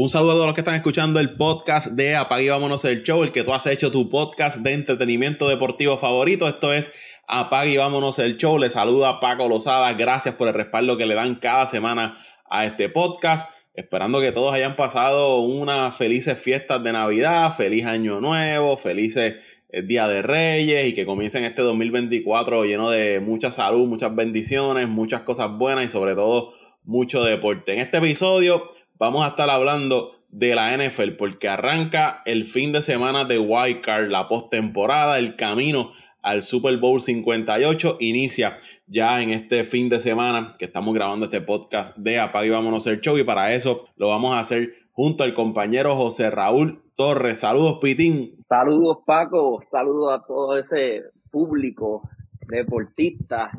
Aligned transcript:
Un 0.00 0.08
saludo 0.08 0.44
a 0.44 0.46
los 0.46 0.54
que 0.54 0.60
están 0.60 0.76
escuchando 0.76 1.18
el 1.18 1.34
podcast 1.34 1.88
de 1.88 2.14
Apague 2.14 2.44
y 2.44 2.48
Vámonos 2.48 2.84
el 2.84 3.02
Show, 3.02 3.24
el 3.24 3.32
que 3.32 3.42
tú 3.42 3.52
has 3.52 3.66
hecho 3.66 3.90
tu 3.90 4.08
podcast 4.08 4.58
de 4.58 4.72
entretenimiento 4.72 5.48
deportivo 5.48 5.98
favorito. 5.98 6.46
Esto 6.46 6.72
es 6.72 6.92
Apague 7.26 7.72
y 7.72 7.76
Vámonos 7.78 8.20
el 8.20 8.36
Show. 8.36 8.60
Les 8.60 8.74
saluda 8.74 9.18
Paco 9.18 9.48
Lozada. 9.48 9.92
Gracias 9.94 10.36
por 10.36 10.46
el 10.46 10.54
respaldo 10.54 10.96
que 10.96 11.04
le 11.04 11.16
dan 11.16 11.34
cada 11.34 11.66
semana 11.66 12.16
a 12.48 12.64
este 12.64 12.88
podcast. 12.88 13.50
Esperando 13.74 14.20
que 14.20 14.30
todos 14.30 14.54
hayan 14.54 14.76
pasado 14.76 15.40
unas 15.40 15.96
felices 15.96 16.38
fiestas 16.38 16.80
de 16.84 16.92
Navidad, 16.92 17.56
feliz 17.56 17.84
año 17.84 18.20
nuevo, 18.20 18.76
felices 18.76 19.34
eh, 19.68 19.82
Día 19.82 20.06
de 20.06 20.22
Reyes 20.22 20.86
y 20.86 20.94
que 20.94 21.06
comiencen 21.06 21.42
este 21.42 21.62
2024 21.62 22.64
lleno 22.66 22.88
de 22.88 23.18
mucha 23.18 23.50
salud, 23.50 23.88
muchas 23.88 24.14
bendiciones, 24.14 24.86
muchas 24.86 25.22
cosas 25.22 25.50
buenas 25.58 25.86
y 25.86 25.88
sobre 25.88 26.14
todo 26.14 26.52
mucho 26.84 27.24
deporte. 27.24 27.72
En 27.72 27.80
este 27.80 27.98
episodio 27.98 28.70
vamos 28.98 29.24
a 29.24 29.28
estar 29.28 29.48
hablando 29.48 30.12
de 30.30 30.54
la 30.54 30.76
NFL 30.76 31.12
porque 31.18 31.48
arranca 31.48 32.22
el 32.26 32.46
fin 32.46 32.72
de 32.72 32.82
semana 32.82 33.24
de 33.24 33.38
Wild 33.38 33.80
Card, 33.80 34.08
la 34.08 34.28
postemporada, 34.28 35.18
el 35.18 35.36
camino 35.36 35.92
al 36.20 36.42
Super 36.42 36.76
Bowl 36.78 37.00
58 37.00 37.96
inicia 38.00 38.56
ya 38.86 39.22
en 39.22 39.30
este 39.30 39.64
fin 39.64 39.88
de 39.88 40.00
semana 40.00 40.56
que 40.58 40.66
estamos 40.66 40.92
grabando 40.94 41.26
este 41.26 41.40
podcast 41.40 41.96
de 41.96 42.18
Apaga 42.18 42.46
y 42.46 42.50
Vámonos 42.50 42.86
el 42.86 43.00
Show 43.00 43.16
y 43.16 43.24
para 43.24 43.54
eso 43.54 43.86
lo 43.96 44.08
vamos 44.08 44.34
a 44.34 44.40
hacer 44.40 44.74
junto 44.92 45.24
al 45.24 45.32
compañero 45.32 45.94
José 45.94 46.30
Raúl 46.30 46.82
Torres. 46.96 47.40
Saludos, 47.40 47.78
Pitín. 47.80 48.34
Saludos, 48.48 48.98
Paco. 49.06 49.60
Saludos 49.62 50.18
a 50.18 50.26
todo 50.26 50.58
ese 50.58 51.04
público 51.30 52.02
deportista 52.48 53.50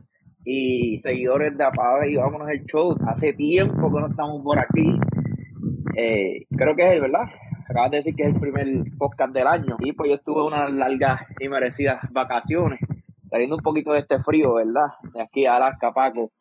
y 0.43 0.99
seguidores 0.99 1.57
de 1.57 1.63
Apaga 1.63 2.05
y 2.05 2.15
Vámonos 2.17 2.49
el 2.49 2.65
Show. 2.65 2.95
Hace 3.07 3.33
tiempo 3.33 3.91
que 3.93 4.01
no 4.01 4.07
estamos 4.07 4.43
por 4.43 4.59
aquí 4.59 4.99
eh, 5.95 6.45
creo 6.55 6.75
que 6.75 6.87
es 6.87 6.93
el, 6.93 7.01
¿verdad? 7.01 7.27
Acabas 7.69 7.91
de 7.91 7.97
decir 7.97 8.15
que 8.15 8.23
es 8.23 8.33
el 8.33 8.39
primer 8.39 8.67
podcast 8.97 9.33
del 9.33 9.47
año. 9.47 9.77
Y 9.79 9.93
pues 9.93 10.09
yo 10.09 10.15
estuve 10.15 10.43
unas 10.43 10.71
largas 10.71 11.21
y 11.39 11.47
merecidas 11.47 11.99
vacaciones, 12.11 12.79
saliendo 13.29 13.55
un 13.55 13.61
poquito 13.61 13.91
de 13.93 13.99
este 13.99 14.19
frío, 14.23 14.55
¿verdad? 14.55 14.87
De 15.13 15.21
aquí 15.21 15.45
a 15.45 15.55
Alaska, 15.55 15.91
Paco. 15.91 16.31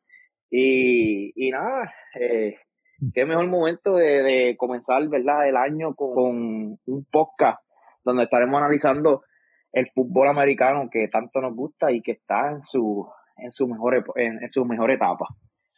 Y, 0.50 1.32
y 1.36 1.50
nada, 1.50 1.92
eh, 2.18 2.56
qué 3.14 3.24
mejor 3.24 3.46
momento 3.48 3.92
de, 3.92 4.56
comenzar, 4.58 5.06
¿verdad? 5.08 5.48
El 5.48 5.56
año 5.56 5.94
con, 5.94 6.78
un 6.86 7.04
podcast 7.10 7.60
donde 8.04 8.24
estaremos 8.24 8.58
analizando 8.58 9.22
el 9.72 9.90
fútbol 9.94 10.28
americano 10.28 10.88
que 10.90 11.08
tanto 11.08 11.40
nos 11.40 11.54
gusta 11.54 11.92
y 11.92 12.00
que 12.00 12.12
está 12.12 12.50
en 12.50 12.62
su, 12.62 13.06
en 13.36 13.50
su, 13.50 13.68
mejor, 13.68 14.04
en, 14.16 14.48
su 14.48 14.64
mejor 14.64 14.90
etapa. 14.90 15.26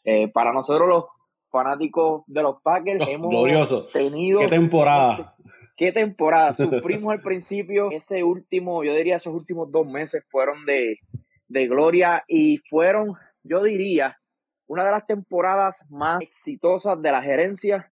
Eh, 0.04 0.30
para 0.32 0.52
nosotros 0.52 0.88
los 0.88 1.04
fanáticos 1.50 2.22
de 2.26 2.42
los 2.42 2.62
Packers. 2.62 3.00
hemos 3.08 3.30
glorioso. 3.30 3.86
tenido. 3.92 4.40
Qué 4.40 4.48
temporada. 4.48 5.34
Qué 5.76 5.92
temporada. 5.92 6.54
Sufrimos 6.54 7.12
al 7.12 7.22
principio. 7.22 7.90
Ese 7.90 8.22
último, 8.22 8.84
yo 8.84 8.94
diría, 8.94 9.16
esos 9.16 9.34
últimos 9.34 9.70
dos 9.70 9.86
meses 9.86 10.24
fueron 10.28 10.66
de, 10.66 10.98
gloria 11.48 12.22
y 12.28 12.58
fueron, 12.68 13.14
yo 13.42 13.62
diría, 13.62 14.18
una 14.66 14.84
de 14.84 14.90
las 14.90 15.06
temporadas 15.06 15.84
más 15.88 16.20
exitosas 16.20 17.00
de 17.00 17.10
la 17.10 17.22
gerencia 17.22 17.90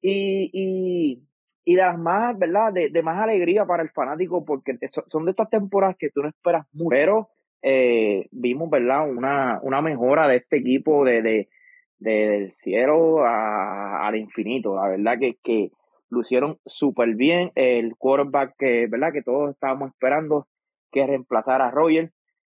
y, 0.00 0.50
y, 0.52 1.22
y 1.64 1.74
de 1.74 1.82
las 1.82 1.98
más, 1.98 2.38
¿verdad? 2.38 2.72
De, 2.72 3.02
más 3.02 3.22
alegría 3.22 3.66
para 3.66 3.82
el 3.82 3.90
fanático 3.90 4.44
porque 4.44 4.78
son 4.88 5.26
de 5.26 5.32
estas 5.32 5.50
temporadas 5.50 5.96
que 5.98 6.08
tú 6.08 6.22
no 6.22 6.28
esperas 6.30 6.66
mucho. 6.72 6.88
Pero 6.88 7.28
eh, 7.60 8.26
vimos, 8.30 8.70
¿verdad? 8.70 9.06
Una, 9.06 9.60
una 9.62 9.82
mejora 9.82 10.28
de 10.28 10.36
este 10.36 10.56
equipo, 10.56 11.04
de, 11.04 11.50
del 11.98 12.52
cielo 12.52 13.24
al 13.24 14.16
infinito. 14.16 14.76
La 14.76 14.88
verdad 14.88 15.18
que, 15.18 15.36
que 15.42 15.70
lucieron 16.10 16.58
súper 16.64 17.14
bien. 17.14 17.52
El 17.54 17.96
quarterback 17.96 18.54
que, 18.58 18.86
¿verdad? 18.88 19.12
que 19.12 19.22
todos 19.22 19.50
estábamos 19.50 19.90
esperando 19.90 20.46
que 20.90 21.06
reemplazara 21.06 21.68
a 21.68 21.70
Roger, 21.70 22.12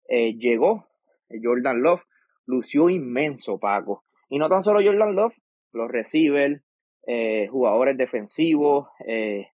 eh, 0.07 0.35
llegó. 0.37 0.87
Jordan 1.41 1.81
Love 1.81 2.03
lució 2.45 2.89
inmenso, 2.89 3.59
Paco. 3.59 4.03
Y 4.29 4.37
no 4.37 4.49
tan 4.49 4.63
solo 4.63 4.81
Jordan 4.83 5.15
Love, 5.15 5.35
los 5.71 5.89
receivers, 5.89 6.61
eh, 7.07 7.47
jugadores 7.49 7.97
defensivos. 7.97 8.87
Eh, 9.07 9.47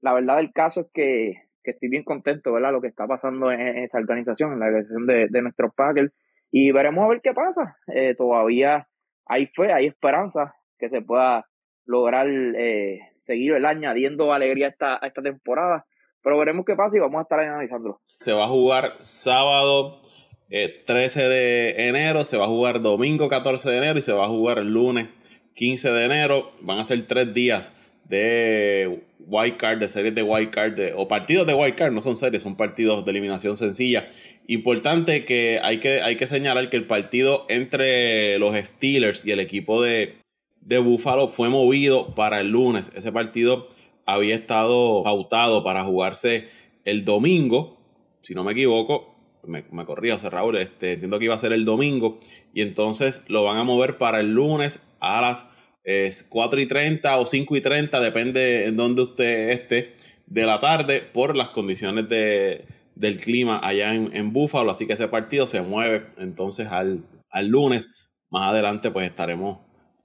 la 0.00 0.14
verdad 0.14 0.36
del 0.36 0.52
caso 0.52 0.82
es 0.82 0.86
que, 0.92 1.34
que, 1.62 1.72
estoy 1.72 1.88
bien 1.88 2.04
contento, 2.04 2.52
¿verdad? 2.52 2.72
Lo 2.72 2.80
que 2.80 2.88
está 2.88 3.06
pasando 3.06 3.52
en, 3.52 3.78
esa 3.78 3.98
organización, 3.98 4.52
en 4.52 4.60
la 4.60 4.66
organización 4.66 5.06
de, 5.06 5.26
de 5.28 5.42
nuestros 5.42 5.74
Packers. 5.74 6.12
Y 6.50 6.72
veremos 6.72 7.04
a 7.04 7.08
ver 7.08 7.20
qué 7.22 7.34
pasa. 7.34 7.76
todavía 8.16 8.88
hay 9.28 9.46
fe, 9.46 9.72
hay 9.72 9.86
esperanza 9.86 10.54
que 10.78 10.88
se 10.88 11.02
pueda 11.02 11.46
lograr 11.84 12.28
eh, 12.28 13.00
seguir 13.20 13.54
añadiendo 13.64 14.32
alegría 14.32 14.66
a 14.66 14.70
esta, 14.70 14.96
esta 15.02 15.22
temporada. 15.22 15.86
Pero 16.22 16.38
veremos 16.38 16.64
qué 16.66 16.74
pasa 16.74 16.96
y 16.96 17.00
vamos 17.00 17.20
a 17.20 17.22
estar 17.22 17.40
analizándolo. 17.40 18.00
Se 18.18 18.32
va 18.32 18.44
a 18.44 18.48
jugar 18.48 18.96
sábado 19.00 20.02
13 20.48 21.24
eh, 21.24 21.28
de 21.28 21.88
enero, 21.88 22.24
se 22.24 22.36
va 22.36 22.44
a 22.44 22.48
jugar 22.48 22.80
domingo 22.80 23.28
14 23.28 23.70
de 23.70 23.78
enero 23.78 23.98
y 23.98 24.02
se 24.02 24.12
va 24.12 24.24
a 24.24 24.28
jugar 24.28 24.58
el 24.58 24.72
lunes 24.72 25.08
15 25.54 25.92
de 25.92 26.04
enero. 26.04 26.52
Van 26.60 26.78
a 26.78 26.84
ser 26.84 27.06
tres 27.06 27.32
días 27.32 27.72
de 28.04 29.04
wild 29.20 29.56
card, 29.58 29.78
de 29.78 29.88
series 29.88 30.14
de 30.14 30.22
wild 30.22 30.50
card, 30.50 30.78
o 30.96 31.06
partidos 31.06 31.46
de 31.46 31.54
wild 31.54 31.76
card, 31.76 31.92
no 31.92 32.00
son 32.00 32.16
series, 32.16 32.42
son 32.42 32.56
partidos 32.56 33.04
de 33.04 33.10
eliminación 33.10 33.56
sencilla. 33.56 34.08
Importante 34.50 35.26
que 35.26 35.60
hay 35.62 35.76
que, 35.76 36.00
hay 36.00 36.16
que 36.16 36.26
señalar 36.26 36.70
que 36.70 36.78
el 36.78 36.86
partido 36.86 37.44
entre 37.50 38.38
los 38.38 38.56
Steelers 38.56 39.22
y 39.26 39.30
el 39.30 39.40
equipo 39.40 39.82
de, 39.82 40.14
de 40.62 40.78
Buffalo 40.78 41.28
fue 41.28 41.50
movido 41.50 42.14
para 42.14 42.40
el 42.40 42.48
lunes. 42.48 42.90
Ese 42.94 43.12
partido 43.12 43.68
había 44.06 44.34
estado 44.34 45.02
pautado 45.02 45.62
para 45.62 45.84
jugarse 45.84 46.48
el 46.86 47.04
domingo, 47.04 47.76
si 48.22 48.34
no 48.34 48.42
me 48.42 48.52
equivoco, 48.52 49.14
me, 49.46 49.64
me 49.70 49.84
corría 49.84 50.14
José 50.14 50.30
Raúl, 50.30 50.56
este, 50.56 50.94
entiendo 50.94 51.18
que 51.18 51.26
iba 51.26 51.34
a 51.34 51.38
ser 51.38 51.52
el 51.52 51.66
domingo, 51.66 52.18
y 52.54 52.62
entonces 52.62 53.26
lo 53.28 53.44
van 53.44 53.58
a 53.58 53.64
mover 53.64 53.98
para 53.98 54.20
el 54.20 54.32
lunes 54.32 54.82
a 54.98 55.20
las 55.20 55.46
es 55.84 56.22
4 56.22 56.58
y 56.60 56.66
30 56.66 57.18
o 57.18 57.26
5 57.26 57.54
y 57.54 57.60
30, 57.60 58.00
depende 58.00 58.64
en 58.64 58.78
dónde 58.78 59.02
usted 59.02 59.50
esté, 59.50 59.94
de 60.26 60.46
la 60.46 60.58
tarde 60.58 61.02
por 61.02 61.36
las 61.36 61.50
condiciones 61.50 62.08
de, 62.08 62.64
del 62.98 63.20
clima 63.20 63.60
allá 63.62 63.94
en, 63.94 64.14
en 64.14 64.32
Búfalo. 64.32 64.70
Así 64.70 64.86
que 64.86 64.94
ese 64.94 65.08
partido 65.08 65.46
se 65.46 65.62
mueve 65.62 66.06
entonces 66.18 66.68
al, 66.68 67.04
lunes. 67.42 67.88
Más 68.30 68.50
adelante 68.50 68.90
pues 68.90 69.06
estaremos 69.06 69.58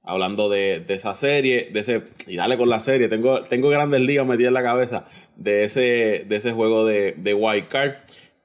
hablando 0.04 0.50
de, 0.50 0.86
esa 0.90 1.16
serie, 1.16 1.70
de 1.72 1.80
ese, 1.80 2.04
y 2.28 2.36
dale 2.36 2.58
con 2.58 2.70
la 2.70 2.80
serie, 2.80 3.08
tengo, 3.08 3.44
tengo 3.44 3.70
grandes 3.70 4.02
líos 4.02 4.28
metidos 4.28 4.50
en 4.50 4.54
la 4.54 4.64
cabeza 4.64 5.06
de 5.38 5.64
ese, 5.64 6.26
de 6.28 6.36
ese 6.36 6.52
juego 6.52 6.86
de, 6.86 7.14
de 7.18 7.34
Wild 7.34 7.68
Card. 7.70 7.94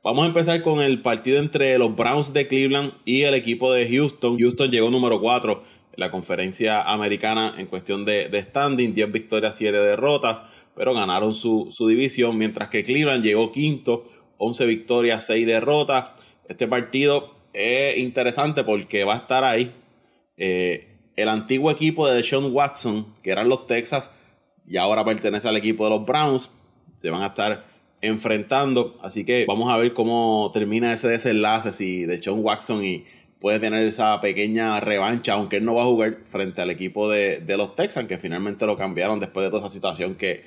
Vamos 0.05 0.25
a 0.25 0.29
empezar 0.29 0.63
con 0.63 0.81
el 0.81 1.03
partido 1.03 1.39
entre 1.39 1.77
los 1.79 1.95
Browns 1.95 2.33
de 2.33 2.47
Cleveland 2.47 2.95
y 3.05 3.23
el 3.23 3.35
equipo 3.35 3.73
de 3.73 3.89
Houston. 3.89 4.39
Houston 4.39 4.71
llegó 4.71 4.91
número 4.91 5.21
4 5.21 5.63
la 5.99 6.13
conferencia 6.13 6.83
americana 6.83 7.57
en 7.59 7.67
cuestión 7.67 8.05
de, 8.05 8.31
standing, 8.51 8.95
10 8.95 9.11
victorias, 9.11 9.57
7 9.57 9.77
derrotas, 9.77 10.45
pero 10.77 10.95
ganaron 10.95 11.35
su, 11.35 11.75
división, 11.89 12.39
mientras 12.39 12.69
que 12.69 12.85
Cleveland 12.85 13.25
llegó 13.25 13.51
quinto, 13.51 14.05
11 14.39 14.67
victorias, 14.67 15.27
6 15.27 15.47
derrotas. 15.47 16.11
Este 16.49 16.67
partido 16.67 17.35
es 17.53 17.99
interesante 17.99 18.65
porque 18.65 19.05
va 19.05 19.15
a 19.15 19.19
estar 19.19 19.45
ahí 19.45 19.75
eh, 20.37 20.89
el 21.17 21.29
antiguo 21.29 21.71
equipo 21.71 22.09
de 22.09 22.23
Sean 22.23 22.53
Watson, 22.53 23.13
que 23.23 23.31
eran 23.31 23.49
los 23.49 23.67
Texas, 23.67 24.11
y 24.67 24.77
ahora 24.77 25.05
pertenece 25.05 25.49
al 25.49 25.57
equipo 25.57 25.85
de 25.85 25.91
los 25.91 26.07
Browns. 26.07 26.51
Se 26.95 27.11
van 27.11 27.23
a 27.23 27.29
estar 27.29 27.65
enfrentando, 28.01 28.97
así 29.03 29.25
que 29.25 29.45
vamos 29.47 29.73
a 29.73 29.77
ver 29.77 29.93
cómo 29.93 30.51
termina 30.55 30.93
ese 30.93 31.09
desenlace, 31.09 31.73
si 31.73 32.05
de 32.05 32.23
Sean 32.23 32.45
Watson 32.45 32.85
y 32.85 33.05
puede 33.41 33.61
tener 33.61 33.87
esa 33.87 34.21
pequeña 34.21 34.81
revancha, 34.81 35.35
aunque 35.35 35.57
él 35.57 35.65
no 35.65 35.75
va 35.75 35.83
a 35.83 35.87
jugar 35.87 36.19
frente 36.27 36.61
al 36.61 36.71
equipo 36.71 37.09
de, 37.09 37.43
los 37.57 37.75
Texans, 37.75 38.09
que 38.09 38.19
finalmente 38.19 38.67
lo 38.67 38.77
cambiaron 38.77 39.21
después 39.21 39.45
de 39.45 39.51
toda 39.51 39.65
esa 39.67 39.73
situación 39.73 40.15
que, 40.17 40.45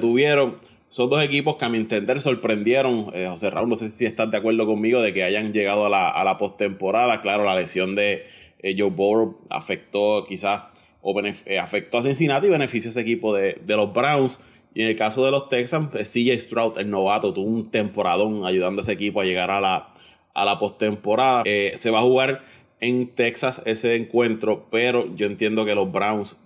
tuvieron. 0.00 0.58
Son 0.92 1.08
dos 1.08 1.22
equipos 1.22 1.56
que 1.56 1.64
a 1.64 1.70
mi 1.70 1.78
entender 1.78 2.20
sorprendieron. 2.20 3.10
Eh, 3.14 3.26
José 3.26 3.48
Raúl, 3.48 3.66
no 3.66 3.76
sé 3.76 3.88
si 3.88 4.04
estás 4.04 4.30
de 4.30 4.36
acuerdo 4.36 4.66
conmigo 4.66 5.00
de 5.00 5.14
que 5.14 5.24
hayan 5.24 5.54
llegado 5.54 5.86
a 5.86 5.88
la, 5.88 6.10
a 6.10 6.36
postemporada. 6.36 7.22
Claro, 7.22 7.46
la 7.46 7.54
lesión 7.54 7.94
de 7.94 8.26
eh, 8.58 8.74
Joe 8.76 8.90
Burrow 8.90 9.38
afectó 9.48 10.26
quizás 10.28 10.64
o 11.00 11.18
eh, 11.22 11.58
afectó 11.58 11.96
a 11.96 12.02
Cincinnati 12.02 12.48
y 12.48 12.50
benefició 12.50 12.90
a 12.90 12.90
ese 12.90 13.00
equipo 13.00 13.34
de, 13.34 13.58
los 13.66 13.90
Browns. 13.90 14.38
Y 14.74 14.82
en 14.82 14.88
el 14.88 14.96
caso 14.96 15.24
de 15.24 15.30
los 15.30 15.48
Texans, 15.48 15.88
pues, 15.90 16.12
CJ 16.12 16.38
Stroud, 16.38 16.76
el 16.76 16.90
novato, 16.90 17.32
tuvo 17.32 17.46
un 17.46 17.70
temporadón 17.70 18.44
ayudando 18.44 18.80
a 18.80 18.82
ese 18.82 18.92
equipo 18.92 19.22
a 19.22 19.24
llegar 19.24 19.50
a 19.50 19.62
la, 19.62 19.94
a 20.34 20.44
la 20.44 20.58
postemporada. 20.58 21.44
Se 21.44 21.90
va 21.90 22.00
a 22.00 22.02
jugar 22.02 22.44
en 22.80 23.08
Texas 23.08 23.62
ese 23.64 23.96
encuentro, 23.96 24.66
pero 24.70 25.06
yo 25.16 25.26
entiendo 25.26 25.64
que 25.64 25.74
los 25.74 25.90
Browns, 25.90 26.38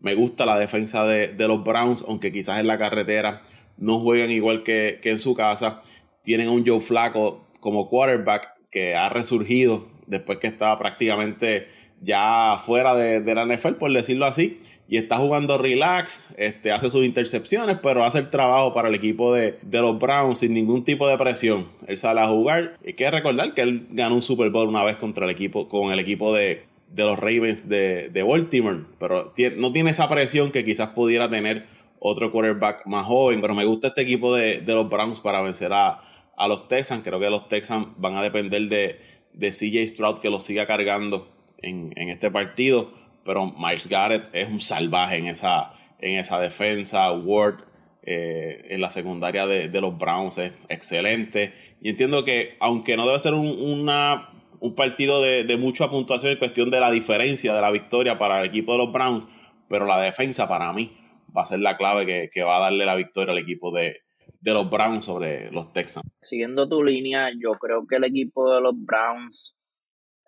me 0.00 0.16
gusta 0.16 0.44
la 0.44 0.58
defensa 0.58 1.04
de, 1.04 1.46
los 1.46 1.62
Browns, 1.62 2.04
aunque 2.08 2.32
quizás 2.32 2.58
en 2.58 2.66
la 2.66 2.76
carretera 2.76 3.42
no 3.80 3.98
juegan 3.98 4.30
igual 4.30 4.62
que, 4.62 5.00
en 5.02 5.18
su 5.18 5.34
casa. 5.34 5.80
Tienen 6.22 6.48
un 6.48 6.64
Joe 6.66 6.80
Flaco 6.80 7.46
como 7.58 7.88
quarterback 7.88 8.48
que 8.70 8.94
ha 8.94 9.08
resurgido 9.08 9.88
después 10.06 10.38
que 10.38 10.46
estaba 10.46 10.78
prácticamente 10.78 11.66
ya 12.00 12.56
fuera 12.64 12.94
de, 12.94 13.20
de, 13.20 13.34
la 13.34 13.44
NFL, 13.44 13.74
por 13.74 13.92
decirlo 13.92 14.26
así, 14.26 14.58
y 14.88 14.96
está 14.96 15.18
jugando 15.18 15.58
relax, 15.58 16.24
este, 16.36 16.72
hace 16.72 16.88
sus 16.88 17.04
intercepciones, 17.04 17.78
pero 17.82 18.04
hace 18.04 18.18
el 18.18 18.30
trabajo 18.30 18.72
para 18.72 18.88
el 18.88 18.94
equipo 18.94 19.34
de, 19.34 19.58
de, 19.62 19.80
los 19.80 19.98
Browns 19.98 20.38
sin 20.38 20.54
ningún 20.54 20.84
tipo 20.84 21.06
de 21.08 21.18
presión. 21.18 21.68
Él 21.86 21.98
sale 21.98 22.20
a 22.20 22.28
jugar. 22.28 22.76
Hay 22.84 22.94
que 22.94 23.10
recordar 23.10 23.54
que 23.54 23.62
él 23.62 23.86
ganó 23.90 24.14
un 24.14 24.22
Super 24.22 24.50
Bowl 24.50 24.68
una 24.68 24.82
vez 24.82 24.96
contra 24.96 25.26
el 25.26 25.30
equipo, 25.30 25.68
con 25.68 25.92
el 25.92 25.98
equipo 25.98 26.34
de, 26.34 26.64
de 26.88 27.04
los 27.04 27.18
Ravens 27.18 27.68
de 27.68 28.24
Baltimore, 28.26 28.80
pero 28.98 29.32
no 29.56 29.72
tiene 29.72 29.90
esa 29.90 30.08
presión 30.08 30.50
que 30.50 30.64
quizás 30.64 30.90
pudiera 30.90 31.28
tener 31.28 31.66
otro 32.00 32.32
quarterback 32.32 32.86
más 32.86 33.06
joven, 33.06 33.40
pero 33.40 33.54
me 33.54 33.64
gusta 33.64 33.88
este 33.88 34.00
equipo 34.00 34.34
de, 34.34 34.60
de 34.62 34.74
los 34.74 34.88
Browns 34.88 35.20
para 35.20 35.42
vencer 35.42 35.72
a, 35.72 36.00
a, 36.36 36.48
los 36.48 36.66
Texans. 36.66 37.02
Creo 37.04 37.20
que 37.20 37.28
los 37.30 37.48
Texans 37.48 37.88
van 37.98 38.16
a 38.16 38.22
depender 38.22 38.62
de, 38.62 39.00
de 39.34 39.50
CJ 39.50 39.86
Stroud 39.86 40.18
que 40.18 40.30
lo 40.30 40.40
siga 40.40 40.66
cargando 40.66 41.28
en, 41.58 41.92
en, 41.96 42.08
este 42.08 42.30
partido, 42.30 42.90
pero 43.24 43.52
Miles 43.56 43.86
Garrett 43.86 44.30
es 44.32 44.48
un 44.48 44.60
salvaje 44.60 45.18
en 45.18 45.26
esa, 45.26 45.74
en 46.00 46.18
esa 46.18 46.40
defensa. 46.40 47.12
Ward 47.12 47.64
eh, 48.02 48.66
en 48.70 48.80
la 48.80 48.88
secundaria 48.88 49.46
de, 49.46 49.68
de, 49.68 49.80
los 49.82 49.96
Browns 49.96 50.38
es 50.38 50.54
excelente. 50.70 51.52
Y 51.82 51.90
entiendo 51.90 52.24
que, 52.24 52.56
aunque 52.60 52.96
no 52.96 53.06
debe 53.06 53.18
ser 53.18 53.34
un, 53.34 53.46
una, 53.46 54.30
un 54.58 54.74
partido 54.74 55.20
de, 55.20 55.44
de 55.44 55.56
mucha 55.58 55.90
puntuación 55.90 56.32
en 56.32 56.38
cuestión 56.38 56.70
de 56.70 56.80
la 56.80 56.90
diferencia 56.90 57.52
de 57.52 57.60
la 57.60 57.70
victoria 57.70 58.18
para 58.18 58.40
el 58.40 58.46
equipo 58.46 58.72
de 58.72 58.78
los 58.78 58.90
Browns, 58.90 59.28
pero 59.68 59.84
la 59.84 60.00
defensa 60.00 60.48
para 60.48 60.72
mí 60.72 60.96
va 61.36 61.42
a 61.42 61.46
ser 61.46 61.60
la 61.60 61.76
clave 61.76 62.30
que, 62.32 62.42
va 62.42 62.56
a 62.56 62.60
darle 62.60 62.84
la 62.84 62.96
victoria 62.96 63.32
al 63.32 63.38
equipo 63.38 63.72
de, 63.72 64.00
los 64.42 64.70
Browns 64.70 65.04
sobre 65.04 65.50
los 65.50 65.72
Texans. 65.72 66.06
Siguiendo 66.22 66.68
tu 66.68 66.82
línea, 66.82 67.30
yo 67.38 67.52
creo 67.52 67.86
que 67.86 67.96
el 67.96 68.04
equipo 68.04 68.54
de 68.54 68.60
los 68.60 68.74
Browns, 68.76 69.56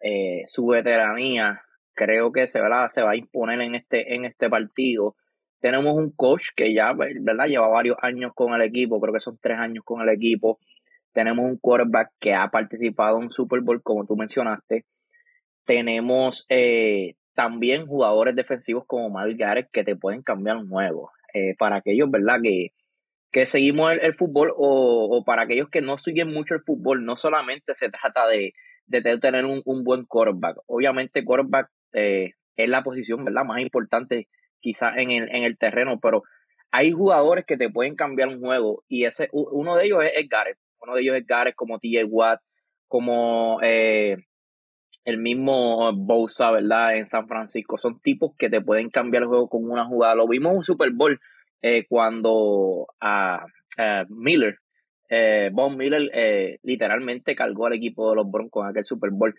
eh, 0.02 0.42
su 0.46 0.66
veteranía, 0.66 1.62
creo 1.94 2.32
que 2.32 2.48
se, 2.48 2.60
se 2.88 3.02
va 3.02 3.10
a 3.10 3.16
imponer 3.16 3.60
en 3.60 3.74
este, 3.74 4.14
en 4.14 4.24
este 4.24 4.48
partido. 4.48 5.16
Tenemos 5.60 5.94
un 5.94 6.10
coach 6.10 6.48
que 6.56 6.74
ya, 6.74 6.92
¿verdad? 6.92 7.46
Lleva 7.46 7.68
varios 7.68 7.96
años 8.02 8.32
con 8.34 8.52
el 8.54 8.62
equipo, 8.62 9.00
creo 9.00 9.14
que 9.14 9.20
son 9.20 9.38
tres 9.40 9.58
años 9.58 9.84
con 9.84 10.02
el 10.02 10.08
equipo. 10.08 10.58
Tenemos 11.12 11.44
un 11.44 11.58
quarterback 11.58 12.10
que 12.18 12.34
ha 12.34 12.48
participado 12.48 13.20
en 13.20 13.30
Super 13.30 13.60
Bowl, 13.60 13.82
como 13.82 14.06
tú 14.06 14.16
mencionaste. 14.16 14.86
Tenemos 15.64 16.46
eh, 16.48 17.14
también 17.34 17.86
jugadores 17.86 18.36
defensivos 18.36 18.84
como 18.86 19.10
Mal 19.10 19.34
Garrett 19.36 19.70
que 19.72 19.84
te 19.84 19.96
pueden 19.96 20.22
cambiar 20.22 20.56
un 20.56 20.68
juego. 20.68 21.10
Eh, 21.34 21.54
para 21.58 21.76
aquellos, 21.76 22.10
¿verdad? 22.10 22.40
Que, 22.42 22.72
que 23.30 23.46
seguimos 23.46 23.92
el, 24.00 24.14
fútbol 24.14 24.52
o, 24.54 25.22
para 25.24 25.42
aquellos 25.42 25.70
que 25.70 25.80
no 25.80 25.96
siguen 25.96 26.30
mucho 26.30 26.54
el 26.54 26.60
fútbol, 26.60 27.06
no 27.06 27.16
solamente 27.16 27.74
se 27.74 27.88
trata 27.88 28.26
de, 28.26 28.52
de 28.86 29.18
tener 29.18 29.46
un, 29.46 29.62
un, 29.64 29.82
buen 29.82 30.04
quarterback. 30.04 30.58
Obviamente, 30.66 31.24
quarterback 31.24 31.70
eh, 31.94 32.32
es 32.56 32.68
la 32.68 32.82
posición, 32.82 33.24
¿verdad? 33.24 33.44
Más 33.44 33.60
importante 33.60 34.28
quizás 34.60 34.96
en 34.98 35.10
el, 35.10 35.34
en 35.34 35.44
el 35.44 35.56
terreno, 35.56 35.98
pero 36.00 36.22
hay 36.70 36.92
jugadores 36.92 37.46
que 37.46 37.56
te 37.56 37.70
pueden 37.70 37.96
cambiar 37.96 38.28
un 38.28 38.40
juego 38.40 38.82
y 38.88 39.04
ese 39.04 39.28
uno 39.32 39.76
de 39.76 39.86
ellos 39.86 40.00
es, 40.14 40.28
Garrett. 40.28 40.58
Uno 40.80 40.94
de 40.94 41.02
ellos 41.02 41.16
es 41.16 41.26
Garrett 41.26 41.54
como 41.54 41.78
TJ 41.78 42.04
Watt, 42.08 42.40
como 42.88 43.58
eh, 43.62 44.16
el 45.04 45.18
mismo 45.18 45.92
Bosa, 45.94 46.50
¿verdad? 46.50 46.96
En 46.96 47.06
San 47.06 47.26
Francisco. 47.26 47.78
Son 47.78 48.00
tipos 48.00 48.32
que 48.38 48.48
te 48.48 48.60
pueden 48.60 48.90
cambiar 48.90 49.24
el 49.24 49.28
juego 49.28 49.48
con 49.48 49.68
una 49.70 49.86
jugada. 49.86 50.14
Lo 50.14 50.28
vimos 50.28 50.52
en 50.52 50.56
un 50.58 50.64
Super 50.64 50.90
Bowl 50.92 51.20
eh, 51.60 51.86
cuando 51.88 52.86
a 53.00 53.44
Miller, 54.08 54.58
eh, 55.14 55.50
Von 55.52 55.76
Miller, 55.76 56.10
eh, 56.14 56.58
literalmente 56.62 57.36
cargó 57.36 57.66
al 57.66 57.74
equipo 57.74 58.08
de 58.08 58.16
los 58.16 58.30
Broncos 58.30 58.64
en 58.64 58.70
aquel 58.70 58.86
Super 58.86 59.10
Bowl. 59.10 59.34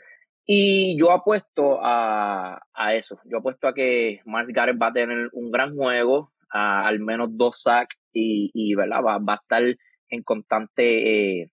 Y 0.46 0.96
yo 1.00 1.12
apuesto 1.12 1.80
a, 1.82 2.62
a 2.76 2.94
eso. 2.94 3.20
Yo 3.26 3.40
apuesto 3.40 3.68
a 3.68 3.74
que 3.74 4.20
Mark 4.26 4.50
Garrett 4.54 4.80
va 4.80 4.88
a 4.88 4.94
tener 4.94 5.30
un 5.34 5.50
gran 5.50 5.76
juego, 5.76 6.32
a, 6.52 6.86
al 6.86 7.00
menos 7.00 7.30
dos 7.32 7.62
sacks 7.64 7.98
y, 8.12 8.52
y 8.54 8.76
¿verdad? 8.76 9.02
Va, 9.04 9.18
va, 9.18 9.34
a 9.34 9.40
estar 9.42 9.64
en 10.10 10.22
constante 10.22 11.50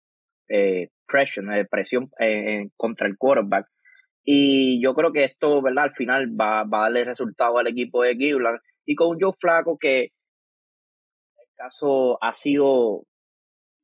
eh, 0.48 0.88
presión, 1.06 1.48
presión 1.70 2.10
contra 2.76 3.06
el 3.06 3.16
quarterback. 3.16 3.66
Y 4.24 4.82
yo 4.82 4.94
creo 4.94 5.12
que 5.12 5.24
esto, 5.24 5.62
¿verdad? 5.62 5.84
Al 5.84 5.94
final 5.94 6.28
va, 6.38 6.64
va 6.64 6.80
a 6.80 6.82
darle 6.82 7.04
resultado 7.04 7.58
al 7.58 7.66
equipo 7.66 8.02
de 8.02 8.16
Cleveland. 8.16 8.60
Y 8.84 8.94
con 8.94 9.18
Joe 9.20 9.32
Flaco, 9.38 9.78
que 9.78 10.02
el 10.02 11.48
caso 11.56 12.22
ha 12.22 12.34
sido, 12.34 13.04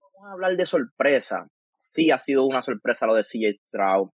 vamos 0.01 0.29
a 0.29 0.33
hablar 0.33 0.57
de 0.57 0.67
sorpresa. 0.67 1.49
Sí 1.79 2.11
ha 2.11 2.19
sido 2.19 2.45
una 2.45 2.63
sorpresa 2.63 3.07
lo 3.07 3.15
de 3.15 3.23
CJ 3.23 3.61
Stroud. 3.67 4.11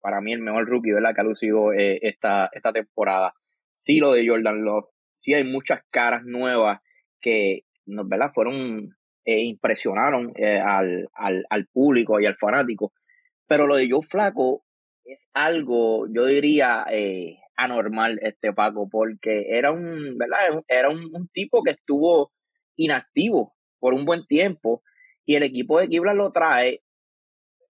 Para 0.00 0.20
mí 0.20 0.32
el 0.32 0.40
mejor 0.40 0.68
rookie, 0.68 0.92
¿verdad? 0.92 1.14
Que 1.14 1.20
ha 1.20 1.24
lucido 1.24 1.72
eh, 1.72 1.98
esta, 2.02 2.50
esta 2.52 2.72
temporada. 2.72 3.34
Sí 3.72 3.98
lo 3.98 4.12
de 4.12 4.26
Jordan 4.26 4.64
Love. 4.64 4.86
Sí 5.14 5.34
hay 5.34 5.44
muchas 5.44 5.80
caras 5.90 6.24
nuevas 6.24 6.80
que, 7.20 7.60
¿verdad? 7.86 8.32
Fueron, 8.34 8.96
eh, 9.24 9.42
impresionaron 9.42 10.32
eh, 10.36 10.58
al, 10.58 11.08
al, 11.14 11.46
al 11.48 11.66
público 11.68 12.20
y 12.20 12.26
al 12.26 12.36
fanático. 12.36 12.92
Pero 13.46 13.66
lo 13.66 13.76
de 13.76 13.88
Joe 13.88 14.02
Flaco 14.02 14.64
es 15.04 15.28
algo, 15.34 16.06
yo 16.08 16.26
diría, 16.26 16.84
eh, 16.90 17.38
anormal 17.56 18.18
este 18.22 18.52
Paco, 18.52 18.88
porque 18.90 19.46
era 19.50 19.70
un, 19.70 20.16
¿verdad? 20.18 20.62
Era 20.68 20.88
un, 20.88 21.28
tipo 21.32 21.62
que 21.62 21.72
estuvo 21.72 22.32
inactivo 22.76 23.54
por 23.78 23.94
un 23.94 24.04
buen 24.04 24.26
tiempo 24.26 24.82
y 25.26 25.36
el 25.36 25.42
equipo 25.42 25.78
de 25.78 25.88
Kibla 25.88 26.14
lo 26.14 26.32
trae 26.32 26.82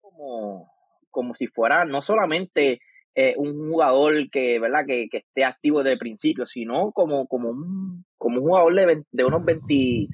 como, 0.01 0.71
como 1.09 1.33
si 1.35 1.47
fuera 1.47 1.85
no 1.85 2.01
solamente 2.01 2.79
eh, 3.15 3.35
un 3.37 3.69
jugador 3.69 4.29
que, 4.29 4.59
¿verdad? 4.59 4.85
Que, 4.85 5.07
que, 5.09 5.17
esté 5.17 5.43
activo 5.43 5.79
desde 5.79 5.93
el 5.93 5.99
principio, 5.99 6.45
sino 6.45 6.91
como, 6.91 7.27
como, 7.27 7.49
un, 7.49 8.05
como 8.17 8.39
un 8.39 8.47
jugador 8.47 8.75
de, 8.75 9.03
de 9.11 9.25
unos 9.25 9.43
20, 9.43 10.07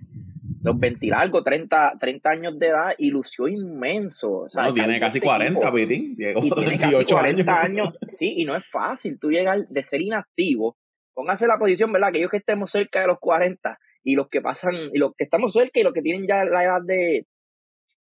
los 0.65 0.79
20 0.79 1.05
largos, 1.05 1.43
30, 1.43 1.93
30 1.99 2.29
años 2.31 2.59
de 2.59 2.67
edad 2.67 2.95
y 2.97 3.11
lució 3.11 3.47
inmenso. 3.47 4.47
O 4.51 4.73
tiene 4.73 4.99
casi 4.99 5.19
40, 5.19 5.71
Pitín. 5.71 6.15
Llegó 6.15 6.43
y 6.43 6.49
tiene 6.49 6.79
casi 6.79 7.05
40 7.05 7.61
años. 7.61 7.89
Sí, 8.07 8.33
y 8.37 8.45
no 8.45 8.55
es 8.55 8.63
fácil. 8.71 9.19
Tú 9.19 9.29
llegar 9.29 9.67
de 9.67 9.83
ser 9.83 10.01
inactivo, 10.01 10.75
póngase 11.13 11.45
la 11.45 11.59
posición, 11.59 11.91
¿verdad? 11.91 12.09
Aquellos 12.09 12.31
que 12.31 12.37
estemos 12.37 12.71
cerca 12.71 13.01
de 13.01 13.07
los 13.07 13.19
40 13.19 13.77
y 14.03 14.15
los 14.15 14.27
que 14.27 14.41
pasan, 14.41 14.73
y 14.91 14.97
los 14.97 15.11
que 15.15 15.25
estamos 15.25 15.53
cerca 15.53 15.79
y 15.79 15.83
los 15.83 15.93
que 15.93 16.01
tienen 16.01 16.25
ya 16.27 16.43
la 16.45 16.63
edad 16.63 16.81
de, 16.83 17.27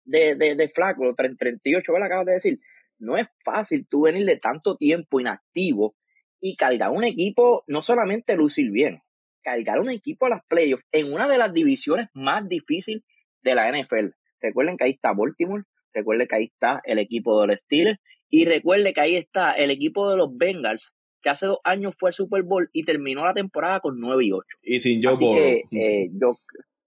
de, 0.05 0.35
de, 0.35 0.57
de 0.57 0.69
flaco, 0.71 1.05
los 1.05 1.15
38, 1.15 1.93
¿verdad? 1.93 2.07
Acabas 2.07 2.27
de 2.27 2.33
decir. 2.33 2.59
No 3.01 3.17
es 3.17 3.29
fácil 3.45 3.87
tú 3.89 4.03
venir 4.03 4.27
de 4.27 4.39
tanto 4.39 4.77
tiempo 4.77 5.21
inactivo 5.21 5.95
y 6.41 6.57
cargar 6.57 6.91
un 6.91 7.05
equipo, 7.05 7.63
no 7.69 7.83
solamente 7.83 8.35
lucir 8.35 8.73
bien, 8.73 9.03
cargar 9.49 9.81
un 9.81 9.91
equipo 9.91 10.27
a 10.27 10.31
las 10.31 10.45
playoffs 10.47 10.85
en 10.93 11.13
una 11.13 11.27
de 11.27 11.39
las 11.39 11.53
divisiones 11.53 12.09
más 12.13 12.49
difíciles 12.49 13.03
de 13.43 13.55
la 13.55 13.71
NFL. 13.71 14.11
Recuerden 14.41 14.77
que 14.77 14.85
ahí 14.85 14.91
está 14.91 15.13
Baltimore, 15.13 15.65
recuerden 15.95 16.29
que 16.29 16.37
ahí 16.37 16.45
está 16.45 16.81
el 16.85 16.99
equipo 16.99 17.41
de 17.41 17.47
los 17.49 17.61
Steelers 17.61 17.99
y 18.29 18.45
recuerden 18.45 18.93
que 18.93 19.01
ahí 19.01 19.17
está 19.17 19.53
el 19.53 19.71
equipo 19.71 20.11
de 20.11 20.17
los 20.17 20.37
Bengals 20.37 20.95
que 21.23 21.31
hace 21.31 21.47
dos 21.47 21.59
años 21.65 21.97
fue 21.99 22.11
al 22.11 22.15
Super 22.15 22.43
Bowl 22.43 22.69
y 22.73 22.85
terminó 22.85 23.25
la 23.25 23.35
temporada 23.35 23.81
con 23.81 23.99
9 23.99 24.25
y 24.25 24.33
8. 24.33 24.45
Y 24.63 24.79
sin 24.79 25.03
Joe 25.03 25.15
Burrow. 25.19 25.43
Eh, 25.73 26.11
yo, 26.13 26.37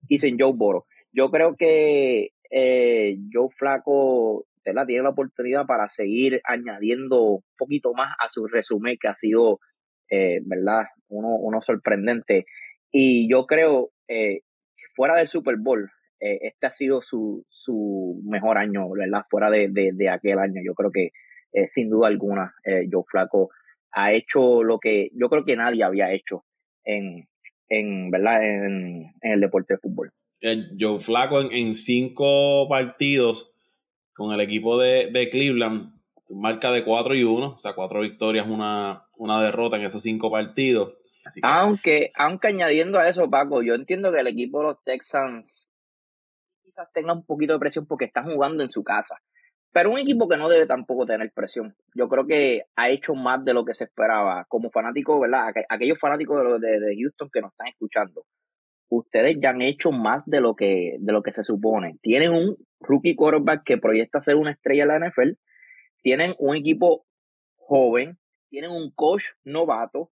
y 0.08 0.20
sin 0.20 0.40
Joe 0.40 0.54
Burrow. 0.54 0.86
Yo 1.12 1.30
creo 1.30 1.56
que 1.58 2.30
eh, 2.50 3.18
Joe 3.34 3.50
Flaco 3.50 4.46
tiene 4.64 5.04
la 5.04 5.10
oportunidad 5.10 5.66
para 5.66 5.90
seguir 5.90 6.40
añadiendo 6.46 7.22
un 7.22 7.44
poquito 7.58 7.94
más 7.94 8.16
a 8.20 8.30
su 8.30 8.48
resumen 8.48 8.98
que 9.02 9.10
ha 9.10 9.16
sido 9.16 9.60
eh, 10.12 10.42
¿verdad? 10.44 10.84
Uno, 11.08 11.38
uno 11.38 11.62
sorprendente. 11.62 12.46
Y 12.92 13.32
yo 13.32 13.46
creo, 13.46 13.92
eh, 14.10 14.42
fuera 14.94 15.16
del 15.16 15.30
Super 15.30 15.56
Bowl, 15.58 15.90
eh, 16.20 16.40
este 16.42 16.68
ha 16.68 16.72
sido 16.72 17.02
su, 17.02 17.46
su 17.50 18.22
mejor 18.26 18.58
año, 18.58 18.90
¿verdad? 18.90 19.24
Fuera 19.30 19.50
de, 19.50 19.70
de, 19.72 20.10
aquel 20.10 20.40
año. 20.40 20.62
Yo 20.64 20.74
creo 20.76 20.92
que, 20.92 21.12
sin 21.68 21.90
duda 21.90 22.08
alguna, 22.08 22.54
Joe 22.92 23.04
Flaco 23.10 23.50
ha 23.92 24.14
hecho 24.14 24.64
lo 24.64 24.80
que 24.80 25.10
yo 25.14 25.30
creo 25.30 25.44
que 25.44 25.58
nadie 25.58 25.84
había 25.84 26.14
hecho 26.14 26.46
en, 26.86 27.28
en 27.70 28.10
¿verdad? 28.12 28.44
En, 28.44 29.14
en 29.22 29.32
el 29.32 29.42
deporte 29.42 29.74
de 29.74 29.80
fútbol. 29.80 30.12
Joe 30.80 31.00
Flaco 31.00 31.42
en, 31.42 31.52
en, 31.52 31.76
cinco 31.76 32.68
partidos 32.70 33.54
con 34.14 34.34
el 34.34 34.42
equipo 34.42 34.80
de, 34.80 35.10
de 35.12 35.30
Cleveland 35.30 35.94
marca 36.34 36.72
de 36.72 36.84
4 36.84 37.16
y 37.16 37.24
1, 37.24 37.56
o 37.56 37.60
sea, 37.60 37.74
4 37.74 38.02
victorias, 38.02 38.48
una, 38.48 39.06
una 39.22 39.42
derrota 39.42 39.78
en 39.78 39.84
esos 39.84 40.02
5 40.04 40.32
partidos. 40.32 40.94
Aunque, 41.44 42.12
aunque 42.16 42.48
añadiendo 42.48 42.98
a 42.98 43.08
eso, 43.08 43.30
Paco, 43.30 43.62
yo 43.62 43.76
entiendo 43.76 44.12
que 44.12 44.20
el 44.20 44.28
equipo 44.28 44.60
de 44.60 44.68
los 44.70 44.84
Texans 44.84 45.70
quizás 46.64 46.88
tenga 46.94 47.14
un 47.14 47.24
poquito 47.24 47.54
de 47.54 47.60
presión 47.60 47.86
porque 47.86 48.06
están 48.06 48.26
jugando 48.26 48.64
en 48.64 48.70
su 48.70 48.84
casa. 48.84 49.18
Pero 49.72 49.92
un 49.92 50.00
equipo 50.00 50.28
que 50.28 50.38
no 50.38 50.50
debe 50.50 50.66
tampoco 50.66 51.06
tener 51.06 51.32
presión. 51.34 51.76
Yo 51.94 52.10
creo 52.10 52.26
que 52.26 52.64
ha 52.76 52.90
hecho 52.90 53.14
más 53.14 53.46
de 53.46 53.54
lo 53.54 53.64
que 53.64 53.74
se 53.74 53.86
esperaba. 53.86 54.46
Como 54.50 54.72
fanático, 54.72 55.20
¿verdad? 55.20 55.54
Aquellos 55.70 56.00
fanáticos 56.00 56.60
de, 56.60 56.80
de, 56.80 56.96
Houston 57.00 57.30
que 57.32 57.42
nos 57.42 57.52
están 57.52 57.68
escuchando. 57.68 58.26
Ustedes 58.90 59.38
ya 59.42 59.52
han 59.52 59.62
hecho 59.62 59.92
más 59.92 60.26
de 60.26 60.42
lo 60.42 60.56
que, 60.56 60.98
de 61.00 61.14
lo 61.14 61.22
que 61.22 61.32
se 61.32 61.44
supone. 61.44 61.98
Tienen 62.02 62.32
un 62.32 62.58
rookie 62.82 63.16
quarterback 63.16 63.64
que 63.64 63.78
proyecta 63.78 64.20
ser 64.20 64.36
una 64.36 64.52
estrella 64.52 64.84
en 64.84 64.90
la 64.90 65.08
NFL 65.08 65.32
tienen 66.02 66.36
un 66.40 66.56
equipo 66.56 67.06
joven 67.56 68.18
tienen 68.52 68.70
un 68.70 68.92
coach 68.92 69.24
novato. 69.44 70.12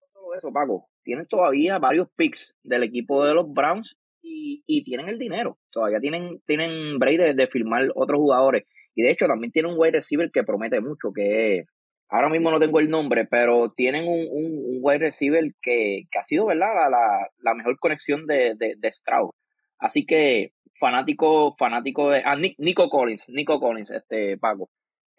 No 0.00 0.06
solo 0.12 0.34
eso, 0.34 0.52
Paco, 0.52 0.88
tienen 1.02 1.26
todavía 1.26 1.78
varios 1.78 2.08
picks 2.16 2.56
del 2.62 2.84
equipo 2.84 3.24
de 3.24 3.34
los 3.34 3.52
Browns 3.52 3.98
y, 4.22 4.62
y 4.66 4.84
tienen 4.84 5.08
el 5.08 5.18
dinero. 5.18 5.58
Todavía 5.70 5.98
tienen, 6.00 6.40
tienen 6.46 6.98
break 6.98 7.18
de, 7.18 7.34
de 7.34 7.46
firmar 7.48 7.88
otros 7.94 8.18
jugadores. 8.18 8.64
Y 8.94 9.02
de 9.02 9.10
hecho 9.10 9.26
también 9.26 9.52
tienen 9.52 9.72
un 9.72 9.78
wide 9.78 9.92
receiver 9.92 10.30
que 10.30 10.44
promete 10.44 10.80
mucho, 10.80 11.12
que 11.12 11.64
ahora 12.08 12.28
mismo 12.28 12.50
no 12.50 12.60
tengo 12.60 12.78
el 12.80 12.88
nombre, 12.88 13.26
pero 13.26 13.72
tienen 13.76 14.06
un, 14.08 14.26
un, 14.30 14.78
wide 14.80 14.98
receiver 14.98 15.52
que, 15.60 16.02
que, 16.10 16.18
ha 16.18 16.22
sido, 16.22 16.46
¿verdad? 16.46 16.68
La, 16.90 17.28
la, 17.38 17.54
mejor 17.54 17.78
conexión 17.78 18.26
de, 18.26 18.54
de, 18.56 18.74
de 18.78 18.92
Stroud. 18.92 19.30
Así 19.78 20.06
que 20.06 20.52
fanático, 20.80 21.54
fanático 21.58 22.10
de. 22.10 22.22
Ah, 22.24 22.36
Nico 22.36 22.88
Collins, 22.88 23.28
Nico 23.30 23.60
Collins, 23.60 23.90
este 23.90 24.38
Paco. 24.38 24.70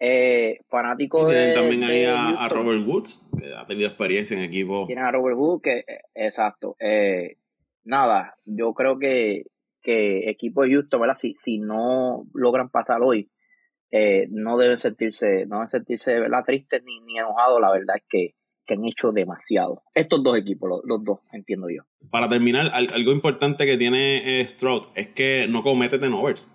Eh, 0.01 0.61
fanático 0.69 1.27
de. 1.27 1.53
también 1.53 1.83
ahí 1.83 2.05
a, 2.05 2.47
Robert 2.47 2.87
Woods, 2.87 3.27
que 3.37 3.53
ha 3.53 3.65
tenido 3.65 3.89
experiencia 3.89 4.37
en 4.37 4.43
equipo. 4.43 4.85
Tienen 4.85 5.03
a 5.03 5.11
Robert 5.11 5.37
Woods, 5.37 5.61
que, 5.61 5.79
eh, 5.79 6.01
exacto. 6.15 6.77
Eh, 6.79 7.35
nada, 7.83 8.35
yo 8.45 8.73
creo 8.73 8.97
que, 8.97 9.43
que 9.81 10.29
equipo 10.29 10.63
de 10.63 10.69
Houston, 10.71 11.01
¿verdad? 11.01 11.15
Si, 11.15 11.33
si 11.33 11.59
no 11.59 12.25
logran 12.33 12.69
pasar 12.69 13.01
hoy, 13.01 13.29
eh, 13.91 14.27
no 14.29 14.57
deben 14.57 14.77
sentirse, 14.77 15.45
no 15.47 15.57
deben 15.57 15.67
sentirse 15.67 16.17
¿verdad? 16.17 16.45
tristes 16.45 16.81
ni, 16.85 17.01
ni 17.01 17.17
enojados. 17.17 17.59
La 17.59 17.71
verdad 17.71 17.97
es 17.97 18.03
que, 18.07 18.35
que 18.65 18.75
han 18.75 18.85
hecho 18.85 19.11
demasiado. 19.11 19.83
Estos 19.93 20.23
dos 20.23 20.37
equipos, 20.37 20.69
los, 20.69 20.81
los 20.85 21.03
dos, 21.03 21.19
entiendo 21.33 21.67
yo. 21.69 21.83
Para 22.09 22.29
terminar, 22.29 22.71
algo 22.71 23.11
importante 23.11 23.65
que 23.65 23.75
tiene 23.75 24.47
Stroud 24.47 24.83
es 24.95 25.09
que 25.09 25.47
no 25.49 25.61
comete 25.61 25.99
tenovers 25.99 26.47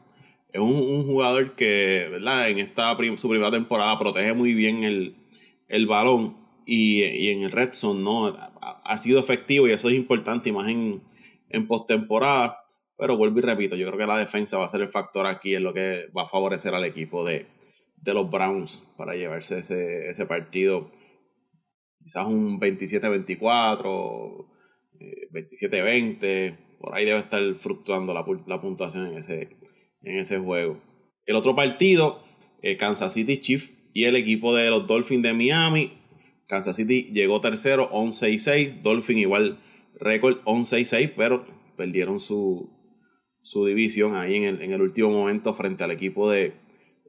es 0.54 0.60
un, 0.60 1.04
jugador 1.04 1.56
que, 1.56 2.06
¿verdad? 2.12 2.48
En 2.48 2.60
esta 2.60 2.96
su 3.16 3.28
primera 3.28 3.50
temporada 3.50 3.98
protege 3.98 4.34
muy 4.34 4.54
bien 4.54 4.84
el, 4.84 5.16
el 5.66 5.88
balón 5.88 6.36
y, 6.64 7.02
y, 7.02 7.30
en 7.30 7.42
el 7.42 7.50
red 7.50 7.70
zone, 7.72 8.00
¿no? 8.00 8.28
Ha, 8.60 8.96
sido 8.98 9.18
efectivo 9.18 9.66
y 9.66 9.72
eso 9.72 9.88
es 9.88 9.96
importante, 9.96 10.50
y 10.50 10.52
más 10.52 10.68
en, 10.68 11.02
en 11.48 11.66
postemporada. 11.66 12.60
Pero 12.96 13.16
vuelvo 13.16 13.40
y 13.40 13.42
repito, 13.42 13.74
yo 13.74 13.88
creo 13.88 13.98
que 13.98 14.06
la 14.06 14.18
defensa 14.18 14.56
va 14.56 14.66
a 14.66 14.68
ser 14.68 14.80
el 14.80 14.88
factor 14.88 15.26
aquí, 15.26 15.56
en 15.56 15.64
lo 15.64 15.74
que 15.74 16.06
va 16.16 16.22
a 16.22 16.28
favorecer 16.28 16.72
al 16.72 16.84
equipo 16.84 17.24
de, 17.24 17.48
de 17.96 18.14
los 18.14 18.30
Browns 18.30 18.86
para 18.96 19.16
llevarse 19.16 19.58
ese, 19.58 20.06
ese 20.06 20.24
partido. 20.24 20.88
Quizás 22.00 22.26
un 22.26 22.60
27-24, 22.60 24.46
27-20, 25.32 26.18
eh, 26.22 26.56
por 26.78 26.94
ahí 26.94 27.04
debe 27.06 27.18
estar 27.18 27.42
fluctuando 27.56 28.14
la, 28.14 28.24
la 28.46 28.60
puntuación 28.60 29.08
en 29.08 29.18
ese, 29.18 29.48
en 30.04 30.18
ese 30.18 30.38
juego. 30.38 30.80
El 31.26 31.36
otro 31.36 31.54
partido, 31.54 32.22
eh, 32.62 32.76
Kansas 32.76 33.14
City 33.14 33.38
Chiefs 33.38 33.72
y 33.92 34.04
el 34.04 34.16
equipo 34.16 34.54
de 34.54 34.70
los 34.70 34.86
Dolphins 34.86 35.22
de 35.22 35.32
Miami. 35.32 35.92
Kansas 36.46 36.76
City 36.76 37.10
llegó 37.12 37.40
tercero, 37.40 37.90
11-6. 37.90 38.82
Dolphins 38.82 39.20
igual 39.20 39.58
récord 39.98 40.42
11-6, 40.44 41.12
pero 41.16 41.46
perdieron 41.76 42.20
su, 42.20 42.70
su 43.42 43.64
división 43.66 44.14
ahí 44.16 44.36
en 44.36 44.44
el, 44.44 44.62
en 44.62 44.72
el, 44.72 44.82
último 44.82 45.10
momento 45.10 45.54
frente 45.54 45.84
al 45.84 45.90
equipo 45.90 46.30
de, 46.30 46.54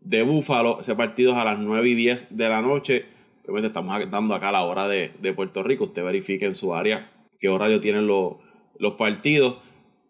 de 0.02 0.24
Buffalo. 0.24 0.80
Ese 0.80 0.96
partido 0.96 1.32
es 1.32 1.38
a 1.38 1.46
las 1.46 1.60
9 1.60 1.90
y 1.90 1.96
10 1.96 2.28
de 2.38 2.50
la 2.50 2.62
noche. 2.62 3.06
Obviamente 3.44 3.68
estamos 3.68 4.10
dando 4.10 4.34
acá 4.34 4.52
la 4.52 4.64
hora 4.64 4.88
de, 4.88 5.12
de 5.22 5.34
Puerto 5.34 5.64
Rico. 5.64 5.86
Usted 5.86 6.04
verifique 6.04 6.46
en 6.46 6.56
su 6.56 6.74
área 6.74 7.12
qué 7.40 7.50
horario 7.50 7.82
tienen 7.82 8.08
los, 8.08 8.38
los 8.80 8.94
partidos 8.94 9.58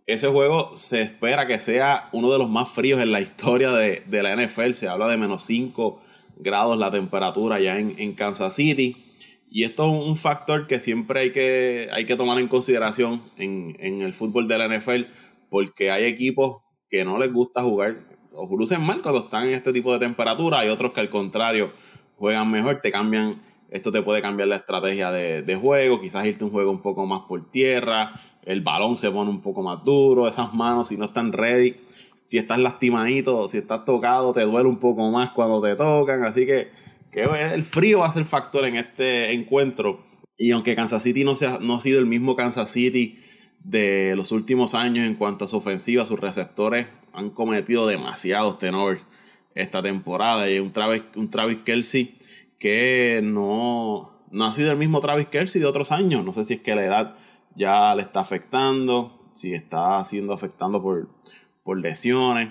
ese 0.07 0.27
juego 0.27 0.75
se 0.75 1.01
espera 1.01 1.47
que 1.47 1.59
sea 1.59 2.09
uno 2.11 2.31
de 2.31 2.37
los 2.37 2.49
más 2.49 2.69
fríos 2.69 3.01
en 3.01 3.11
la 3.11 3.21
historia 3.21 3.71
de, 3.71 4.03
la 4.09 4.35
NFL. 4.35 4.71
Se 4.73 4.87
habla 4.87 5.07
de 5.07 5.17
menos 5.17 5.43
5 5.43 6.01
grados 6.37 6.77
la 6.77 6.91
temperatura 6.91 7.59
ya 7.59 7.79
en, 7.79 8.13
Kansas 8.13 8.55
City. 8.55 8.97
Y 9.49 9.63
esto 9.63 9.85
es 9.85 10.07
un 10.07 10.15
factor 10.15 10.67
que 10.67 10.79
siempre 10.79 11.21
hay 11.21 11.31
que, 11.31 11.89
hay 11.91 12.05
que 12.05 12.15
tomar 12.15 12.37
en 12.39 12.47
consideración 12.47 13.21
en, 13.37 14.01
el 14.01 14.13
fútbol 14.13 14.47
de 14.47 14.57
la 14.57 14.67
NFL, 14.67 15.05
porque 15.49 15.89
hay 15.89 16.05
equipos 16.05 16.61
que 16.89 17.03
no 17.03 17.17
les 17.17 17.31
gusta 17.33 17.63
jugar 17.63 17.97
o 18.31 18.53
lucen 18.55 18.81
mal 18.81 19.01
cuando 19.01 19.21
están 19.21 19.47
en 19.47 19.53
este 19.53 19.73
tipo 19.73 19.91
de 19.93 19.99
temperatura. 19.99 20.59
Hay 20.59 20.69
otros 20.69 20.91
que 20.93 20.99
al 20.99 21.09
contrario 21.09 21.71
juegan 22.17 22.51
mejor, 22.51 22.81
te 22.81 22.91
cambian, 22.91 23.41
esto 23.71 23.91
te 23.91 24.03
puede 24.03 24.21
cambiar 24.21 24.49
la 24.49 24.57
estrategia 24.57 25.09
de, 25.09 25.41
de 25.41 25.55
juego, 25.55 26.01
quizás 26.01 26.27
irte 26.27 26.43
un 26.43 26.51
juego 26.51 26.69
un 26.69 26.81
poco 26.81 27.05
más 27.05 27.21
por 27.21 27.49
tierra, 27.49 28.21
el 28.45 28.61
balón 28.61 28.97
se 28.97 29.11
pone 29.11 29.29
un 29.29 29.41
poco 29.41 29.61
más 29.61 29.83
duro, 29.83 30.27
esas 30.27 30.53
manos 30.53 30.89
si 30.89 30.97
no 30.97 31.05
están 31.05 31.33
ready, 31.33 31.75
si 32.23 32.37
estás 32.37 32.59
lastimadito, 32.59 33.47
si 33.47 33.57
estás 33.57 33.85
tocado, 33.85 34.33
te 34.33 34.41
duele 34.41 34.69
un 34.69 34.77
poco 34.77 35.09
más 35.11 35.31
cuando 35.31 35.61
te 35.61 35.75
tocan, 35.75 36.23
así 36.23 36.45
que, 36.45 36.69
el 37.13 37.63
frío 37.63 37.99
va 37.99 38.07
a 38.07 38.11
ser 38.11 38.25
factor 38.25 38.65
en 38.65 38.75
este 38.75 39.31
encuentro. 39.31 40.03
Y 40.37 40.51
aunque 40.51 40.75
Kansas 40.75 41.01
City 41.01 41.23
no, 41.23 41.35
sea, 41.35 41.59
no 41.61 41.75
ha 41.75 41.79
sido 41.79 41.99
el 41.99 42.05
mismo 42.05 42.35
Kansas 42.35 42.69
City 42.69 43.19
de 43.63 44.15
los 44.17 44.33
últimos 44.33 44.75
años 44.75 45.07
en 45.07 45.15
cuanto 45.15 45.45
a 45.45 45.47
su 45.47 45.55
ofensiva, 45.55 46.05
sus 46.05 46.19
receptores 46.19 46.87
han 47.13 47.29
cometido 47.29 47.87
demasiados 47.87 48.59
tenores 48.59 49.01
esta 49.53 49.81
temporada. 49.81 50.51
Y 50.51 50.59
un 50.59 50.73
Travis, 50.73 51.03
un 51.15 51.29
Travis 51.29 51.59
Kelsey 51.63 52.17
que 52.59 53.21
no, 53.23 54.19
no 54.29 54.45
ha 54.45 54.51
sido 54.51 54.71
el 54.71 54.77
mismo 54.77 54.99
Travis 54.99 55.27
Kelsey 55.27 55.61
de 55.61 55.67
otros 55.67 55.93
años. 55.93 56.25
No 56.25 56.33
sé 56.33 56.43
si 56.43 56.55
es 56.55 56.61
que 56.61 56.75
la 56.75 56.83
edad 56.83 57.15
ya 57.55 57.93
le 57.95 58.03
está 58.03 58.21
afectando, 58.21 59.29
si 59.33 59.53
está 59.53 60.03
siendo 60.03 60.33
afectando 60.33 60.81
por, 60.81 61.09
por 61.63 61.79
lesiones. 61.79 62.49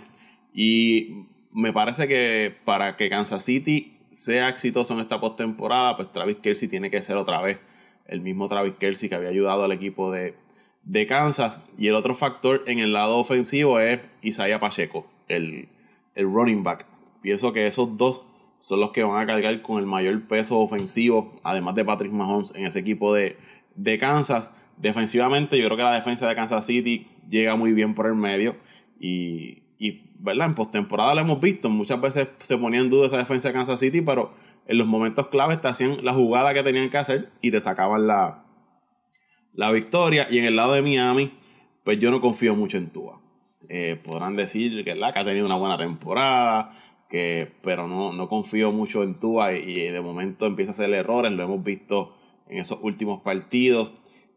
Y 0.53 1.27
me 1.53 1.73
parece 1.73 2.09
que 2.09 2.55
para 2.65 2.97
que 2.97 3.09
Kansas 3.09 3.45
City 3.45 3.99
sea 4.11 4.49
exitoso 4.49 4.95
en 4.95 5.01
esta 5.01 5.21
postemporada, 5.21 5.97
pues 5.97 6.13
Travis 6.13 6.37
Kelsey 6.37 6.69
tiene 6.69 6.91
que 6.91 7.03
ser 7.03 7.17
otra 7.17 7.41
vez 7.41 7.61
el 8.07 8.21
mismo 8.21 8.49
Travis 8.49 8.75
Kelsey 8.75 9.09
que 9.09 9.15
había 9.15 9.31
ayudado 9.31 9.65
al 9.65 9.73
equipo 9.73 10.11
de, 10.13 10.35
de 10.83 11.07
Kansas. 11.07 11.65
Y 11.77 11.89
el 11.89 11.95
otro 11.95 12.15
factor 12.15 12.63
en 12.67 12.79
el 12.79 12.93
lado 12.93 13.19
ofensivo 13.19 13.81
es 13.81 14.01
Isaiah 14.23 14.61
Pacheco, 14.61 15.07
el, 15.29 15.69
el 16.15 16.25
running 16.27 16.63
back. 16.63 16.87
Pienso 17.23 17.53
que 17.53 17.67
esos 17.67 17.97
dos 17.97 18.25
son 18.59 18.81
los 18.81 18.93
que 18.93 19.03
van 19.03 19.23
a 19.23 19.27
cargar 19.27 19.63
con 19.63 19.79
el 19.79 19.87
mayor 19.87 20.23
peso 20.27 20.59
ofensivo, 20.59 21.33
además 21.43 21.75
de 21.75 21.85
Patrick 21.85 22.13
Mahomes 22.13 22.55
en 22.55 22.67
ese 22.67 22.79
equipo 22.79 23.13
de, 23.13 23.37
de 23.75 23.99
Kansas. 23.99 24.53
Defensivamente, 24.77 25.59
yo 25.59 25.67
creo 25.67 25.77
que 25.77 25.83
la 25.83 25.95
defensa 25.95 26.29
de 26.29 26.35
Kansas 26.35 26.67
City 26.67 27.07
llega 27.29 27.57
muy 27.57 27.73
bien 27.73 27.95
por 27.95 28.07
el 28.07 28.15
medio. 28.15 28.57
Y, 28.99 29.63
y 29.79 30.11
¿verdad? 30.19 30.49
En 30.49 30.55
postemporada 30.55 31.15
lo 31.15 31.21
hemos 31.21 31.41
visto. 31.41 31.69
Muchas 31.69 32.01
veces 32.01 32.29
se 32.41 32.59
ponía 32.59 32.81
en 32.81 32.91
duda 32.91 33.07
esa 33.07 33.19
defensa 33.19 33.49
de 33.49 33.55
Kansas 33.55 33.81
City, 33.81 34.01
pero 34.01 34.33
en 34.67 34.79
los 34.79 34.87
momentos 34.87 35.29
claves 35.29 35.61
te 35.61 35.69
hacían 35.69 36.05
la 36.05 36.13
jugada 36.13 36.55
que 36.55 36.63
tenían 36.63 36.91
que 36.91 36.97
hacer 36.97 37.31
y 37.41 37.51
te 37.51 37.61
sacaban 37.61 38.07
la, 38.07 38.45
la 39.53 39.71
victoria. 39.71 40.27
Y 40.31 40.39
en 40.39 40.45
el 40.45 40.57
lado 40.57 40.73
de 40.73 40.83
Miami, 40.83 41.33
pues 41.85 41.99
yo 41.99 42.11
no 42.11 42.21
confío 42.21 42.55
mucho 42.55 42.77
en 42.77 42.91
Tua. 42.91 43.21
Eh, 43.69 44.01
podrán 44.03 44.37
decir 44.37 44.85
que, 44.85 44.95
que 44.95 45.05
ha 45.05 45.25
tenido 45.25 45.47
una 45.47 45.57
buena 45.57 45.79
temporada, 45.79 46.79
que, 47.09 47.53
pero 47.63 47.87
no, 47.87 48.13
no 48.13 48.29
confío 48.29 48.71
mucho 48.71 49.03
en 49.03 49.19
Tua 49.19 49.55
y 49.55 49.75
de 49.89 50.01
momento 50.01 50.47
empieza 50.47 50.71
a 50.71 50.75
hacer 50.75 50.93
errores. 50.93 51.33
Lo 51.33 51.45
hemos 51.45 51.63
visto 51.63 52.17
en 52.49 52.59
esos 52.59 52.79
últimos 52.83 53.23
partidos 53.23 53.93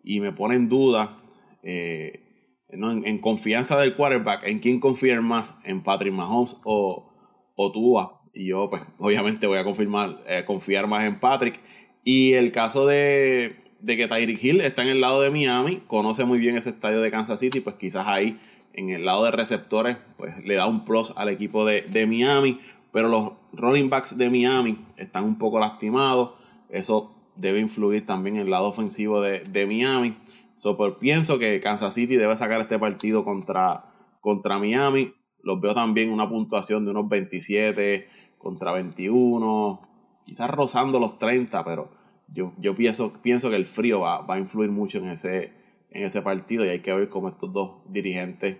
y 0.08 0.22
me 0.22 0.32
pone 0.32 0.56
en 0.56 0.70
duda 0.70 1.18
eh, 1.64 2.22
en, 2.70 3.18
confianza 3.20 3.78
del 3.78 3.96
quarterback, 3.96 4.48
en 4.48 4.60
quién 4.60 4.80
confiar 4.80 5.22
más, 5.22 5.58
en 5.66 5.84
Patrick 5.84 6.14
Mahomes 6.14 6.58
o, 6.64 7.12
o 7.56 7.72
Tua. 7.74 8.22
Y 8.34 8.48
yo, 8.48 8.70
pues, 8.70 8.84
obviamente 9.00 9.48
voy 9.48 9.58
a 9.58 9.66
confirmar, 9.66 10.24
eh, 10.28 10.46
confiar 10.46 10.88
más 10.88 11.04
en 11.04 11.20
Patrick. 11.20 11.60
Y 12.06 12.34
el 12.34 12.54
caso 12.54 12.86
de, 12.86 13.58
de 13.82 13.98
que 13.98 14.08
Tyreek 14.08 14.42
Hill 14.42 14.62
está 14.62 14.82
en 14.84 14.88
el 14.90 15.02
lado 15.02 15.22
de 15.22 15.30
Miami, 15.30 15.84
conoce 15.88 16.24
muy 16.24 16.40
bien 16.40 16.56
ese 16.56 16.70
estadio 16.70 17.02
de 17.02 17.12
Kansas 17.12 17.42
City, 17.42 17.60
pues 17.60 17.76
quizás 17.76 18.08
ahí 18.08 18.40
en 18.74 18.92
el 18.92 19.04
lado 19.04 19.26
de 19.26 19.32
receptores, 19.32 19.98
pues 20.18 20.38
le 20.46 20.56
da 20.56 20.68
un 20.68 20.86
plus 20.86 21.14
al 21.18 21.28
equipo 21.28 21.66
de, 21.66 21.82
de 21.82 22.08
Miami. 22.08 22.62
Pero 22.94 23.10
los 23.10 23.34
running 23.52 23.90
backs 23.90 24.18
de 24.18 24.30
Miami 24.30 24.78
están 24.96 25.26
un 25.26 25.38
poco 25.38 25.60
lastimados. 25.60 26.32
Eso 26.70 27.17
debe 27.38 27.60
influir 27.60 28.06
también 28.06 28.36
en 28.38 28.44
el 28.44 28.50
lado 28.50 28.68
ofensivo 28.68 29.22
de, 29.22 29.66
Miami. 29.68 30.18
So, 30.56 30.78
pienso 31.00 31.38
que 31.38 31.60
Kansas 31.60 31.94
City 31.94 32.16
debe 32.16 32.36
sacar 32.36 32.60
este 32.62 32.80
partido 32.80 33.24
contra, 33.24 33.86
contra 34.22 34.58
Miami. 34.58 35.14
Los 35.44 35.62
veo 35.62 35.74
también 35.74 36.12
una 36.12 36.28
puntuación 36.28 36.86
de 36.86 36.92
unos 36.92 37.08
27 37.08 38.08
contra 38.38 38.72
21, 38.72 39.82
quizás 40.26 40.50
rozando 40.50 41.00
los 41.00 41.20
30, 41.20 41.64
pero 41.64 41.90
yo, 42.28 42.54
yo 42.58 42.76
pienso, 42.76 43.14
pienso 43.22 43.50
que 43.50 43.56
el 43.56 43.66
frío 43.66 44.02
va, 44.02 44.22
va, 44.22 44.36
a 44.36 44.40
influir 44.40 44.70
mucho 44.70 44.98
en 45.00 45.10
ese, 45.10 45.54
en 45.90 46.04
ese 46.04 46.22
partido 46.22 46.66
y 46.66 46.70
hay 46.70 46.82
que 46.82 46.94
ver 46.94 47.10
cómo 47.10 47.30
estos 47.30 47.52
dos 47.54 47.82
dirigentes, 47.90 48.58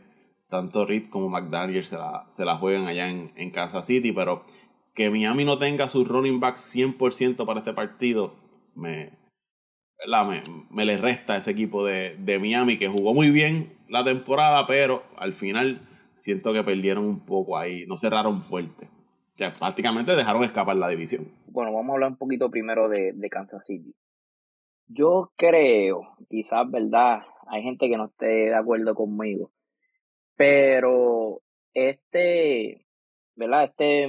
tanto 0.50 0.86
Reed 0.86 1.10
como 1.10 1.30
McDaniel, 1.30 1.84
se 1.84 1.98
la, 1.98 2.26
se 2.28 2.46
la 2.46 2.56
juegan 2.56 2.88
allá 2.88 3.10
en, 3.10 3.32
en 3.36 3.52
Kansas 3.52 3.86
City, 3.86 4.12
pero 4.12 4.44
que 4.94 5.12
Miami 5.12 5.46
no 5.46 5.58
tenga 5.58 5.90
su 5.90 6.06
running 6.06 6.40
back 6.40 6.56
100% 6.56 7.46
para 7.46 7.60
este 7.60 7.74
partido, 7.74 8.36
me, 8.78 9.12
me, 10.06 10.44
me, 10.70 10.86
le 10.86 10.98
resta 10.98 11.34
a 11.34 11.38
ese 11.38 11.52
equipo 11.52 11.86
de, 11.86 12.16
de, 12.18 12.40
Miami 12.40 12.78
que 12.78 12.88
jugó 12.88 13.14
muy 13.14 13.30
bien 13.32 13.74
la 13.90 14.04
temporada, 14.04 14.68
pero 14.68 15.04
al 15.18 15.34
final 15.34 15.82
siento 16.16 16.54
que 16.54 16.64
perdieron 16.64 17.06
un 17.06 17.26
poco 17.26 17.58
ahí, 17.58 17.86
no 17.88 17.98
cerraron 17.98 18.42
fuerte. 18.42 18.88
que 19.36 19.50
prácticamente 19.52 20.16
dejaron 20.16 20.44
escapar 20.44 20.76
la 20.76 20.90
división. 20.90 21.28
Bueno, 21.48 21.74
vamos 21.74 21.90
a 21.90 21.94
hablar 21.94 22.12
un 22.12 22.18
poquito 22.18 22.50
primero 22.50 22.90
de, 22.90 23.14
de 23.14 23.30
Kansas 23.30 23.66
City. 23.66 23.94
Yo 24.88 25.32
creo, 25.36 26.16
quizás, 26.30 26.70
¿verdad? 26.70 27.24
Hay 27.48 27.62
gente 27.64 27.90
que 27.90 27.98
no 27.98 28.06
esté 28.06 28.26
de 28.26 28.56
acuerdo 28.56 28.96
conmigo, 28.96 29.52
pero 30.36 31.42
este, 31.74 32.86
¿verdad? 33.36 33.66
Este, 33.66 34.08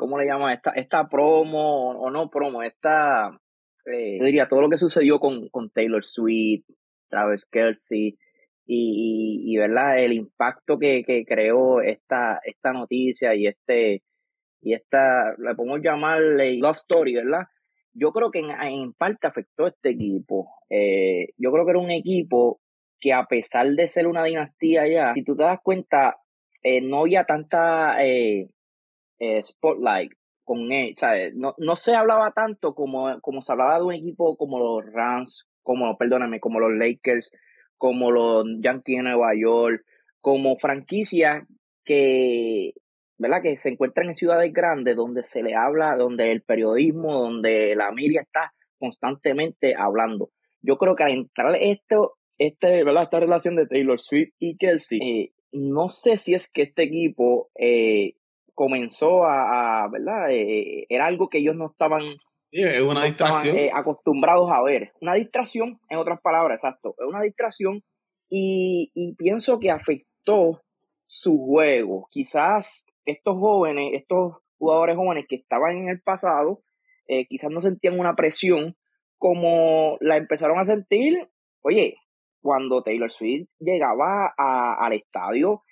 ¿cómo 0.00 0.18
le 0.18 0.24
llaman? 0.24 0.54
Esta, 0.54 0.70
esta 0.70 1.08
promo, 1.08 1.90
o 1.90 2.10
no 2.10 2.30
promo, 2.30 2.62
esta, 2.62 3.38
eh, 3.84 4.16
yo 4.18 4.24
diría, 4.24 4.48
todo 4.48 4.62
lo 4.62 4.70
que 4.70 4.78
sucedió 4.78 5.20
con, 5.20 5.50
con 5.50 5.68
Taylor 5.70 6.02
Swift, 6.02 6.64
Travis 7.10 7.44
Kelsey, 7.44 8.16
y, 8.64 9.44
y, 9.46 9.56
¿verdad? 9.58 9.98
El 9.98 10.14
impacto 10.14 10.78
que, 10.78 11.04
que 11.04 11.24
creó 11.26 11.82
esta, 11.82 12.40
esta 12.44 12.72
noticia 12.72 13.34
y 13.34 13.46
este, 13.46 14.02
y 14.62 14.72
esta, 14.72 15.34
le 15.36 15.54
podemos 15.54 15.80
llamarle 15.82 16.56
love 16.56 16.76
story, 16.76 17.16
¿verdad? 17.16 17.44
Yo 17.92 18.12
creo 18.12 18.30
que 18.30 18.38
en, 18.38 18.50
en 18.50 18.92
parte 18.94 19.26
afectó 19.26 19.66
a 19.66 19.68
este 19.68 19.90
equipo. 19.90 20.48
Eh, 20.70 21.28
yo 21.36 21.52
creo 21.52 21.64
que 21.66 21.72
era 21.72 21.80
un 21.80 21.90
equipo 21.90 22.60
que 23.00 23.12
a 23.12 23.24
pesar 23.26 23.66
de 23.66 23.88
ser 23.88 24.06
una 24.06 24.24
dinastía 24.24 24.86
ya, 24.86 25.12
si 25.14 25.24
tú 25.24 25.36
te 25.36 25.42
das 25.42 25.58
cuenta, 25.62 26.18
eh, 26.62 26.80
no 26.80 27.00
había 27.00 27.24
tanta 27.24 28.02
eh, 28.04 28.48
eh, 29.20 29.42
spotlight 29.42 30.12
con 30.44 30.72
él, 30.72 30.96
¿sabes? 30.96 31.34
No, 31.36 31.54
no 31.58 31.76
se 31.76 31.94
hablaba 31.94 32.32
tanto 32.32 32.74
como, 32.74 33.20
como 33.20 33.42
se 33.42 33.52
hablaba 33.52 33.78
de 33.78 33.84
un 33.84 33.94
equipo 33.94 34.36
como 34.36 34.58
los 34.58 34.92
Rams, 34.92 35.46
como, 35.62 35.96
perdóname, 35.96 36.40
como 36.40 36.58
los 36.58 36.72
Lakers, 36.72 37.30
como 37.76 38.10
los 38.10 38.44
Yankees 38.60 38.96
de 38.96 39.02
Nueva 39.04 39.30
York, 39.40 39.84
como 40.20 40.58
franquicias 40.58 41.44
que, 41.84 42.72
¿verdad? 43.18 43.42
Que 43.42 43.56
se 43.56 43.68
encuentran 43.68 44.08
en 44.08 44.14
ciudades 44.14 44.52
grandes 44.52 44.96
donde 44.96 45.24
se 45.24 45.42
le 45.42 45.54
habla, 45.54 45.94
donde 45.96 46.32
el 46.32 46.42
periodismo, 46.42 47.20
donde 47.20 47.76
la 47.76 47.92
media 47.92 48.22
está 48.22 48.52
constantemente 48.78 49.74
hablando. 49.76 50.30
Yo 50.62 50.78
creo 50.78 50.96
que 50.96 51.04
al 51.04 51.12
entrar 51.12 51.54
esto, 51.60 52.16
este, 52.38 52.82
¿verdad? 52.84 53.04
esta 53.04 53.20
relación 53.20 53.56
de 53.56 53.66
Taylor 53.66 54.00
Swift 54.00 54.32
y 54.38 54.56
Kelsey, 54.56 55.00
eh, 55.00 55.32
no 55.52 55.88
sé 55.88 56.16
si 56.16 56.34
es 56.34 56.50
que 56.50 56.62
este 56.62 56.84
equipo 56.84 57.50
eh, 57.58 58.14
comenzó 58.60 59.24
a, 59.24 59.88
¿verdad? 59.90 60.30
Eh, 60.32 60.84
era 60.90 61.06
algo 61.06 61.30
que 61.30 61.38
ellos 61.38 61.56
no 61.56 61.70
estaban, 61.70 62.02
una 62.82 63.04
distracción. 63.04 63.56
acostumbrados 63.72 64.50
a 64.52 64.62
ver. 64.62 64.92
Una 65.00 65.14
distracción, 65.14 65.80
en 65.88 65.96
otras 65.96 66.20
palabras, 66.20 66.62
exacto. 66.62 66.94
Es 66.98 67.06
una 67.06 67.22
distracción 67.22 67.82
y, 68.28 68.90
y 68.94 69.14
pienso 69.14 69.58
que 69.60 69.70
afectó 69.70 70.60
su 71.06 71.38
juego. 71.38 72.06
Quizás 72.10 72.84
estos 73.06 73.38
jóvenes, 73.38 73.92
estos 73.94 74.34
jugadores 74.58 74.94
jóvenes 74.96 75.24
que 75.26 75.36
estaban 75.36 75.78
en 75.78 75.88
el 75.88 76.02
pasado, 76.02 76.60
quizás 77.30 77.50
no 77.50 77.62
sentían 77.62 77.98
una 77.98 78.14
presión 78.14 78.76
como 79.16 79.96
la 80.00 80.18
empezaron 80.18 80.58
a 80.58 80.66
sentir, 80.66 81.30
oye, 81.62 81.96
cuando 82.42 82.82
Taylor 82.82 83.10
Swift 83.10 83.48
llegaba 83.58 84.34
al 84.36 84.92
estadio, 84.92 85.62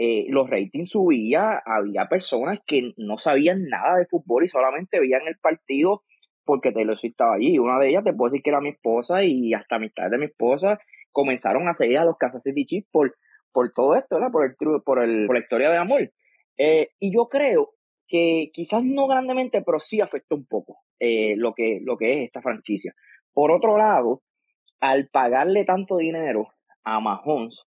eh, 0.00 0.26
los 0.28 0.48
ratings 0.48 0.90
subían, 0.90 1.58
había 1.66 2.06
personas 2.06 2.60
que 2.64 2.92
no 2.98 3.18
sabían 3.18 3.64
nada 3.64 3.98
de 3.98 4.06
fútbol 4.06 4.44
y 4.44 4.48
solamente 4.48 5.00
veían 5.00 5.26
el 5.26 5.36
partido 5.38 6.04
porque 6.44 6.70
Taylor 6.70 6.96
Swift 6.96 7.14
estaba 7.14 7.34
allí. 7.34 7.58
Una 7.58 7.80
de 7.80 7.88
ellas, 7.88 8.04
te 8.04 8.12
puedo 8.12 8.30
decir 8.30 8.44
que 8.44 8.50
era 8.50 8.60
mi 8.60 8.68
esposa 8.68 9.24
y 9.24 9.52
hasta 9.54 9.74
amistades 9.74 10.12
de 10.12 10.18
mi 10.18 10.26
esposa 10.26 10.78
comenzaron 11.10 11.66
a 11.66 11.74
seguir 11.74 11.98
a 11.98 12.04
los 12.04 12.16
Kansas 12.16 12.44
City 12.44 12.64
Chiefs 12.64 12.88
por, 12.92 13.16
por 13.50 13.72
todo 13.72 13.96
esto, 13.96 14.14
¿verdad? 14.14 14.30
Por, 14.30 14.44
el, 14.44 14.54
por, 14.84 15.02
el, 15.02 15.26
por 15.26 15.34
la 15.34 15.42
historia 15.42 15.70
de 15.70 15.78
amor. 15.78 16.12
Eh, 16.56 16.90
y 17.00 17.12
yo 17.12 17.28
creo 17.28 17.74
que 18.06 18.50
quizás 18.52 18.84
no 18.84 19.08
grandemente, 19.08 19.62
pero 19.62 19.80
sí 19.80 20.00
afectó 20.00 20.36
un 20.36 20.46
poco 20.46 20.78
eh, 21.00 21.34
lo, 21.36 21.54
que, 21.54 21.80
lo 21.82 21.96
que 21.96 22.12
es 22.12 22.18
esta 22.26 22.40
franquicia. 22.40 22.94
Por 23.32 23.50
otro 23.50 23.76
lado, 23.76 24.22
al 24.78 25.08
pagarle 25.08 25.64
tanto 25.64 25.96
dinero 25.96 26.46
a 26.84 27.00
Mahomes, 27.00 27.64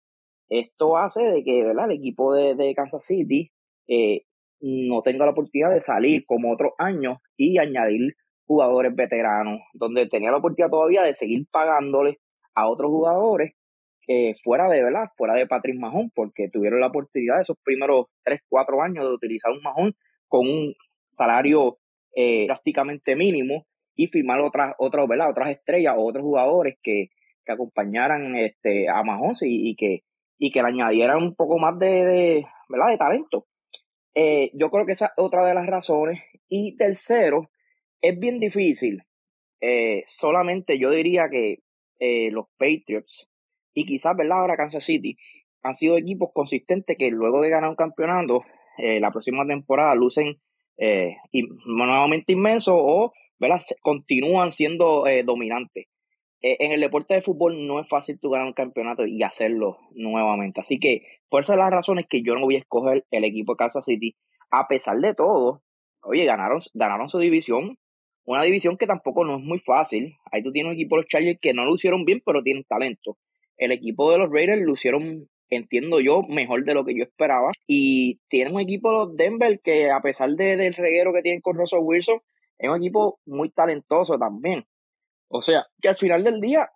esto 0.49 0.97
hace 0.97 1.23
de 1.23 1.43
que 1.43 1.63
¿verdad? 1.63 1.85
el 1.91 1.97
equipo 1.97 2.33
de, 2.33 2.73
Kansas 2.75 3.05
City 3.05 3.51
eh, 3.87 4.24
no 4.61 5.01
tenga 5.01 5.25
la 5.25 5.31
oportunidad 5.31 5.72
de 5.72 5.81
salir 5.81 6.25
como 6.25 6.53
otros 6.53 6.74
años 6.77 7.17
y 7.37 7.57
añadir 7.57 8.15
jugadores 8.46 8.96
veteranos, 8.96 9.59
donde 9.74 10.07
tenía 10.07 10.31
la 10.31 10.37
oportunidad 10.37 10.70
todavía 10.70 11.03
de 11.03 11.13
seguir 11.13 11.48
pagándole 11.51 12.20
a 12.53 12.70
otros 12.70 12.89
jugadores 12.89 13.53
eh, 14.07 14.35
fuera 14.43 14.70
de 14.70 14.83
verdad, 14.83 15.09
fuera 15.17 15.33
de 15.33 15.48
Patrick 15.48 15.79
Mahomes, 15.79 16.11
porque 16.13 16.48
tuvieron 16.50 16.79
la 16.79 16.87
oportunidad 16.87 17.35
de 17.35 17.41
esos 17.41 17.57
primeros 17.63 18.05
3, 18.24 18.39
4 18.48 18.81
años 18.83 19.03
de 19.03 19.13
utilizar 19.13 19.51
un 19.51 19.63
Mahomes 19.63 19.96
con 20.27 20.48
un 20.48 20.75
salario 21.11 21.79
eh, 22.15 22.46
prácticamente 22.46 23.15
mínimo 23.15 23.65
y 23.96 24.07
firmar 24.07 24.41
otras, 24.41 24.75
otras, 24.77 25.07
¿verdad? 25.07 25.31
otras 25.31 25.50
estrellas 25.50 25.96
o 25.98 26.05
otros 26.05 26.24
jugadores 26.24 26.77
que, 26.83 27.07
que 27.46 27.51
acompañaran 27.51 28.35
este, 28.35 28.89
a 28.89 29.01
Mahomes 29.03 29.39
y, 29.43 29.75
que, 29.75 30.01
y 30.37 30.51
que 30.51 30.61
le 30.61 30.69
añadieran 30.69 31.17
un 31.17 31.35
poco 31.35 31.57
más 31.57 31.77
de, 31.79 32.45
¿verdad? 32.69 32.91
de 32.91 32.98
talento. 32.98 33.48
Eh, 34.13 34.51
yo 34.53 34.69
creo 34.69 34.85
que 34.85 34.93
esa 34.93 35.07
es 35.07 35.11
otra 35.17 35.45
de 35.45 35.53
las 35.53 35.67
razones. 35.67 36.21
Y 36.48 36.77
tercero, 36.77 37.50
es 38.01 38.19
bien 38.19 38.39
difícil. 38.39 39.03
Eh, 39.61 40.03
solamente 40.05 40.79
yo 40.79 40.91
diría 40.91 41.29
que 41.31 41.59
eh, 42.00 42.29
los 42.31 42.45
Patriots 42.57 43.27
y 43.74 43.85
quizás, 43.85 44.15
¿verdad? 44.15 44.39
Ahora 44.39 44.57
Kansas 44.57 44.83
City 44.83 45.17
han 45.63 45.75
sido 45.75 45.98
equipos 45.98 46.29
consistentes 46.33 46.98
que 46.98 47.09
luego 47.09 47.41
de 47.41 47.50
ganar 47.50 47.69
un 47.69 47.75
campeonato, 47.75 48.43
la 48.77 49.09
próxima 49.09 49.48
temporada 49.48 49.95
lucen 49.95 50.35
nuevamente 51.65 52.33
inmensos 52.33 52.75
o 52.77 53.13
¿verdad? 53.39 53.61
continúan 53.81 54.51
siendo 54.51 55.07
eh, 55.07 55.24
dominantes. 55.24 55.87
Eh, 56.41 56.57
en 56.59 56.71
el 56.71 56.81
deporte 56.81 57.13
de 57.13 57.21
fútbol 57.21 57.65
no 57.65 57.79
es 57.79 57.87
fácil 57.87 58.19
tú 58.19 58.29
ganar 58.29 58.48
un 58.48 58.53
campeonato 58.53 59.05
y 59.05 59.24
hacerlo 59.24 59.79
nuevamente. 59.91 60.61
Así 60.61 60.79
que 60.79 61.01
por 61.29 61.41
esas 61.41 61.57
las 61.57 61.71
razones 61.71 62.05
que 62.09 62.21
yo 62.21 62.35
no 62.35 62.41
voy 62.41 62.55
a 62.55 62.59
escoger 62.59 63.05
el 63.11 63.24
equipo 63.24 63.53
de 63.53 63.57
Kansas 63.57 63.85
City. 63.85 64.15
A 64.51 64.67
pesar 64.67 64.98
de 64.98 65.13
todo, 65.13 65.63
oye, 66.01 66.25
ganaron, 66.25 66.59
ganaron 66.74 67.09
su 67.09 67.19
división. 67.19 67.77
Una 68.25 68.43
división 68.43 68.77
que 68.77 68.87
tampoco 68.87 69.24
no 69.25 69.37
es 69.37 69.43
muy 69.43 69.59
fácil. 69.59 70.15
Ahí 70.31 70.43
tú 70.43 70.51
tienes 70.51 70.71
un 70.71 70.75
equipo 70.75 70.95
de 70.95 71.01
los 71.01 71.09
Chargers 71.09 71.39
que 71.39 71.53
no 71.53 71.65
lo 71.65 71.75
hicieron 71.75 72.05
bien, 72.05 72.21
pero 72.25 72.41
tienen 72.41 72.63
talento. 72.63 73.17
El 73.57 73.71
equipo 73.71 74.11
de 74.11 74.17
los 74.17 74.31
Raiders 74.31 74.61
lo 74.61 74.74
hicieron, 74.74 75.29
entiendo 75.50 76.00
yo, 76.00 76.24
mejor 76.24 76.65
de 76.65 76.74
lo 76.74 76.85
que 76.85 76.98
yo 76.98 77.03
esperaba. 77.03 77.51
Y 77.67 78.19
tienen 78.27 78.55
un 78.55 78.61
equipo 78.61 78.91
de 78.91 78.98
los 78.98 79.15
Denver 79.15 79.59
que, 79.63 79.91
a 79.91 80.01
pesar 80.01 80.31
de, 80.31 80.57
del 80.57 80.74
reguero 80.74 81.13
que 81.13 81.21
tienen 81.21 81.41
con 81.41 81.57
Russell 81.57 81.79
Wilson, 81.81 82.19
es 82.57 82.69
un 82.69 82.77
equipo 82.77 83.19
muy 83.25 83.50
talentoso 83.50 84.17
también. 84.17 84.65
O 85.27 85.42
sea, 85.42 85.66
que 85.81 85.90
al 85.90 85.98
final 85.98 86.24
del 86.24 86.40
día 86.40 86.70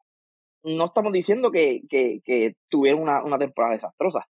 no 0.63 0.85
estamos 0.85 1.13
diciendo 1.13 1.51
que, 1.51 1.81
que, 1.89 2.53
tuvieron 2.69 3.01
una, 3.01 3.23
una, 3.23 3.37
temporada 3.37 3.73
desastrosa. 3.73 4.27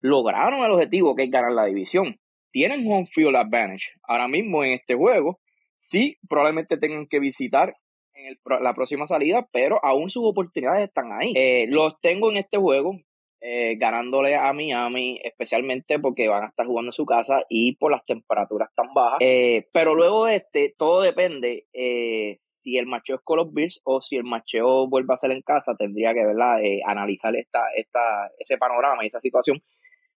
Lograron 0.00 0.60
el 0.60 0.72
objetivo 0.72 1.14
que 1.14 1.24
es 1.24 1.30
ganar 1.30 1.52
la 1.52 1.66
división. 1.66 2.16
Tienen 2.50 2.90
home 2.90 3.06
field 3.12 3.36
advantage. 3.36 3.92
Ahora 4.02 4.28
mismo 4.28 4.64
en 4.64 4.72
este 4.72 4.94
juego, 4.94 5.40
sí, 5.76 6.18
probablemente 6.28 6.76
tengan 6.78 7.06
que 7.06 7.20
visitar 7.20 7.74
en 8.14 8.36
la 8.62 8.74
próxima 8.74 9.06
salida, 9.06 9.48
pero 9.52 9.82
aún 9.84 10.10
sus 10.10 10.24
oportunidades 10.24 10.88
están 10.88 11.12
ahí. 11.12 11.32
Eh, 11.36 11.66
los 11.68 12.00
tengo 12.00 12.30
en 12.30 12.38
este 12.38 12.58
juego. 12.58 12.98
Eh, 13.42 13.76
ganándole 13.76 14.36
a 14.36 14.52
Miami, 14.52 15.18
especialmente 15.24 15.98
porque 15.98 16.28
van 16.28 16.44
a 16.44 16.48
estar 16.48 16.66
jugando 16.66 16.90
en 16.90 16.92
su 16.92 17.06
casa 17.06 17.42
y 17.48 17.74
por 17.76 17.90
las 17.90 18.04
temperaturas 18.04 18.68
tan 18.74 18.92
bajas. 18.92 19.16
Eh, 19.20 19.66
pero 19.72 19.94
luego 19.94 20.28
este, 20.28 20.74
todo 20.76 21.00
depende 21.00 21.66
eh, 21.72 22.36
si 22.38 22.76
el 22.76 22.84
macheo 22.84 23.16
es 23.16 23.22
con 23.24 23.38
los 23.38 23.80
o 23.84 24.02
si 24.02 24.16
el 24.16 24.24
macheo 24.24 24.88
vuelve 24.88 25.14
a 25.14 25.16
ser 25.16 25.30
en 25.30 25.40
casa, 25.40 25.74
tendría 25.74 26.12
que 26.12 26.26
¿verdad? 26.26 26.58
analizar 26.84 27.34
esta, 27.34 27.62
esta, 27.74 28.30
ese 28.38 28.58
panorama 28.58 29.02
y 29.04 29.06
esa 29.06 29.20
situación. 29.20 29.62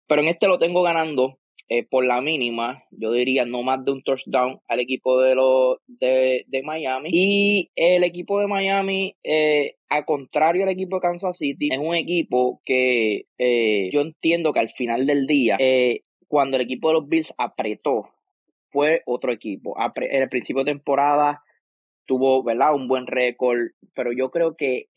Pero 0.06 0.22
en 0.22 0.28
este 0.28 0.50
lo 0.50 0.60
tengo 0.60 0.82
ganando 0.82 1.40
eh, 1.76 1.84
por 1.90 2.06
la 2.06 2.22
mínima, 2.22 2.84
yo 2.92 3.12
diría 3.14 3.46
no 3.46 3.64
más 3.64 3.84
de 3.84 3.92
un 3.92 4.04
touchdown 4.04 4.60
al 4.68 4.80
equipo 4.80 5.20
de, 5.20 5.34
los 5.34 5.80
de, 5.88 6.62
Miami. 6.64 7.10
Y 7.12 7.72
el 7.76 8.04
equipo 8.04 8.40
de 8.40 8.46
Miami, 8.46 9.16
eh, 9.24 9.78
a 9.90 10.06
contrario 10.06 10.62
al 10.62 10.70
equipo 10.70 10.98
de 10.98 11.02
Kansas 11.02 11.36
City, 11.36 11.70
es 11.72 11.80
un 11.80 11.96
equipo 11.96 12.62
que 12.64 13.26
eh, 13.40 13.90
yo 13.92 14.02
entiendo 14.02 14.54
que 14.54 14.60
al 14.60 14.70
final 14.70 15.08
del 15.08 15.26
día, 15.26 15.58
cuando 16.28 16.58
el 16.58 16.62
equipo 16.62 16.90
de 16.90 16.94
los 16.94 17.10
Bills 17.10 17.34
apretó, 17.40 18.08
fue 18.70 19.02
otro 19.08 19.32
equipo. 19.32 19.76
En 19.96 20.22
el 20.22 20.30
principio 20.30 20.64
de 20.64 20.74
temporada 20.74 21.42
tuvo, 22.06 22.44
¿verdad? 22.44 22.76
Un 22.76 22.88
buen 22.88 23.08
récord, 23.08 23.72
pero 23.96 24.12
yo 24.12 24.30
creo 24.30 24.56
que 24.56 24.90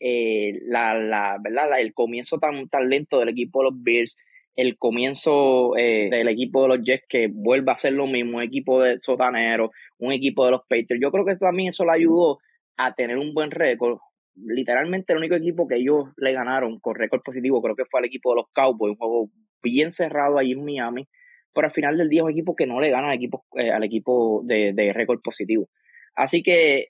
la, 0.67 0.93
la, 0.93 1.39
¿verdad? 1.41 1.79
el 1.79 1.95
comienzo 1.95 2.37
tan, 2.37 2.67
tan 2.67 2.87
lento 2.87 3.17
del 3.17 3.29
equipo 3.29 3.61
de 3.63 3.71
los 3.71 3.81
Bills 3.81 4.15
el 4.57 4.77
comienzo 4.77 5.77
eh, 5.77 6.09
del 6.09 6.27
equipo 6.29 6.63
de 6.63 6.67
los 6.69 6.79
Jets 6.83 7.05
que 7.07 7.29
vuelva 7.31 7.73
a 7.73 7.77
ser 7.77 7.93
lo 7.93 8.07
mismo, 8.07 8.37
un 8.37 8.43
equipo 8.43 8.81
de 8.81 8.99
sotaneros, 8.99 9.69
un 9.99 10.11
equipo 10.11 10.45
de 10.45 10.51
los 10.51 10.61
Patriots. 10.61 10.99
Yo 10.99 11.11
creo 11.11 11.25
que 11.25 11.35
también 11.35 11.69
eso 11.69 11.85
le 11.85 11.91
ayudó 11.91 12.39
a 12.75 12.95
tener 12.95 13.19
un 13.19 13.35
buen 13.35 13.51
récord. 13.51 13.99
Literalmente 14.35 15.13
el 15.13 15.19
único 15.19 15.35
equipo 15.35 15.67
que 15.67 15.75
ellos 15.75 16.05
le 16.17 16.33
ganaron 16.33 16.79
con 16.79 16.95
récord 16.95 17.21
positivo 17.23 17.61
creo 17.61 17.75
que 17.75 17.85
fue 17.85 17.99
el 17.99 18.07
equipo 18.07 18.31
de 18.31 18.37
los 18.37 18.45
Cowboys, 18.51 18.91
un 18.91 18.97
juego 18.97 19.29
bien 19.61 19.91
cerrado 19.91 20.39
ahí 20.39 20.53
en 20.53 20.65
Miami, 20.65 21.07
pero 21.53 21.67
al 21.67 21.73
final 21.73 21.95
del 21.95 22.09
día 22.09 22.21
es 22.21 22.25
un 22.25 22.31
equipo 22.31 22.55
que 22.55 22.65
no 22.65 22.79
le 22.79 22.89
gana 22.89 23.09
al 23.09 23.15
equipo, 23.15 23.45
eh, 23.57 23.71
al 23.71 23.83
equipo 23.83 24.41
de, 24.43 24.73
de 24.73 24.91
récord 24.91 25.21
positivo. 25.23 25.69
Así 26.15 26.41
que 26.41 26.87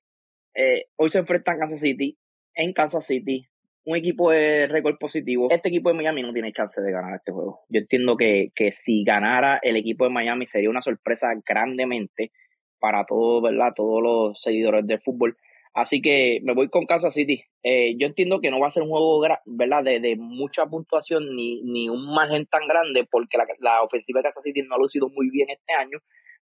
eh, 0.56 0.86
hoy 0.96 1.10
se 1.10 1.20
enfrentan 1.20 1.60
Kansas 1.60 1.82
City, 1.82 2.18
en 2.56 2.72
Kansas 2.72 3.06
City, 3.06 3.46
un 3.88 3.96
equipo 3.96 4.32
de 4.32 4.68
récord 4.68 4.98
positivo. 4.98 5.48
Este 5.50 5.70
equipo 5.70 5.88
de 5.88 5.96
Miami 5.96 6.22
no 6.22 6.34
tiene 6.34 6.52
chance 6.52 6.82
de 6.82 6.92
ganar 6.92 7.16
este 7.16 7.32
juego. 7.32 7.62
Yo 7.70 7.80
entiendo 7.80 8.18
que, 8.18 8.52
que 8.54 8.70
si 8.70 9.06
ganara 9.06 9.62
el 9.64 9.78
equipo 9.78 10.04
de 10.04 10.10
Miami 10.10 10.46
sería 10.46 10.70
una 10.70 10.82
sorpresa 10.82 11.30
grandemente 11.48 12.34
para 12.80 13.06
todos, 13.06 13.42
¿verdad? 13.42 13.72
Todos 13.74 14.04
los 14.04 14.42
seguidores 14.42 14.86
del 14.86 15.00
fútbol. 15.00 15.38
Así 15.74 16.02
que 16.02 16.42
me 16.44 16.54
voy 16.54 16.68
con 16.68 16.86
Kansas 16.86 17.14
City. 17.14 17.46
Eh, 17.64 17.96
yo 17.98 18.08
entiendo 18.08 18.42
que 18.42 18.52
no 18.52 18.60
va 18.60 18.68
a 18.68 18.72
ser 18.72 18.84
un 18.84 18.90
juego 18.90 19.22
¿verdad? 19.46 19.86
De, 19.86 20.02
de 20.02 20.18
mucha 20.18 20.66
puntuación 20.66 21.34
ni, 21.34 21.62
ni, 21.64 21.88
un 21.88 22.14
margen 22.14 22.46
tan 22.46 22.68
grande 22.68 23.08
porque 23.10 23.38
la, 23.38 23.46
la, 23.60 23.84
ofensiva 23.84 24.20
de 24.20 24.24
Kansas 24.24 24.44
City 24.44 24.64
no 24.68 24.76
ha 24.76 24.80
lucido 24.80 25.08
muy 25.08 25.30
bien 25.30 25.48
este 25.50 25.74
año. 25.74 26.00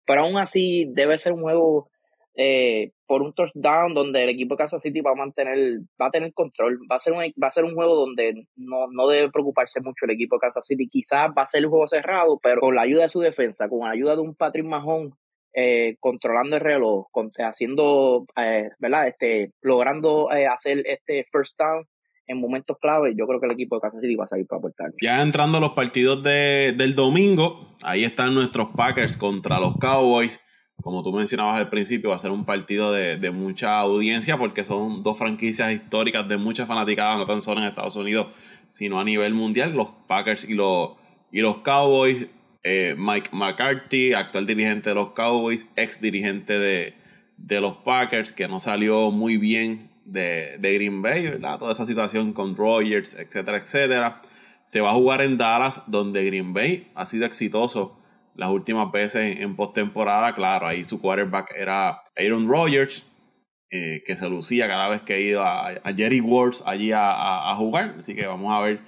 Pero 0.06 0.22
aún 0.22 0.38
así 0.38 0.86
debe 0.92 1.18
ser 1.18 1.32
un 1.32 1.42
juego 1.42 1.90
eh, 2.36 2.92
por 3.12 3.20
un 3.20 3.34
touchdown 3.34 3.92
donde 3.92 4.24
el 4.24 4.30
equipo 4.30 4.54
de 4.54 4.60
Kansas 4.60 4.80
City 4.80 5.02
va 5.02 5.10
a 5.10 5.14
mantener, 5.14 5.80
va 6.00 6.06
a 6.06 6.10
tener 6.10 6.32
control. 6.32 6.78
Va 6.90 6.96
a 6.96 6.98
ser 6.98 7.12
un, 7.12 7.18
va 7.20 7.48
a 7.48 7.50
ser 7.50 7.62
un 7.62 7.74
juego 7.74 7.94
donde 7.94 8.46
no, 8.56 8.86
no 8.90 9.06
debe 9.06 9.30
preocuparse 9.30 9.82
mucho 9.82 10.06
el 10.06 10.12
equipo 10.12 10.36
de 10.36 10.40
Kansas 10.40 10.64
City. 10.64 10.88
Quizás 10.88 11.28
va 11.36 11.42
a 11.42 11.46
ser 11.46 11.66
un 11.66 11.72
juego 11.72 11.86
cerrado, 11.88 12.40
pero 12.42 12.62
con 12.62 12.74
la 12.74 12.80
ayuda 12.80 13.02
de 13.02 13.10
su 13.10 13.20
defensa, 13.20 13.68
con 13.68 13.80
la 13.80 13.90
ayuda 13.90 14.14
de 14.14 14.22
un 14.22 14.34
Patrick 14.34 14.64
Mahon 14.64 15.10
eh, 15.52 15.96
controlando 16.00 16.56
el 16.56 16.62
reloj, 16.62 17.08
haciendo, 17.40 18.24
eh, 18.34 18.70
¿verdad? 18.78 19.08
Este, 19.08 19.52
logrando 19.60 20.30
hacer 20.30 20.82
este 20.86 21.26
first 21.30 21.58
down 21.58 21.86
en 22.26 22.40
momentos 22.40 22.78
clave, 22.80 23.12
yo 23.14 23.26
creo 23.26 23.40
que 23.40 23.46
el 23.46 23.52
equipo 23.52 23.76
de 23.76 23.82
Kansas 23.82 24.00
City 24.00 24.16
va 24.16 24.24
a 24.24 24.28
salir 24.28 24.46
para 24.46 24.58
aportar. 24.58 24.90
Ya 25.02 25.20
entrando 25.20 25.58
a 25.58 25.60
los 25.60 25.72
partidos 25.72 26.22
de, 26.22 26.72
del 26.78 26.94
domingo, 26.94 27.76
ahí 27.82 28.04
están 28.04 28.32
nuestros 28.32 28.68
Packers 28.74 29.18
contra 29.18 29.60
los 29.60 29.76
Cowboys 29.76 30.40
como 30.80 31.02
tú 31.02 31.12
mencionabas 31.12 31.56
al 31.56 31.70
principio, 31.70 32.10
va 32.10 32.16
a 32.16 32.18
ser 32.18 32.30
un 32.30 32.44
partido 32.44 32.92
de, 32.92 33.30
mucha 33.30 33.78
audiencia 33.78 34.36
porque 34.36 34.64
son 34.64 35.02
dos 35.02 35.16
franquicias 35.16 35.72
históricas 35.72 36.28
de 36.28 36.36
mucha 36.36 36.66
fanaticada, 36.66 37.16
no 37.16 37.26
tan 37.26 37.40
solo 37.40 37.60
en 37.60 37.66
Estados 37.66 37.96
Unidos, 37.96 38.28
sino 38.68 39.00
a 39.00 39.04
nivel 39.04 39.32
mundial, 39.34 39.72
los 39.72 39.88
Packers 40.08 40.44
y 40.44 40.54
los, 40.54 40.90
y 41.30 41.40
los 41.40 41.58
Cowboys. 41.58 42.26
Eh, 42.64 42.94
Mike 42.96 43.30
McCarthy, 43.32 44.12
actual 44.12 44.46
dirigente 44.46 44.90
de 44.90 44.94
los 44.94 45.12
Cowboys, 45.12 45.68
ex 45.74 46.00
dirigente 46.00 46.58
de, 46.58 46.94
los 47.60 47.78
Packers, 47.78 48.32
que 48.32 48.46
no 48.46 48.60
salió 48.60 49.10
muy 49.10 49.36
bien 49.36 49.90
de, 50.04 50.58
Green 50.60 51.02
Bay, 51.02 51.24
¿verdad? 51.24 51.58
Toda 51.58 51.72
esa 51.72 51.86
situación 51.86 52.32
con 52.32 52.56
Rogers, 52.56 53.14
etcétera, 53.14 53.58
etcétera. 53.58 54.22
Se 54.64 54.80
va 54.80 54.90
a 54.90 54.94
jugar 54.94 55.22
en 55.22 55.38
Dallas, 55.38 55.82
donde 55.88 56.24
Green 56.24 56.52
Bay 56.52 56.88
ha 56.94 57.04
sido 57.04 57.26
exitoso 57.26 57.98
las 58.34 58.50
últimas 58.50 58.90
veces 58.90 59.40
en, 59.40 59.56
postemporada, 59.56 60.34
claro, 60.34 60.66
ahí 60.66 60.84
su 60.84 61.00
quarterback 61.00 61.54
era 61.56 62.02
Aaron 62.16 62.48
Rodgers, 62.48 63.06
eh, 63.70 64.02
que 64.06 64.16
se 64.16 64.28
lucía 64.28 64.68
cada 64.68 64.88
vez 64.88 65.02
que 65.02 65.20
iba 65.20 65.68
a, 65.68 65.94
Jerry 65.94 66.20
Words 66.20 66.62
allí 66.66 66.92
a, 66.94 67.54
jugar. 67.56 67.96
Así 67.98 68.14
que 68.14 68.26
vamos 68.26 68.52
a 68.52 68.60
ver 68.60 68.80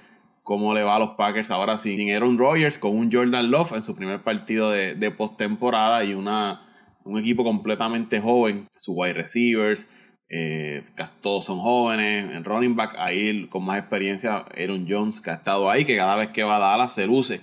cómo 0.43 0.73
le 0.73 0.83
va 0.83 0.95
a 0.95 0.99
los 0.99 1.11
Packers 1.11 1.51
ahora 1.51 1.77
sin 1.77 2.11
Aaron 2.11 2.37
Rodgers, 2.37 2.77
con 2.77 2.95
un 2.95 3.11
Jordan 3.11 3.49
Love 3.51 3.73
en 3.73 3.81
su 3.81 3.95
primer 3.95 4.21
partido 4.21 4.71
de, 4.71 4.95
de 4.95 5.11
postemporada 5.11 6.03
y 6.03 6.13
una, 6.13 6.61
un 7.03 7.19
equipo 7.19 7.43
completamente 7.43 8.19
joven, 8.19 8.67
sus 8.75 8.95
wide 8.97 9.13
receivers. 9.13 9.89
Eh, 10.27 10.83
todos 11.21 11.45
son 11.45 11.59
jóvenes, 11.59 12.25
en 12.33 12.43
running 12.43 12.75
back 12.75 12.95
ahí 12.97 13.47
con 13.47 13.63
más 13.63 13.77
experiencia 13.77 14.37
Aaron 14.57 14.87
Jones 14.89 15.21
que 15.21 15.29
ha 15.29 15.35
estado 15.35 15.69
ahí, 15.69 15.85
que 15.85 15.95
cada 15.95 16.15
vez 16.15 16.29
que 16.29 16.43
va 16.43 16.55
a 16.55 16.59
Dallas 16.59 16.95
se 16.95 17.05
luce 17.05 17.41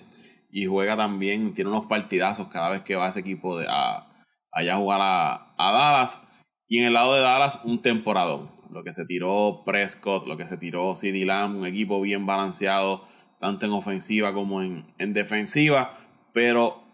y 0.52 0.66
juega 0.66 0.96
también, 0.98 1.54
tiene 1.54 1.70
unos 1.70 1.86
partidazos 1.86 2.48
cada 2.48 2.68
vez 2.68 2.82
que 2.82 2.94
va 2.94 3.08
ese 3.08 3.20
equipo 3.20 3.58
de, 3.58 3.66
a, 3.68 4.06
allá 4.52 4.74
a 4.74 4.76
jugar 4.76 5.00
a, 5.02 5.54
Dallas. 5.56 6.22
Y 6.68 6.78
en 6.78 6.84
el 6.84 6.92
lado 6.92 7.14
de 7.14 7.22
Dallas, 7.22 7.58
un 7.64 7.80
temporadón. 7.80 8.50
Lo 8.70 8.84
que 8.84 8.92
se 8.92 9.06
tiró 9.06 9.62
Prescott, 9.64 10.26
lo 10.26 10.36
que 10.36 10.46
se 10.46 10.58
tiró 10.58 10.94
CD 10.94 11.24
Lamb, 11.24 11.56
un 11.56 11.66
equipo 11.66 12.00
bien 12.02 12.26
balanceado, 12.26 13.06
tanto 13.40 13.64
en 13.64 13.72
ofensiva 13.72 14.34
como 14.34 14.62
en, 14.62 14.84
en 14.98 15.14
defensiva. 15.14 15.98
Pero 16.34 16.84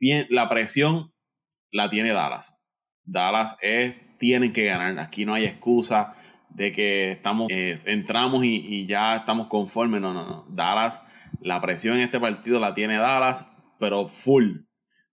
bien, 0.00 0.26
la 0.30 0.48
presión 0.48 1.12
la 1.70 1.88
tiene 1.90 2.12
Dallas. 2.12 2.58
Dallas 3.04 3.56
es, 3.62 3.96
tienen 4.18 4.52
que 4.52 4.64
ganar. 4.64 4.98
Aquí 4.98 5.24
no 5.24 5.34
hay 5.34 5.44
excusa 5.44 6.14
de 6.50 6.72
que 6.72 7.12
estamos, 7.12 7.48
eh, 7.50 7.78
entramos 7.84 8.44
y, 8.44 8.56
y, 8.56 8.86
ya 8.86 9.14
estamos 9.14 9.46
conformes. 9.46 10.00
No, 10.00 10.12
no, 10.12 10.24
no. 10.24 10.46
Dallas 10.48 11.00
la 11.44 11.60
presión 11.60 11.96
en 11.96 12.00
este 12.00 12.18
partido 12.18 12.58
la 12.58 12.74
tiene 12.74 12.96
Dallas, 12.96 13.46
pero 13.78 14.08
full. 14.08 14.62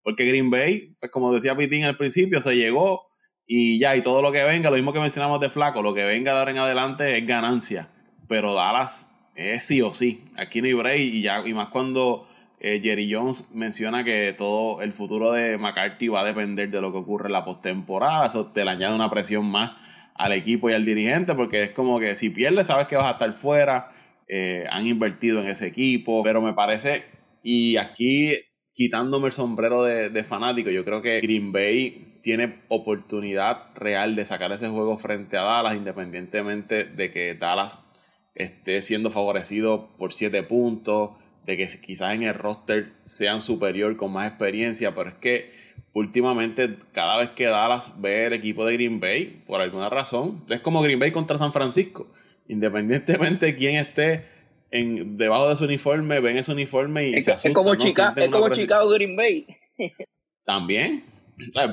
Porque 0.02 0.26
Green 0.26 0.50
Bay, 0.50 0.96
pues 1.00 1.12
como 1.12 1.34
decía 1.34 1.56
Pitín 1.56 1.84
al 1.84 1.98
principio, 1.98 2.40
se 2.40 2.56
llegó 2.56 3.02
y 3.46 3.80
ya, 3.80 3.98
y 3.98 4.02
todo 4.02 4.22
lo 4.22 4.32
que 4.32 4.42
venga, 4.44 4.70
lo 4.70 4.78
mismo 4.78 4.94
que 4.94 5.02
mencionamos 5.02 5.42
de 5.42 5.50
Flaco, 5.50 5.82
lo 5.82 5.94
que 5.94 6.06
venga 6.06 6.32
de 6.32 6.40
ahora 6.40 6.52
en 6.52 6.58
adelante 6.58 7.18
es 7.18 7.28
ganancia. 7.28 7.90
Pero 8.30 8.54
Dallas 8.54 9.14
es 9.36 9.66
sí 9.66 9.82
o 9.82 9.92
sí. 9.94 10.24
Aquí 10.38 10.62
no 10.62 10.68
hay 10.68 10.74
break 10.74 11.00
y, 11.00 11.22
ya, 11.22 11.46
y 11.46 11.54
más 11.54 11.68
cuando 11.68 12.30
eh, 12.62 12.80
Jerry 12.82 13.12
Jones 13.12 13.50
menciona 13.54 14.06
que 14.06 14.32
todo 14.32 14.82
el 14.82 14.94
futuro 14.94 15.34
de 15.34 15.58
McCarthy 15.58 16.08
va 16.08 16.22
a 16.22 16.26
depender 16.26 16.70
de 16.70 16.80
lo 16.80 16.94
que 16.94 17.00
ocurre 17.00 17.28
en 17.28 17.34
la 17.34 17.44
postemporada. 17.44 18.26
Eso 18.26 18.48
te 18.48 18.64
le 18.64 18.72
añade 18.72 18.96
una 18.96 19.10
presión 19.10 19.46
más 19.46 19.72
al 20.16 20.32
equipo 20.32 20.70
y 20.70 20.74
al 20.74 20.86
dirigente, 20.86 21.36
porque 21.36 21.62
es 21.64 21.72
como 21.72 22.00
que 22.00 22.16
si 22.16 22.30
pierdes, 22.30 22.68
sabes 22.68 22.88
que 22.88 22.96
vas 22.96 23.08
a 23.08 23.12
estar 23.12 23.34
fuera 23.34 23.91
eh, 24.34 24.66
han 24.72 24.88
invertido 24.88 25.42
en 25.42 25.48
ese 25.50 25.68
equipo, 25.68 26.24
pero 26.24 26.42
me 26.42 26.54
parece, 26.54 27.04
y 27.44 27.76
aquí 27.76 28.32
quitándome 28.74 29.28
el 29.28 29.34
sombrero 29.34 29.84
de, 29.84 30.24
fanático, 30.24 30.70
yo 30.70 30.86
creo 30.86 31.02
que 31.02 31.20
Green 31.20 31.52
Bay 31.52 32.20
tiene 32.24 32.62
oportunidad 32.70 33.76
real 33.76 34.16
de 34.16 34.24
sacar 34.24 34.54
ese 34.54 34.70
juego 34.70 34.98
frente 34.98 35.36
a 35.36 35.42
Dallas, 35.42 35.76
independientemente 35.76 36.86
de 36.86 37.12
que 37.12 37.36
Dallas 37.36 37.82
esté 38.34 38.82
siendo 38.82 39.12
favorecido 39.12 39.90
por 39.98 40.14
7 40.14 40.44
puntos, 40.44 41.10
de 41.46 41.58
que 41.58 41.68
quizás 41.82 42.14
en 42.14 42.24
el 42.24 42.34
roster 42.34 42.94
sean 43.04 43.42
superior 43.42 43.98
con 43.98 44.14
más 44.14 44.30
experiencia, 44.30 44.96
pero 44.96 45.10
es 45.10 45.16
que 45.16 45.52
últimamente 45.92 46.78
cada 46.94 47.18
vez 47.18 47.32
que 47.32 47.48
Dallas 47.48 47.92
ve 48.00 48.28
el 48.28 48.34
equipo 48.34 48.64
de 48.64 48.76
Green 48.76 49.02
Bay, 49.02 49.44
por 49.46 49.60
alguna 49.60 49.90
razón, 49.90 50.46
es 50.48 50.62
como 50.62 50.82
Green 50.82 51.00
Bay 51.00 51.12
contra 51.12 51.38
San 51.38 51.52
Francisco 51.52 52.08
independientemente 52.52 53.46
de 53.46 53.56
quién 53.56 53.76
esté 53.76 54.26
en, 54.72 55.16
debajo 55.16 55.50
de 55.50 55.56
su 55.56 55.64
uniforme, 55.64 56.20
ven 56.20 56.38
ese 56.38 56.52
uniforme 56.52 57.10
y 57.10 57.14
es, 57.16 57.26
se 57.26 57.32
asustan, 57.32 57.52
es 57.52 57.56
como, 57.56 57.74
es 57.74 58.30
como 58.30 58.50
Chicago 58.50 58.90
Green 58.90 59.16
Bay. 59.16 59.48
También. 60.46 61.04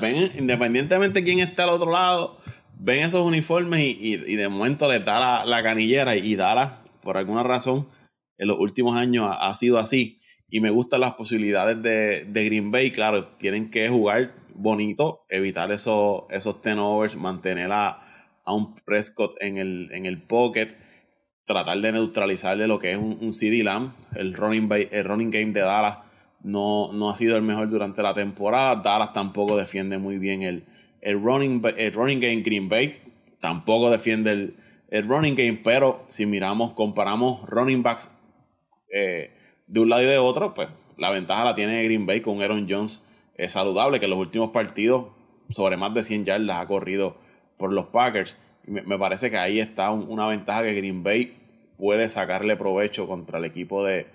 ven, 0.01 0.31
independientemente 0.37 1.19
de 1.19 1.25
quién 1.25 1.39
esté 1.39 1.61
al 1.61 1.69
otro 1.69 1.91
lado, 1.91 2.39
ven 2.79 3.03
esos 3.03 3.27
uniformes 3.27 3.81
y, 3.81 4.15
de 4.15 4.49
momento 4.49 4.87
les 4.89 5.03
da 5.03 5.43
la, 5.45 5.63
canillera 5.63 6.15
y, 6.15 6.35
Dallas, 6.35 6.71
por 7.01 7.17
alguna 7.17 7.43
razón, 7.43 7.89
en 8.37 8.47
los 8.47 8.57
últimos 8.57 8.95
años 8.95 9.29
ha, 9.37 9.53
sido 9.55 9.79
así. 9.79 10.17
Y 10.49 10.61
me 10.61 10.69
gustan 10.69 11.01
las 11.01 11.13
posibilidades 11.13 11.81
de, 11.83 12.45
Green 12.45 12.71
Bay. 12.71 12.91
Claro, 12.91 13.27
tienen 13.37 13.69
que 13.69 13.89
jugar 13.89 14.33
bonito, 14.55 15.25
evitar 15.29 15.71
esos, 15.71 16.23
esos 16.29 16.61
tenovers, 16.61 17.17
mantener 17.17 17.69
a, 17.71 18.08
a 18.49 18.53
un 18.53 18.73
Prescott 18.73 19.35
en 19.41 19.57
el, 19.57 19.91
en 19.93 20.07
el 20.07 20.23
pocket, 20.23 20.75
tratar 21.45 21.79
de 21.81 21.91
neutralizarle 21.91 22.67
lo 22.67 22.79
que 22.79 22.89
es 22.89 22.97
un, 22.97 23.19
un 23.21 23.31
CD 23.31 23.63
Lamb. 23.63 23.93
El 24.15 24.33
running, 24.33 24.67
el 24.91 25.03
running 25.03 25.29
game 25.29 25.51
de 25.51 25.61
Dallas 25.61 25.99
no, 26.41 26.91
no 26.91 27.11
ha 27.11 27.15
sido 27.15 27.37
el 27.37 27.43
mejor 27.43 27.69
durante 27.69 28.01
la 28.01 28.15
temporada. 28.15 28.81
Dallas 28.83 29.13
tampoco 29.13 29.55
defiende 29.55 29.99
muy 29.99 30.17
bien 30.17 30.41
el, 30.41 30.65
el, 31.01 31.21
running, 31.21 31.61
el 31.77 31.93
running 31.93 32.19
game 32.19 32.41
Green 32.41 32.69
Bay. 32.69 32.97
Tampoco 33.39 33.91
defiende 33.91 34.31
el, 34.31 34.55
el 34.89 35.07
running 35.07 35.35
game, 35.35 35.61
pero 35.63 36.03
si 36.07 36.25
miramos, 36.25 36.73
comparamos 36.73 37.47
running 37.47 37.83
backs 37.83 38.09
eh, 38.91 39.31
de 39.67 39.79
un 39.79 39.89
lado 39.89 40.01
y 40.01 40.07
de 40.07 40.17
otro, 40.17 40.55
pues 40.55 40.69
la 40.97 41.11
ventaja 41.11 41.45
la 41.45 41.53
tiene 41.53 41.83
Green 41.83 42.07
Bay 42.07 42.21
con 42.21 42.41
Aaron 42.41 42.65
Jones 42.67 43.05
es 43.35 43.51
saludable, 43.51 43.99
que 43.99 44.05
en 44.05 44.09
los 44.09 44.19
últimos 44.19 44.49
partidos 44.49 45.05
sobre 45.49 45.77
más 45.77 45.93
de 45.93 46.01
100 46.01 46.25
yardas 46.25 46.59
ha 46.59 46.65
corrido 46.65 47.28
por 47.59 47.73
los 47.73 47.87
Packers. 47.87 48.35
Me, 48.65 48.97
parece 48.97 49.29
que 49.29 49.37
ahí 49.37 49.59
está 49.59 49.91
una 49.91 50.27
ventaja 50.27 50.63
que 50.63 50.73
Green 50.73 51.03
Bay 51.03 51.35
puede 51.77 52.07
sacarle 52.09 52.55
provecho 52.55 53.05
contra 53.05 53.37
el 53.37 53.45
equipo 53.45 53.83
de, 53.83 54.07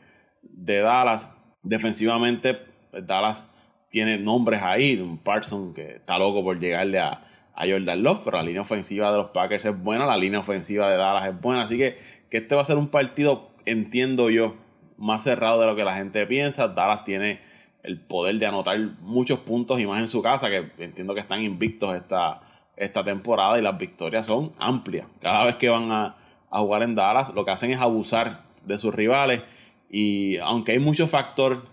Dallas. 0.42 1.30
Defensivamente, 1.62 2.58
Dallas 2.92 3.46
tiene 3.90 4.16
nombres 4.16 4.62
ahí. 4.62 4.98
Un 4.98 5.18
Parson 5.18 5.74
que 5.74 5.96
está 5.96 6.18
loco 6.18 6.42
por 6.42 6.58
llegarle 6.58 6.98
a, 6.98 7.22
a 7.54 7.66
Jordan 7.66 8.02
Love, 8.02 8.22
pero 8.24 8.38
la 8.38 8.42
línea 8.42 8.62
ofensiva 8.62 9.12
de 9.12 9.18
los 9.18 9.30
Packers 9.30 9.64
es 9.66 9.82
buena, 9.82 10.06
la 10.06 10.16
línea 10.16 10.40
ofensiva 10.40 10.90
de 10.90 10.96
Dallas 10.96 11.28
es 11.28 11.40
buena. 11.40 11.64
Así 11.64 11.76
que, 11.76 11.98
que 12.30 12.38
este 12.38 12.54
va 12.54 12.62
a 12.62 12.64
ser 12.64 12.78
un 12.78 12.88
partido, 12.88 13.50
entiendo 13.66 14.30
yo, 14.30 14.54
más 14.96 15.22
cerrado 15.22 15.60
de 15.60 15.66
lo 15.66 15.76
que 15.76 15.84
la 15.84 15.96
gente 15.96 16.26
piensa. 16.26 16.68
Dallas 16.68 17.04
tiene 17.04 17.40
el 17.82 18.00
poder 18.00 18.36
de 18.36 18.46
anotar 18.46 18.78
muchos 19.00 19.40
puntos 19.40 19.80
y 19.80 19.86
más 19.86 20.00
en 20.00 20.08
su 20.08 20.22
casa, 20.22 20.48
que 20.48 20.70
entiendo 20.78 21.12
que 21.14 21.20
están 21.20 21.42
invictos 21.42 21.94
esta, 21.94 22.40
esta 22.76 23.04
temporada 23.04 23.58
y 23.58 23.62
las 23.62 23.78
victorias 23.78 24.26
son 24.26 24.52
amplias. 24.58 25.06
Cada 25.20 25.44
vez 25.44 25.56
que 25.56 25.68
van 25.68 25.90
a, 25.90 26.16
jugar 26.50 26.82
en 26.82 26.94
Dallas, 26.94 27.32
lo 27.34 27.44
que 27.44 27.50
hacen 27.50 27.72
es 27.72 27.80
abusar 27.80 28.42
de 28.64 28.78
sus 28.78 28.94
rivales. 28.94 29.42
Y 29.90 30.38
aunque 30.38 30.72
hay 30.72 30.78
mucho 30.78 31.06
factor 31.06 31.64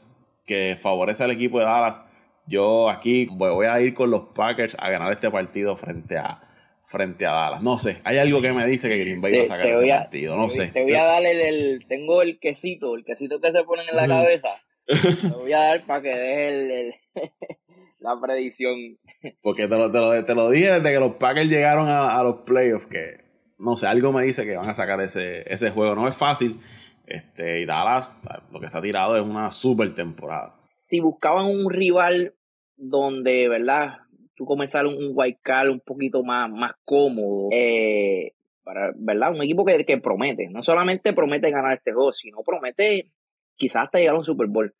que 0.46 0.78
favorece 0.82 1.24
al 1.24 1.32
equipo 1.32 1.60
de 1.60 1.66
Dallas. 1.66 2.02
Yo 2.48 2.90
aquí 2.90 3.28
voy 3.32 3.68
a 3.68 3.80
ir 3.80 3.94
con 3.94 4.12
los 4.12 4.24
Packers 4.36 4.76
a 4.78 4.90
ganar 4.90 5.14
este 5.14 5.30
partido 5.30 5.76
frente 5.78 6.18
a, 6.18 6.42
frente 6.86 7.26
a 7.26 7.32
Dallas. 7.32 7.64
No 7.64 7.78
sé, 7.78 8.00
hay 8.04 8.18
algo 8.18 8.42
que 8.42 8.52
me 8.52 8.66
dice 8.68 8.90
que 8.90 8.98
Green 8.98 9.22
Bay 9.22 9.38
va 9.38 9.44
a 9.44 9.46
sacar 9.46 9.68
ese 9.68 9.88
partido, 9.88 10.36
no 10.36 10.50
sé. 10.50 10.68
Te 10.68 10.84
voy 10.84 10.94
a 10.94 11.04
dar 11.04 11.24
el, 11.24 11.86
tengo 11.88 12.22
el 12.22 12.40
quesito, 12.40 12.96
el 12.96 13.06
quesito 13.06 13.40
que 13.40 13.52
se 13.52 13.64
ponen 13.64 13.88
en 13.90 13.96
la 13.96 14.08
cabeza. 14.08 14.50
Te 14.88 15.28
voy 15.28 15.54
a 15.54 15.60
dar 15.60 15.82
para 15.86 16.02
que 16.02 16.10
des 16.10 16.96
la 18.02 18.20
predicción. 18.20 18.98
Porque 19.42 19.68
te 19.68 19.78
lo, 19.78 19.92
te, 19.92 20.36
lo, 20.36 20.50
dije 20.50 20.74
desde 20.74 20.94
que 20.94 21.00
los 21.00 21.16
Packers 21.16 21.50
llegaron 21.50 21.88
a, 21.88 22.22
los 22.24 22.42
playoffs, 22.42 22.88
que 22.88 23.22
no 23.60 23.78
sé, 23.78 23.88
algo 23.88 24.12
me 24.12 24.24
dice 24.24 24.46
que 24.46 24.58
van 24.58 24.70
a 24.70 24.74
sacar 24.74 25.00
ese, 25.02 25.44
ese 25.52 25.70
juego. 25.70 25.96
No 25.96 26.08
es 26.08 26.16
fácil. 26.16 26.60
Este, 27.06 27.60
y 27.60 27.66
Dallas, 27.66 28.12
lo 28.52 28.60
que 28.60 28.68
se 28.68 28.78
ha 28.78 28.82
tirado 28.82 29.16
es 29.18 29.24
una 29.24 29.52
super 29.52 29.94
temporada. 29.94 30.56
Si 30.64 31.00
buscaban 31.00 31.46
un 31.46 31.70
rival 31.70 32.34
donde, 32.76 33.48
¿verdad? 33.48 34.00
Tú 34.36 34.46
comenzar 34.46 34.88
un, 34.88 34.96
un 34.96 35.12
white 35.14 35.40
card 35.44 35.70
un 35.70 35.82
poquito 35.82 36.24
más, 36.24 36.50
más 36.50 36.74
cómodo, 36.84 37.50
eh, 37.52 38.34
para, 38.64 38.94
¿verdad? 38.96 39.32
Un 39.32 39.44
equipo 39.44 39.66
que, 39.66 39.86
que 39.86 39.98
promete. 39.98 40.50
No 40.50 40.62
solamente 40.62 41.14
promete 41.14 41.52
ganar 41.52 41.74
este 41.74 41.92
juego, 41.92 42.12
sino 42.12 42.42
promete 42.44 43.12
quizás 43.56 43.84
hasta 43.84 44.00
llegar 44.00 44.16
a 44.16 44.20
un 44.20 44.24
Super 44.24 44.48
Bowl. 44.48 44.74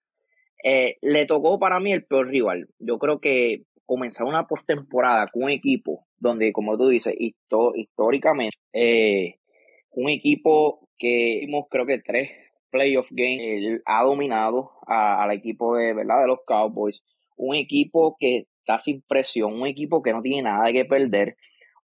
Eh, 0.64 0.98
le 1.02 1.26
tocó 1.26 1.60
para 1.60 1.80
mí 1.80 1.92
el 1.92 2.06
peor 2.06 2.28
rival. 2.28 2.68
Yo 2.80 3.00
creo 3.00 3.20
que 3.20 3.64
comenzar 3.86 4.28
una 4.28 4.48
postemporada 4.48 5.28
con 5.28 5.44
un 5.44 5.50
equipo 5.50 6.06
donde, 6.18 6.54
como 6.54 6.78
tú 6.78 6.88
dices, 6.88 7.16
históricamente, 7.18 8.56
eh, 8.74 9.40
un 9.92 10.10
equipo 10.10 10.88
que 10.98 11.48
creo 11.70 11.86
que 11.86 11.98
tres 12.00 12.30
playoff 12.70 13.10
games 13.12 13.82
ha 13.86 14.04
dominado 14.04 14.72
al 14.88 15.32
equipo 15.32 15.76
de 15.76 15.94
verdad 15.94 16.22
de 16.22 16.28
los 16.28 16.40
Cowboys. 16.46 17.04
Un 17.36 17.56
equipo 17.56 18.16
que 18.20 18.46
está 18.60 18.80
sin 18.80 19.02
presión 19.02 19.60
un 19.60 19.68
equipo 19.68 20.02
que 20.02 20.14
no 20.14 20.22
tiene 20.22 20.44
nada 20.44 20.72
que 20.72 20.86
perder. 20.86 21.38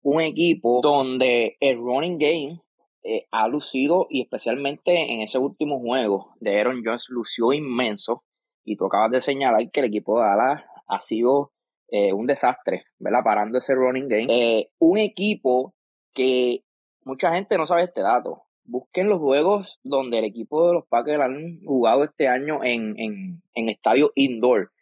Un 0.03 0.21
equipo 0.21 0.81
donde 0.83 1.57
el 1.61 1.79
running 1.79 2.19
game 2.19 2.61
eh, 3.03 3.27
ha 3.33 3.49
lucido 3.49 4.07
y 4.11 4.23
especialmente 4.23 5.13
en 5.13 5.23
ese 5.23 5.39
último 5.39 5.81
juego 5.81 6.35
de 6.41 6.61
Aaron 6.61 6.83
Jones 6.85 7.07
lució 7.09 7.53
inmenso 7.53 8.23
y 8.67 8.77
tú 8.77 8.87
acabas 8.87 9.13
de 9.13 9.21
señalar 9.21 9.71
que 9.71 9.81
el 9.81 9.87
equipo 9.87 10.19
de 10.19 10.27
Dallas 10.27 10.65
ha 10.89 11.01
sido 11.01 11.53
eh, 11.89 12.13
un 12.13 12.27
desastre, 12.27 12.85
¿verdad? 12.99 13.23
Parando 13.25 13.59
ese 13.59 13.75
running 13.75 14.09
game. 14.09 14.27
Eh, 14.29 14.71
un 14.81 14.99
equipo 14.99 15.73
que 16.13 16.65
mucha 17.05 17.33
gente 17.33 17.57
no 17.57 17.65
sabe 17.65 17.85
este 17.85 18.03
dato. 18.03 18.43
Busquen 18.65 19.09
los 19.09 19.21
juegos 19.21 19.79
donde 19.85 20.19
el 20.19 20.25
equipo 20.25 20.67
de 20.67 20.75
los 20.75 20.87
Packers 20.89 21.21
han 21.21 21.61
jugado 21.65 22.03
este 22.03 22.27
año 22.27 22.65
en, 22.65 22.99
en, 22.99 23.43
en 23.55 23.69
estadio 23.69 24.11
indoor. 24.17 24.73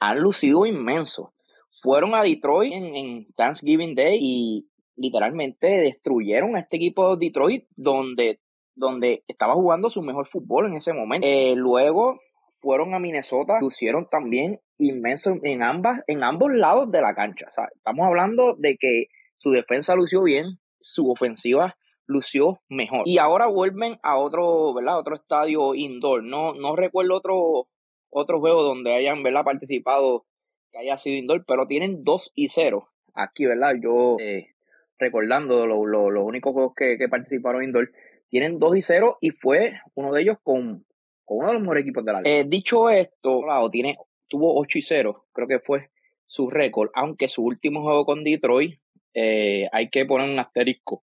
Han 0.00 0.20
lucido 0.20 0.64
inmenso. 0.64 1.34
Fueron 1.82 2.14
a 2.14 2.22
Detroit 2.22 2.72
en, 2.72 3.26
Thanksgiving 3.34 3.94
Day 3.94 4.18
y 4.18 4.68
literalmente 4.96 5.66
destruyeron 5.66 6.56
a 6.56 6.60
este 6.60 6.76
equipo 6.76 7.14
de 7.14 7.26
Detroit 7.26 7.66
donde, 7.76 8.40
donde 8.74 9.22
estaba 9.28 9.54
jugando 9.54 9.90
su 9.90 10.00
mejor 10.00 10.26
fútbol 10.26 10.68
en 10.68 10.76
ese 10.76 10.94
momento. 10.94 11.26
Eh, 11.26 11.54
luego 11.56 12.20
fueron 12.64 12.94
a 12.94 12.98
Minnesota, 12.98 13.58
lucieron 13.60 14.08
también 14.10 14.60
inmenso 14.78 15.34
en, 15.42 15.62
ambas, 15.62 16.02
en 16.08 16.24
ambos 16.24 16.50
lados 16.52 16.90
de 16.90 17.00
la 17.00 17.14
cancha. 17.14 17.46
estamos 17.46 18.06
hablando 18.06 18.56
de 18.58 18.76
que 18.76 19.06
su 19.36 19.52
defensa 19.52 19.94
lució 19.94 20.22
bien, 20.22 20.58
su 20.80 21.10
ofensiva 21.10 21.76
lució 22.06 22.60
mejor. 22.68 23.02
Y 23.04 23.18
ahora 23.18 23.46
vuelven 23.46 23.98
a 24.02 24.18
otro, 24.18 24.74
¿verdad? 24.74 24.98
Otro 24.98 25.14
estadio 25.14 25.74
indoor. 25.74 26.24
No, 26.24 26.54
no 26.54 26.74
recuerdo 26.74 27.14
otro, 27.14 27.68
otro 28.10 28.40
juego 28.40 28.62
donde 28.62 28.94
hayan, 28.94 29.22
¿verdad? 29.22 29.44
Participado 29.44 30.26
que 30.72 30.78
haya 30.78 30.98
sido 30.98 31.16
indoor, 31.16 31.44
pero 31.46 31.66
tienen 31.66 32.02
2 32.02 32.32
y 32.34 32.48
0. 32.48 32.88
Aquí, 33.14 33.46
¿verdad? 33.46 33.74
Yo 33.80 34.16
eh, 34.18 34.54
recordando 34.98 35.66
los 35.66 36.24
únicos 36.24 36.52
juegos 36.52 36.74
que, 36.74 36.98
que 36.98 37.08
participaron 37.08 37.62
indoor, 37.62 37.92
tienen 38.28 38.58
2 38.58 38.76
y 38.76 38.82
0 38.82 39.18
y 39.20 39.30
fue 39.30 39.74
uno 39.94 40.12
de 40.12 40.22
ellos 40.22 40.38
con 40.42 40.84
con 41.24 41.38
uno 41.38 41.48
de 41.48 41.54
los 41.54 41.62
mejores 41.62 41.82
equipos 41.82 42.04
de 42.04 42.12
la 42.12 42.20
liga. 42.20 42.36
Eh, 42.36 42.44
dicho 42.46 42.88
esto, 42.90 43.40
claro, 43.42 43.68
tiene, 43.70 43.96
tuvo 44.28 44.58
8 44.60 44.78
y 44.78 44.82
0, 44.82 45.26
creo 45.32 45.48
que 45.48 45.58
fue 45.58 45.90
su 46.26 46.50
récord, 46.50 46.90
aunque 46.94 47.28
su 47.28 47.42
último 47.42 47.82
juego 47.82 48.04
con 48.04 48.24
Detroit 48.24 48.80
eh, 49.14 49.68
hay 49.72 49.90
que 49.90 50.06
poner 50.06 50.30
un 50.30 50.38
asterisco, 50.38 51.04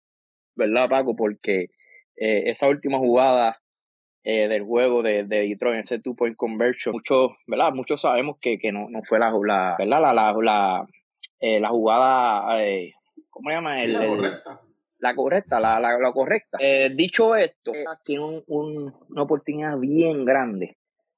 ¿verdad, 0.56 0.90
Paco? 0.90 1.16
Porque 1.16 1.68
eh, 2.16 2.42
esa 2.46 2.68
última 2.68 2.98
jugada 2.98 3.62
del 4.22 4.62
juego 4.62 5.02
de, 5.02 5.24
de, 5.24 5.48
Detroit, 5.48 5.80
ese 5.80 5.98
two 5.98 6.16
point 6.16 6.36
conversion, 6.36 6.94
muchos, 6.94 7.32
¿verdad? 7.48 7.72
Muchos 7.74 8.02
sabemos 8.02 8.38
que, 8.40 8.60
que 8.60 8.72
no, 8.72 8.88
no 8.88 9.02
fue 9.02 9.18
la, 9.18 9.32
la, 9.32 9.76
¿verdad? 9.80 10.02
La, 10.02 10.14
la, 10.14 10.34
la, 10.34 10.88
la 11.60 11.70
jugada, 11.70 12.60
¿cómo 13.32 13.50
se 13.50 13.56
llama? 13.56 13.82
El, 13.82 13.94
la 13.94 14.06
correcta, 14.06 14.62
la, 15.00 15.80
la, 15.80 16.12
correcta. 16.14 16.58
Eh, 16.60 16.92
dicho 16.94 17.36
esto, 17.36 17.72
tiene 18.04 18.44
una 18.48 19.22
oportunidad 19.22 19.78
bien 19.78 20.26
grande 20.26 20.78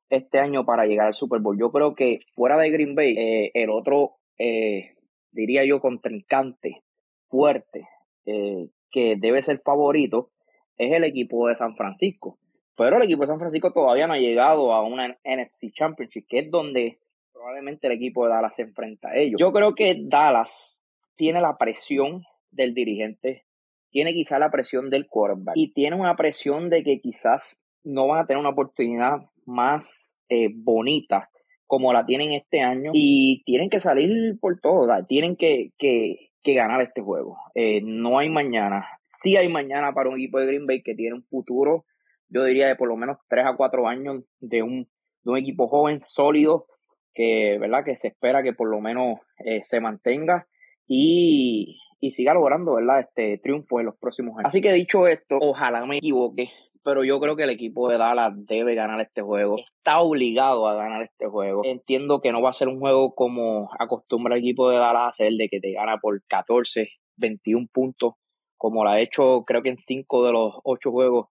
este 0.09 0.39
año 0.39 0.65
para 0.65 0.85
llegar 0.85 1.07
al 1.07 1.13
Super 1.13 1.39
Bowl. 1.39 1.57
Yo 1.57 1.71
creo 1.71 1.95
que 1.95 2.19
fuera 2.35 2.57
de 2.57 2.69
Green 2.69 2.95
Bay, 2.95 3.15
eh, 3.17 3.51
el 3.53 3.69
otro, 3.69 4.17
eh, 4.37 4.95
diría 5.31 5.65
yo, 5.65 5.79
contrincante 5.79 6.83
fuerte 7.27 7.87
que 8.23 9.15
debe 9.17 9.41
ser 9.41 9.61
favorito 9.61 10.31
es 10.77 10.93
el 10.93 11.03
equipo 11.03 11.47
de 11.47 11.55
San 11.55 11.75
Francisco. 11.75 12.37
Pero 12.75 12.97
el 12.97 13.03
equipo 13.03 13.21
de 13.21 13.27
San 13.27 13.39
Francisco 13.39 13.71
todavía 13.71 14.07
no 14.07 14.13
ha 14.13 14.17
llegado 14.17 14.73
a 14.73 14.83
una 14.83 15.17
NFC 15.23 15.71
Championship, 15.73 16.25
que 16.27 16.39
es 16.39 16.51
donde 16.51 16.99
probablemente 17.31 17.87
el 17.87 17.93
equipo 17.93 18.25
de 18.25 18.33
Dallas 18.33 18.55
se 18.55 18.63
enfrenta 18.63 19.09
a 19.09 19.15
ellos. 19.15 19.39
Yo 19.39 19.51
creo 19.51 19.75
que 19.75 19.97
Dallas 19.99 20.83
tiene 21.15 21.41
la 21.41 21.57
presión 21.57 22.23
del 22.51 22.73
dirigente 22.73 23.45
tiene 23.91 24.13
quizás 24.13 24.39
la 24.39 24.49
presión 24.49 24.89
del 24.89 25.07
quarterback 25.07 25.55
y 25.55 25.73
tiene 25.73 25.95
una 25.95 26.15
presión 26.15 26.69
de 26.69 26.83
que 26.83 26.99
quizás 26.99 27.63
no 27.83 28.07
van 28.07 28.21
a 28.21 28.25
tener 28.25 28.39
una 28.39 28.49
oportunidad 28.49 29.19
más 29.45 30.19
eh, 30.29 30.49
bonita 30.53 31.29
como 31.67 31.93
la 31.93 32.05
tienen 32.05 32.33
este 32.33 32.61
año 32.61 32.91
y 32.93 33.43
tienen 33.45 33.69
que 33.69 33.79
salir 33.79 34.37
por 34.39 34.59
todo, 34.59 34.87
tienen 35.05 35.37
que, 35.37 35.71
que, 35.77 36.31
que, 36.43 36.53
ganar 36.53 36.81
este 36.81 37.01
juego. 37.01 37.37
Eh, 37.55 37.79
no 37.81 38.19
hay 38.19 38.29
mañana. 38.29 38.85
Sí 39.07 39.37
hay 39.37 39.47
mañana 39.47 39.93
para 39.93 40.09
un 40.09 40.17
equipo 40.17 40.39
de 40.39 40.47
Green 40.47 40.67
Bay 40.67 40.81
que 40.83 40.95
tiene 40.95 41.15
un 41.15 41.23
futuro, 41.23 41.85
yo 42.27 42.43
diría 42.43 42.67
de 42.67 42.75
por 42.75 42.89
lo 42.89 42.97
menos 42.97 43.19
3 43.29 43.45
a 43.45 43.55
4 43.55 43.87
años 43.87 44.23
de 44.39 44.63
un, 44.63 44.89
de 45.23 45.31
un 45.31 45.37
equipo 45.37 45.69
joven, 45.69 46.01
sólido, 46.01 46.65
que, 47.13 47.57
¿verdad? 47.59 47.85
que 47.85 47.95
se 47.95 48.09
espera 48.09 48.43
que 48.43 48.53
por 48.53 48.69
lo 48.69 48.81
menos 48.81 49.19
eh, 49.37 49.61
se 49.63 49.79
mantenga 49.79 50.47
y, 50.87 51.79
y 52.01 52.11
siga 52.11 52.33
logrando, 52.33 52.73
¿verdad? 52.73 52.99
Este 52.99 53.37
triunfo 53.37 53.79
en 53.79 53.85
los 53.85 53.95
próximos 53.95 54.35
años. 54.37 54.47
Así 54.47 54.59
que 54.59 54.73
dicho 54.73 55.07
esto, 55.07 55.37
ojalá 55.39 55.85
me 55.85 55.97
equivoque, 55.97 56.49
pero 56.83 57.03
yo 57.03 57.19
creo 57.19 57.35
que 57.35 57.43
el 57.43 57.51
equipo 57.51 57.87
de 57.89 57.99
Dallas 57.99 58.33
debe 58.35 58.73
ganar 58.73 58.99
este 58.99 59.21
juego. 59.21 59.57
Está 59.57 60.01
obligado 60.01 60.67
a 60.67 60.73
ganar 60.73 61.03
este 61.03 61.27
juego. 61.27 61.61
Entiendo 61.63 62.19
que 62.19 62.31
no 62.31 62.41
va 62.41 62.49
a 62.49 62.53
ser 62.53 62.67
un 62.67 62.79
juego 62.79 63.13
como 63.13 63.69
acostumbra 63.79 64.35
el 64.35 64.41
equipo 64.41 64.69
de 64.69 64.77
Dallas 64.77 65.03
a 65.03 65.07
hacer, 65.09 65.33
de 65.33 65.47
que 65.47 65.59
te 65.59 65.73
gana 65.73 65.99
por 66.01 66.21
14, 66.25 66.89
21 67.17 67.67
puntos, 67.71 68.15
como 68.57 68.83
lo 68.83 68.89
ha 68.89 68.99
hecho 68.99 69.43
creo 69.45 69.61
que 69.61 69.69
en 69.69 69.77
5 69.77 70.25
de 70.25 70.33
los 70.33 70.55
8 70.63 70.91
juegos 70.91 71.27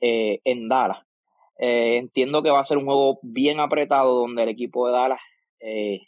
eh, 0.00 0.38
en 0.44 0.68
Dallas. 0.68 0.98
Eh, 1.58 1.96
entiendo 1.96 2.42
que 2.42 2.50
va 2.50 2.60
a 2.60 2.64
ser 2.64 2.78
un 2.78 2.84
juego 2.84 3.18
bien 3.22 3.58
apretado 3.58 4.14
donde 4.14 4.44
el 4.44 4.48
equipo 4.48 4.86
de 4.86 4.92
Dallas 4.92 5.20
eh, 5.58 6.00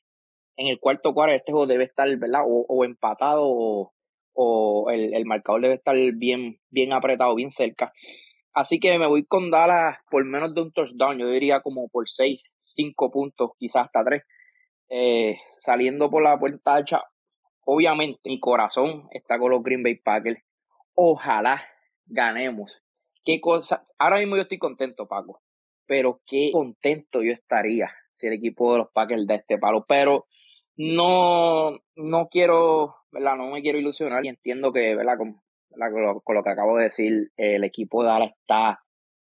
en 0.57 0.69
el 0.69 0.79
cuarto 0.79 1.12
cuarto 1.12 1.35
este 1.35 1.53
juego 1.53 1.66
debe 1.66 1.85
estar, 1.85 2.09
¿verdad? 2.16 2.42
O, 2.47 2.64
o 2.69 2.85
empatado 2.85 3.42
o, 3.47 3.92
o 4.37 4.90
el, 4.90 5.14
el 5.14 5.25
marcador 5.25 5.62
debe 5.62 5.75
estar 5.75 5.96
bien, 6.14 6.61
bien 6.70 6.92
apretado, 6.92 7.35
bien 7.35 7.51
cerca. 7.51 7.92
Así 8.53 8.79
que 8.79 8.99
me 8.99 9.07
voy 9.07 9.25
con 9.27 9.51
Dallas 9.51 9.99
por 10.11 10.25
menos 10.25 10.55
de 10.55 10.62
un 10.62 10.72
touchdown, 10.72 11.18
yo 11.18 11.29
diría 11.29 11.61
como 11.61 11.88
por 11.88 12.09
6, 12.09 12.40
5 12.59 13.11
puntos, 13.11 13.51
quizás 13.59 13.87
hasta 13.87 14.05
3. 14.05 14.22
Eh, 14.88 15.37
saliendo 15.59 16.11
por 16.11 16.22
la 16.22 16.38
puerta 16.38 16.79
hecha, 16.79 17.03
obviamente 17.64 18.20
mi 18.25 18.38
corazón 18.38 19.09
está 19.11 19.38
con 19.38 19.51
los 19.51 19.62
Green 19.62 19.83
Bay 19.83 19.96
Packers. 19.96 20.40
Ojalá 20.94 21.62
ganemos. 22.07 22.81
Qué 23.25 23.40
cosa, 23.40 23.85
ahora 23.99 24.18
mismo 24.18 24.37
yo 24.37 24.42
estoy 24.42 24.59
contento, 24.59 25.07
Paco, 25.09 25.42
pero 25.87 26.20
qué 26.27 26.51
contento 26.53 27.22
yo 27.22 27.33
estaría 27.33 27.90
si 28.12 28.27
el 28.27 28.35
equipo 28.35 28.72
de 28.72 28.79
los 28.79 28.88
Packers 28.92 29.27
da 29.27 29.35
este 29.35 29.59
palo. 29.59 29.85
Pero 29.87 30.27
no, 30.77 31.79
no 31.94 32.29
quiero, 32.31 32.96
No 33.20 33.50
me 33.50 33.62
quiero 33.62 33.79
ilusionar 33.79 34.24
y 34.24 34.29
entiendo 34.29 34.72
que, 34.72 34.94
¿verdad? 34.94 35.18
Con, 35.18 35.40
lo, 35.76 36.42
que 36.42 36.50
acabo 36.50 36.76
de 36.76 36.85
decir, 36.85 37.33
el 37.37 37.64
equipo 37.64 38.02
de 38.02 38.09
Dallas 38.09 38.31
está 38.31 38.81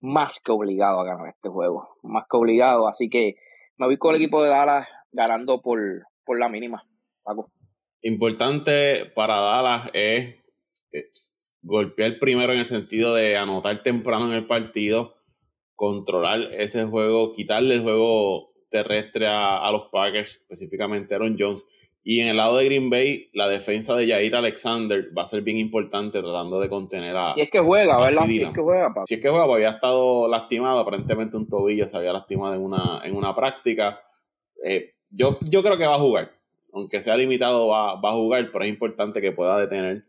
más 0.01 0.41
que 0.41 0.53
obligado 0.53 1.01
a 1.01 1.05
ganar 1.05 1.29
este 1.29 1.49
juego, 1.49 1.89
más 2.03 2.25
que 2.31 2.37
obligado, 2.37 2.89
así 2.89 3.09
que 3.09 3.37
me 3.77 3.87
voy 3.87 3.99
con 3.99 4.15
el 4.15 4.21
equipo 4.21 4.43
de 4.43 4.51
Dallas 4.51 4.89
ganando 5.11 5.61
por, 5.61 6.07
por 6.25 6.39
la 6.39 6.49
mínima, 6.49 6.87
Paco. 7.23 7.51
Importante 8.03 9.07
para 9.15 9.41
Dallas 9.41 9.91
es, 9.93 10.37
es 10.93 11.37
golpear 11.63 12.19
primero 12.21 12.53
en 12.53 12.61
el 12.61 12.67
sentido 12.67 13.15
de 13.15 13.37
anotar 13.37 13.83
temprano 13.83 14.27
en 14.27 14.35
el 14.35 14.47
partido, 14.47 15.17
controlar 15.75 16.43
ese 16.53 16.85
juego, 16.85 17.33
quitarle 17.33 17.75
el 17.75 17.83
juego 17.83 18.53
terrestre 18.71 19.27
a, 19.27 19.71
los 19.71 19.89
Packers, 19.91 20.37
específicamente 20.37 21.15
Aaron 21.15 21.37
Jones. 21.39 21.67
Y 22.09 22.21
en 22.21 22.29
el 22.29 22.37
lado 22.37 22.57
de 22.57 22.67
Green 22.67 22.89
Bay, 22.89 23.31
la 23.33 23.49
defensa 23.49 23.97
de 23.97 24.07
Jair 24.07 24.37
Alexander 24.37 25.11
va 25.17 25.23
a 25.23 25.27
ser 25.27 25.43
bien 25.43 25.57
importante 25.57 26.21
tratando 26.21 26.61
de 26.61 26.69
contener 26.69 27.17
a. 27.17 27.31
Si 27.31 27.41
es 27.41 27.51
que 27.51 27.59
juega, 27.59 27.99
¿verdad? 27.99 28.27
Si 28.27 28.43
es 28.45 28.53
que 28.53 28.61
juega, 28.61 28.95
Si 29.07 29.15
es 29.15 29.21
que 29.21 29.29
juega, 29.29 29.45
pues 29.45 29.57
había 29.57 29.71
estado 29.71 30.29
lastimado, 30.29 30.79
aparentemente 30.79 31.37
un 31.37 31.49
tobillo 31.49 31.89
se 31.89 31.97
había 31.97 32.13
lastimado 32.13 32.55
en 32.55 32.63
una, 32.63 33.01
en 33.03 33.17
una 33.17 33.35
práctica. 33.35 34.01
Eh, 34.63 34.95
yo, 35.11 35.39
yo 35.51 35.65
creo 35.65 35.77
que 35.79 35.87
va 35.87 35.97
a 35.97 35.99
jugar. 35.99 36.31
Aunque 36.73 37.03
sea 37.03 37.17
limitado, 37.17 37.67
va, 37.67 38.01
va 38.01 38.11
a 38.11 38.15
jugar, 38.15 38.51
pero 38.53 38.65
es 38.65 38.71
importante 38.71 39.21
que 39.21 39.33
pueda 39.33 39.59
detener 39.59 40.05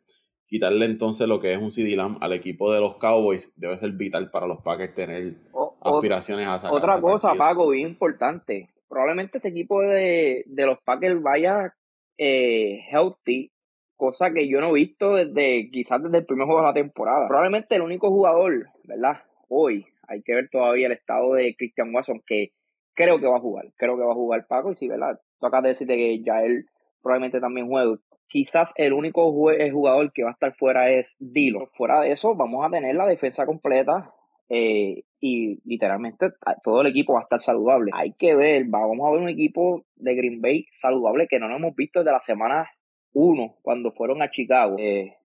quitarle 0.47 0.85
entonces 0.85 1.27
lo 1.27 1.39
que 1.39 1.51
es 1.51 1.57
un 1.57 1.71
CD 1.71 1.95
Lamb 1.95 2.17
al 2.21 2.33
equipo 2.33 2.71
de 2.71 2.79
los 2.79 2.97
Cowboys 2.97 3.53
debe 3.57 3.77
ser 3.77 3.91
vital 3.91 4.31
para 4.31 4.47
los 4.47 4.61
Packers 4.61 4.93
tener 4.93 5.35
aspiraciones 5.81 6.47
a 6.47 6.57
sacar 6.57 6.77
Otra 6.77 7.01
cosa, 7.01 7.33
Paco, 7.35 7.69
bien 7.69 7.89
importante. 7.89 8.69
Probablemente 8.87 9.37
este 9.37 9.49
equipo 9.49 9.81
de, 9.81 10.45
los 10.47 10.79
Packers 10.79 11.21
vaya 11.21 11.75
eh, 12.17 12.81
healthy, 12.89 13.51
cosa 13.95 14.31
que 14.31 14.47
yo 14.47 14.61
no 14.61 14.69
he 14.69 14.73
visto 14.73 15.15
desde 15.15 15.69
quizás 15.71 16.01
desde 16.03 16.19
el 16.19 16.25
primer 16.25 16.45
juego 16.45 16.61
de 16.61 16.67
la 16.67 16.73
temporada. 16.73 17.27
Probablemente 17.27 17.75
el 17.75 17.81
único 17.81 18.09
jugador, 18.09 18.67
¿verdad? 18.83 19.21
Hoy 19.49 19.85
hay 20.07 20.21
que 20.23 20.35
ver 20.35 20.49
todavía 20.49 20.87
el 20.87 20.93
estado 20.93 21.33
de 21.33 21.55
Christian 21.55 21.93
Watson, 21.93 22.21
que 22.25 22.51
creo 22.93 23.19
que 23.19 23.27
va 23.27 23.37
a 23.37 23.41
jugar. 23.41 23.71
Creo 23.75 23.97
que 23.97 24.03
va 24.03 24.11
a 24.11 24.15
jugar 24.15 24.47
Paco, 24.47 24.71
y 24.71 24.75
si, 24.75 24.87
¿verdad? 24.87 25.19
Tú 25.39 25.47
acabas 25.47 25.63
de 25.63 25.69
decirte 25.69 25.95
que 25.95 26.23
ya 26.23 26.41
él 26.43 26.65
probablemente 27.01 27.39
también 27.39 27.67
juegue 27.67 27.97
quizás 28.27 28.73
el 28.75 28.93
único 28.93 29.31
jugador 29.31 30.11
que 30.11 30.23
va 30.23 30.29
a 30.29 30.33
estar 30.33 30.53
fuera 30.55 30.89
es 30.89 31.15
Dilo. 31.19 31.69
Fuera 31.73 32.01
de 32.01 32.11
eso, 32.11 32.35
vamos 32.35 32.65
a 32.65 32.69
tener 32.69 32.95
la 32.95 33.07
defensa 33.07 33.45
completa 33.45 34.13
eh, 34.49 35.03
y 35.19 35.59
literalmente 35.65 36.29
todo 36.63 36.81
el 36.81 36.87
equipo 36.87 37.13
va 37.13 37.19
a 37.19 37.23
estar 37.23 37.41
saludable. 37.41 37.91
Hay 37.93 38.13
que 38.13 38.35
ver, 38.35 38.65
vamos 38.67 39.07
a 39.07 39.11
ver 39.11 39.21
un 39.21 39.29
equipo 39.29 39.85
de 39.95 40.15
Green 40.15 40.41
Bay 40.41 40.65
saludable 40.71 41.27
que 41.27 41.39
no 41.39 41.47
lo 41.47 41.55
hemos 41.55 41.75
visto 41.75 41.99
desde 41.99 42.11
la 42.11 42.21
semana 42.21 42.69
1 43.13 43.57
cuando 43.61 43.91
fueron 43.91 44.21
a 44.21 44.29
Chicago. 44.29 44.75
Eh, 44.79 45.17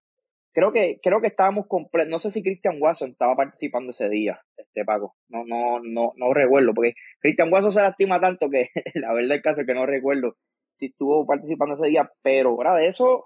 creo 0.53 0.73
que 0.73 0.99
creo 1.03 1.21
que 1.21 1.27
estábamos 1.27 1.67
completos. 1.67 2.11
No 2.11 2.19
sé 2.19 2.31
si 2.31 2.43
Christian 2.43 2.79
Watson 2.81 3.11
estaba 3.11 3.37
participando 3.37 3.91
ese 3.91 4.09
día, 4.09 4.41
este 4.57 4.85
Paco. 4.85 5.17
No 5.29 5.45
no 5.45 5.81
no 5.81 6.13
no 6.17 6.35
recuerdo 6.35 6.73
porque 6.75 6.95
Christian 7.21 7.53
Watson 7.53 7.73
se 7.73 7.83
lastima 7.83 8.21
tanto 8.21 8.49
que 8.49 8.69
la 8.95 9.13
verdad 9.13 9.41
es 9.45 9.67
que 9.67 9.75
no 9.75 9.87
recuerdo 9.87 10.37
si 10.75 10.87
estuvo 10.87 11.27
participando 11.27 11.75
ese 11.75 11.89
día, 11.89 12.11
pero 12.23 12.57
fuera 12.57 12.75
de 12.75 12.87
eso, 12.87 13.25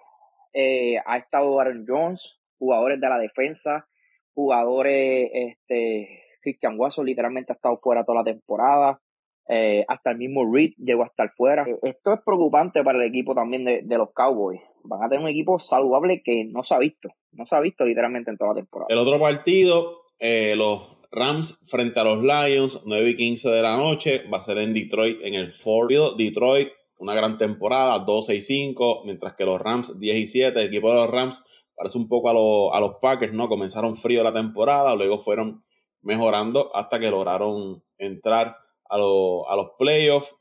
eh, 0.52 0.96
ha 1.06 1.16
estado 1.16 1.60
Aaron 1.60 1.84
Jones, 1.86 2.40
jugadores 2.58 3.00
de 3.00 3.08
la 3.08 3.18
defensa, 3.18 3.86
jugadores, 4.34 5.30
este, 5.32 6.25
Christian 6.46 6.78
Watson 6.78 7.04
literalmente 7.04 7.52
ha 7.52 7.56
estado 7.56 7.76
fuera 7.78 8.04
toda 8.04 8.18
la 8.18 8.24
temporada, 8.24 9.00
eh, 9.48 9.84
hasta 9.88 10.12
el 10.12 10.18
mismo 10.18 10.48
Reed 10.52 10.72
llegó 10.78 11.02
a 11.02 11.06
estar 11.06 11.32
fuera. 11.36 11.64
Eh, 11.64 11.76
esto 11.82 12.12
es 12.12 12.20
preocupante 12.24 12.82
para 12.84 12.98
el 12.98 13.04
equipo 13.08 13.34
también 13.34 13.64
de, 13.64 13.98
los 13.98 14.12
Cowboys. 14.12 14.60
Van 14.84 15.02
a 15.02 15.08
tener 15.08 15.24
un 15.24 15.30
equipo 15.30 15.58
saludable 15.58 16.22
que 16.22 16.44
no 16.44 16.62
se 16.62 16.74
ha 16.74 16.78
visto, 16.78 17.08
no 17.32 17.44
se 17.44 17.56
ha 17.56 17.60
visto 17.60 17.84
literalmente 17.84 18.30
en 18.30 18.36
toda 18.36 18.50
la 18.50 18.60
temporada. 18.60 18.86
El 18.88 18.98
otro 18.98 19.18
partido, 19.18 20.02
los 20.20 20.96
Rams 21.10 21.64
frente 21.66 21.98
a 21.98 22.04
los 22.04 22.22
Lions, 22.22 22.82
9 22.84 23.10
y 23.10 23.16
15 23.16 23.50
de 23.50 23.62
la 23.62 23.76
noche, 23.76 24.22
va 24.32 24.38
a 24.38 24.40
ser 24.40 24.58
en 24.58 24.74
Detroit, 24.74 25.18
en 25.22 25.34
el 25.34 25.52
Ford 25.52 25.90
Detroit 26.16 26.68
una 26.98 27.14
gran 27.14 27.38
temporada, 27.38 27.98
12 27.98 28.36
y 28.36 28.40
5, 28.40 29.02
mientras 29.04 29.34
que 29.34 29.44
los 29.44 29.60
Rams 29.60 29.98
10 29.98 30.16
y 30.16 30.26
7, 30.26 30.60
el 30.60 30.68
equipo 30.68 30.88
de 30.88 30.96
los 30.96 31.10
Rams 31.10 31.44
parece 31.76 31.98
un 31.98 32.08
poco 32.08 32.28
a, 32.30 32.76
a 32.76 32.80
los 32.80 32.94
Packers, 33.00 33.34
¿no? 33.34 33.48
Comenzaron 33.48 33.96
frío 33.96 34.22
la 34.22 34.32
temporada, 34.32 34.94
luego 34.94 35.18
fueron 35.18 35.62
mejorando 36.06 36.74
hasta 36.74 36.98
que 36.98 37.10
lograron 37.10 37.82
entrar 37.98 38.56
a, 38.88 38.94
a 38.94 38.98
los 39.56 39.70
playoffs. 39.78 40.34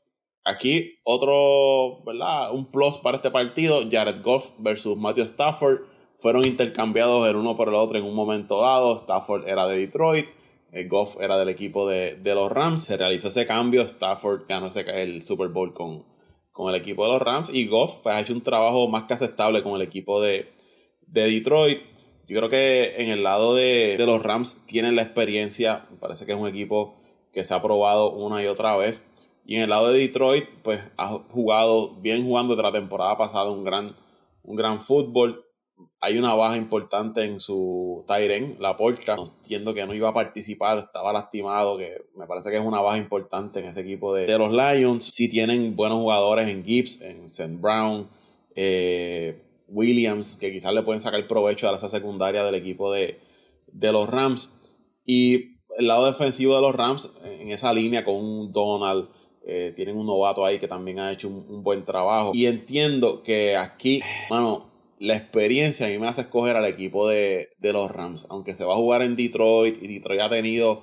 Aquí 0.44 1.00
otro, 1.02 2.04
¿verdad? 2.04 2.52
Un 2.52 2.70
plus 2.70 2.96
para 2.98 3.16
este 3.16 3.30
partido, 3.30 3.82
Jared 3.90 4.22
Goff 4.22 4.50
versus 4.58 4.96
Matthew 4.96 5.24
Stafford. 5.24 5.80
Fueron 6.18 6.46
intercambiados 6.46 7.28
el 7.28 7.36
uno 7.36 7.56
por 7.56 7.68
el 7.68 7.74
otro 7.74 7.98
en 7.98 8.04
un 8.04 8.14
momento 8.14 8.62
dado. 8.62 8.94
Stafford 8.94 9.48
era 9.48 9.66
de 9.66 9.76
Detroit, 9.78 10.26
el 10.72 10.88
Goff 10.88 11.16
era 11.20 11.36
del 11.36 11.48
equipo 11.48 11.88
de, 11.88 12.14
de 12.14 12.34
los 12.34 12.50
Rams. 12.50 12.84
Se 12.84 12.96
realizó 12.96 13.28
ese 13.28 13.44
cambio, 13.44 13.82
Stafford 13.82 14.42
ganó 14.48 14.66
ese, 14.66 14.80
el 15.02 15.20
Super 15.20 15.48
Bowl 15.48 15.74
con, 15.74 16.04
con 16.56 16.70
el 16.70 16.80
equipo 16.80 17.04
de 17.04 17.12
los 17.12 17.20
Rams 17.20 17.50
y 17.52 17.66
Goff 17.66 17.96
pues, 18.02 18.14
ha 18.14 18.20
hecho 18.20 18.32
un 18.32 18.42
trabajo 18.42 18.88
más 18.88 19.04
que 19.04 19.12
aceptable 19.12 19.62
con 19.62 19.74
el 19.74 19.82
equipo 19.82 20.22
de, 20.22 20.54
Detroit. 21.06 21.82
Yo 22.26 22.38
creo 22.38 22.50
que 22.50 22.96
en 23.02 23.08
el 23.08 23.22
lado 23.22 23.54
de, 23.54 23.96
los 24.04 24.22
Rams 24.22 24.64
tienen 24.66 24.96
la 24.96 25.02
experiencia, 25.02 25.86
me 25.90 25.96
parece 25.96 26.26
que 26.26 26.32
es 26.32 26.38
un 26.38 26.48
equipo 26.48 26.96
que 27.32 27.44
se 27.44 27.54
ha 27.54 27.62
probado 27.62 28.12
una 28.12 28.42
y 28.42 28.46
otra 28.46 28.76
vez. 28.76 29.04
Y 29.44 29.56
en 29.56 29.62
el 29.62 29.70
lado 29.70 29.92
de 29.92 29.98
Detroit, 30.00 30.46
pues 30.62 30.80
ha 30.96 31.18
jugado, 31.30 31.94
bien 31.96 32.24
jugando 32.24 32.54
desde 32.54 32.64
la 32.64 32.72
temporada 32.72 33.16
pasada, 33.16 33.50
un 33.50 33.62
gran, 33.62 33.94
un 34.42 34.56
gran 34.56 34.82
fútbol 34.82 35.46
hay 36.00 36.18
una 36.18 36.34
baja 36.34 36.56
importante 36.56 37.24
en 37.24 37.40
su 37.40 38.04
Tyren, 38.06 38.56
la 38.60 38.76
porta. 38.76 39.16
Entiendo 39.16 39.74
que 39.74 39.86
no 39.86 39.94
iba 39.94 40.08
a 40.08 40.14
participar, 40.14 40.78
estaba 40.78 41.12
lastimado, 41.12 41.76
que 41.76 42.02
me 42.16 42.26
parece 42.26 42.50
que 42.50 42.56
es 42.56 42.64
una 42.64 42.80
baja 42.80 42.98
importante 42.98 43.60
en 43.60 43.66
ese 43.66 43.80
equipo 43.80 44.14
de, 44.14 44.38
los 44.38 44.52
Lions. 44.52 45.04
Sí 45.04 45.28
tienen 45.28 45.74
buenos 45.74 45.98
jugadores 45.98 46.48
en 46.48 46.64
Gibbs, 46.64 47.00
en 47.00 47.24
St. 47.24 47.56
Brown, 47.60 48.08
eh, 48.54 49.42
Williams, 49.68 50.36
que 50.36 50.52
quizás 50.52 50.72
le 50.72 50.82
pueden 50.82 51.00
sacar 51.00 51.26
provecho 51.26 51.68
a 51.68 51.74
esa 51.74 51.88
secundaria 51.88 52.44
del 52.44 52.54
equipo 52.54 52.92
de, 52.92 53.18
los 53.72 54.08
Rams. 54.08 54.52
Y 55.04 55.56
el 55.78 55.88
lado 55.88 56.06
defensivo 56.06 56.54
de 56.54 56.62
los 56.62 56.74
Rams, 56.74 57.12
en 57.24 57.50
esa 57.50 57.72
línea 57.72 58.04
con 58.04 58.16
un 58.16 58.52
Donald, 58.52 59.08
eh, 59.46 59.72
tienen 59.76 59.96
un 59.96 60.06
novato 60.06 60.44
ahí 60.44 60.58
que 60.58 60.66
también 60.66 60.98
ha 60.98 61.12
hecho 61.12 61.28
un, 61.28 61.62
buen 61.62 61.84
trabajo. 61.84 62.32
Y 62.34 62.46
entiendo 62.46 63.22
que 63.22 63.56
aquí, 63.56 64.00
bueno, 64.28 64.70
la 64.98 65.16
experiencia 65.16 65.86
a 65.86 65.90
mí 65.90 65.98
me 65.98 66.08
hace 66.08 66.22
escoger 66.22 66.56
al 66.56 66.64
equipo 66.64 67.08
de, 67.08 67.50
los 67.60 67.90
Rams, 67.90 68.26
aunque 68.30 68.54
se 68.54 68.64
va 68.64 68.74
a 68.74 68.76
jugar 68.76 69.02
en 69.02 69.16
Detroit 69.16 69.82
y 69.82 69.86
Detroit 69.86 70.20
ha 70.20 70.30
tenido 70.30 70.82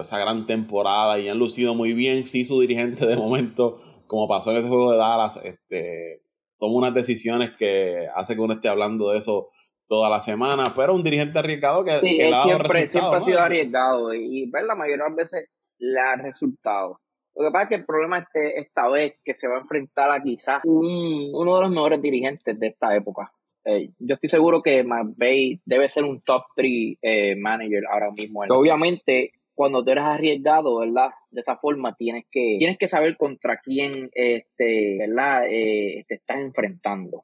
esa 0.00 0.18
gran 0.18 0.46
temporada 0.46 1.18
y 1.18 1.28
han 1.28 1.38
lucido 1.38 1.74
muy 1.74 1.92
bien, 1.92 2.26
sí 2.26 2.44
su 2.44 2.60
dirigente 2.60 3.06
de 3.06 3.16
momento, 3.16 3.80
como 4.06 4.26
pasó 4.26 4.50
en 4.50 4.58
ese 4.58 4.68
juego 4.68 4.90
de 4.92 4.98
Dallas, 4.98 5.38
este, 5.44 6.22
toma 6.58 6.74
unas 6.74 6.94
decisiones 6.94 7.56
que 7.56 8.06
hace 8.14 8.34
que 8.34 8.40
uno 8.40 8.54
esté 8.54 8.68
hablando 8.68 9.10
de 9.10 9.18
eso 9.18 9.50
toda 9.88 10.10
la 10.10 10.20
semana, 10.20 10.72
pero 10.74 10.94
un 10.94 11.02
dirigente 11.02 11.38
arriesgado 11.38 11.84
que, 11.84 11.98
sí, 11.98 12.18
siempre, 12.42 12.86
siempre 12.86 13.18
ha 13.18 13.20
sido 13.20 13.40
arriesgado 13.40 14.12
y, 14.14 14.50
ver 14.50 14.64
la 14.64 14.74
mayoría 14.74 15.04
de 15.04 15.10
las 15.10 15.16
veces 15.16 15.48
le 15.78 16.00
ha 16.00 16.16
resultado. 16.16 17.00
Lo 17.34 17.46
que 17.46 17.52
pasa 17.52 17.62
es 17.64 17.68
que 17.68 17.74
el 17.76 17.84
problema 17.84 18.18
este, 18.18 18.58
esta 18.58 18.88
vez 18.88 19.14
que 19.24 19.34
se 19.34 19.46
va 19.46 19.56
a 19.56 19.60
enfrentar 19.60 20.10
a 20.10 20.22
quizás 20.22 20.60
uno 20.64 21.54
de 21.56 21.60
los 21.60 21.70
mejores 21.70 22.00
dirigentes 22.00 22.58
de 22.58 22.66
esta 22.68 22.96
época. 22.96 23.30
Eh, 23.64 23.90
yo 23.98 24.14
estoy 24.14 24.28
seguro 24.28 24.62
que 24.62 24.84
McVay 24.84 25.60
debe 25.64 25.88
ser 25.88 26.04
un 26.04 26.22
top 26.22 26.44
3 26.54 26.98
eh, 27.02 27.36
manager 27.36 27.82
ahora 27.90 28.10
mismo. 28.12 28.42
Obviamente, 28.48 29.32
cuando 29.56 29.82
tú 29.82 29.90
eres 29.90 30.04
arriesgado, 30.04 30.78
¿verdad? 30.78 31.10
De 31.30 31.40
esa 31.40 31.56
forma 31.56 31.96
tienes 31.96 32.26
que, 32.30 32.56
tienes 32.60 32.78
que 32.78 32.86
saber 32.86 33.16
contra 33.16 33.58
quién 33.60 34.08
este, 34.12 34.98
¿verdad? 35.00 35.44
Eh, 35.50 36.04
te 36.06 36.14
estás 36.14 36.38
enfrentando. 36.38 37.22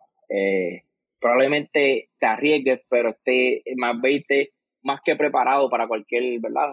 probablemente 1.21 2.09
te 2.19 2.27
arriesgues, 2.27 2.81
pero 2.89 3.11
esté 3.11 3.63
McVay 3.77 4.17
esté 4.17 4.51
más 4.83 5.01
que 5.05 5.15
preparado 5.15 5.71
para 5.71 5.87
cualquier, 5.87 6.41
¿verdad? 6.41 6.73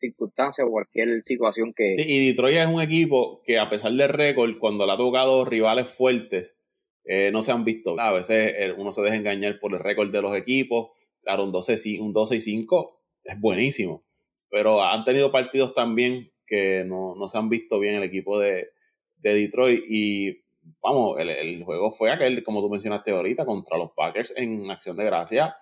circunstancia 0.00 0.64
o 0.64 0.70
cualquier 0.70 1.22
situación 1.24 1.74
que... 1.76 1.94
y 1.98 2.28
Detroit 2.28 2.56
es 2.56 2.66
un 2.66 2.80
equipo 2.80 3.42
que 3.44 3.58
a 3.58 3.68
pesar 3.68 3.92
del 3.92 4.08
récord, 4.08 4.58
cuando 4.58 4.86
le 4.86 4.92
ha 4.92 4.96
tocado 4.96 5.44
rivales 5.44 5.90
fuertes, 5.90 6.56
eh, 7.04 7.30
no 7.32 7.42
se 7.42 7.52
han 7.52 7.64
visto. 7.64 7.98
A 7.98 8.12
veces 8.12 8.54
eh, 8.56 8.72
uno 8.76 8.92
se 8.92 9.02
deja 9.02 9.16
engañar 9.16 9.58
por 9.58 9.72
el 9.72 9.80
récord 9.80 10.10
de 10.10 10.22
los 10.22 10.36
equipos. 10.36 10.90
Claro, 11.22 11.44
un 11.44 11.52
12, 11.52 12.00
un 12.00 12.12
12 12.12 12.36
y 12.36 12.40
5 12.40 13.00
es 13.24 13.40
buenísimo. 13.40 14.04
Pero 14.50 14.82
han 14.82 15.04
tenido 15.04 15.30
partidos 15.30 15.74
también 15.74 16.32
que 16.46 16.84
no, 16.84 17.16
se 17.28 17.38
han 17.38 17.48
visto 17.48 17.78
bien 17.78 17.94
el 17.94 18.02
equipo 18.02 18.38
de, 18.38 18.70
Detroit. 19.16 19.84
Y 19.88 20.42
vamos, 20.82 21.18
el, 21.18 21.30
el, 21.30 21.64
juego 21.64 21.92
fue 21.92 22.10
aquel, 22.10 22.42
como 22.42 22.60
tú 22.60 22.68
mencionaste 22.68 23.12
ahorita, 23.12 23.44
contra 23.44 23.78
los 23.78 23.92
Packers 23.92 24.34
en 24.36 24.70
acción 24.70 24.96
de 24.96 25.04
gracia 25.04 25.56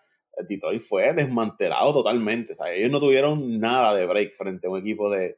Detroit 0.46 0.82
fue 0.82 1.12
desmantelado 1.12 1.92
totalmente. 1.92 2.52
O 2.52 2.54
sea, 2.54 2.72
ellos 2.72 2.90
no 2.90 3.00
tuvieron 3.00 3.58
nada 3.58 3.94
de 3.94 4.06
break 4.06 4.36
frente 4.36 4.66
a 4.66 4.70
un 4.70 4.78
equipo 4.78 5.10
de, 5.10 5.36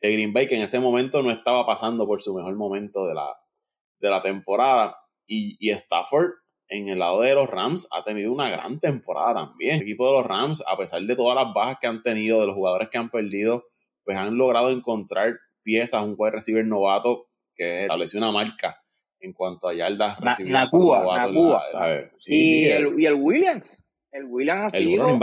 Green 0.00 0.32
Bay 0.32 0.48
que 0.48 0.56
en 0.56 0.62
ese 0.62 0.80
momento 0.80 1.22
no 1.22 1.30
estaba 1.30 1.64
pasando 1.64 2.08
por 2.08 2.20
su 2.20 2.34
mejor 2.34 2.56
momento 2.56 3.06
de 3.06 3.14
la, 3.14 3.36
de 4.00 4.10
la 4.10 4.20
temporada. 4.20 4.96
Y, 5.26 5.56
y 5.60 5.70
Stafford, 5.70 6.32
en 6.72 6.88
el 6.88 6.98
lado 6.98 7.20
de 7.20 7.34
los 7.34 7.48
Rams, 7.48 7.88
ha 7.90 8.04
tenido 8.04 8.32
una 8.32 8.50
gran 8.50 8.80
temporada 8.80 9.46
también. 9.46 9.76
El 9.76 9.82
equipo 9.82 10.06
de 10.06 10.18
los 10.18 10.26
Rams, 10.26 10.62
a 10.66 10.76
pesar 10.76 11.02
de 11.02 11.16
todas 11.16 11.36
las 11.36 11.52
bajas 11.54 11.78
que 11.80 11.86
han 11.86 12.02
tenido, 12.02 12.40
de 12.40 12.46
los 12.46 12.54
jugadores 12.54 12.88
que 12.90 12.98
han 12.98 13.10
perdido, 13.10 13.64
pues 14.04 14.16
han 14.16 14.36
logrado 14.36 14.70
encontrar 14.70 15.38
piezas, 15.62 16.02
un 16.02 16.14
wide 16.16 16.32
receiver 16.32 16.64
novato 16.64 17.26
que 17.54 17.82
estableció 17.82 18.18
una 18.18 18.32
marca 18.32 18.82
en 19.20 19.32
cuanto 19.32 19.68
a 19.68 19.74
yardas 19.74 20.18
recibidas. 20.20 20.64
La 20.64 20.70
Cuba, 20.70 21.62
Sí, 22.18 22.64
y 22.64 23.04
el 23.04 23.14
Williams 23.14 23.78
el 24.12 24.26
William 24.26 24.66
ha 24.66 24.68
sido. 24.68 25.18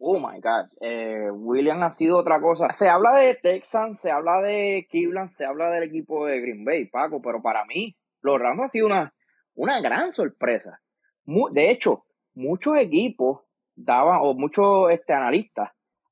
Oh 0.00 0.20
my 0.20 0.38
God. 0.40 0.68
Eh, 0.80 1.30
William 1.32 1.82
ha 1.82 1.90
sido 1.90 2.18
otra 2.18 2.40
cosa. 2.40 2.70
Se 2.70 2.88
habla 2.88 3.14
de 3.14 3.34
Texans, 3.34 4.00
se 4.00 4.10
habla 4.12 4.40
de 4.42 4.86
Cleveland, 4.90 5.30
se 5.30 5.44
habla 5.44 5.70
del 5.70 5.82
equipo 5.84 6.26
de 6.26 6.40
Green 6.40 6.64
Bay, 6.64 6.86
Paco, 6.86 7.20
pero 7.20 7.42
para 7.42 7.64
mí, 7.64 7.96
los 8.20 8.38
Rams 8.38 8.62
ha 8.62 8.68
sido 8.68 8.86
una, 8.86 9.12
una 9.58 9.80
gran 9.80 10.12
sorpresa. 10.12 10.80
de 11.24 11.70
hecho, 11.70 12.04
muchos 12.34 12.76
equipos 12.78 13.40
daban, 13.74 14.20
o 14.22 14.32
muchos 14.34 14.90
este, 14.90 15.12
analistas, 15.12 15.70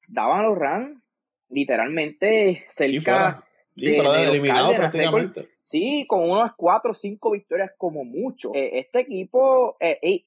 daban 0.08 0.40
a 0.40 0.48
los 0.48 0.58
Rams 0.58 1.00
literalmente 1.48 2.64
cerca 2.68 3.44
sí, 3.76 3.86
de, 3.86 3.98
eliminado 3.98 4.74
prácticamente. 4.74 5.48
Sí, 5.62 6.06
con 6.08 6.28
unas 6.28 6.54
cuatro 6.56 6.90
o 6.90 6.94
cinco 6.94 7.30
victorias 7.30 7.70
como 7.78 8.04
mucho. 8.04 8.52
Eh, 8.54 8.80
este 8.80 9.00
equipo 9.00 9.76
eh, 9.80 10.24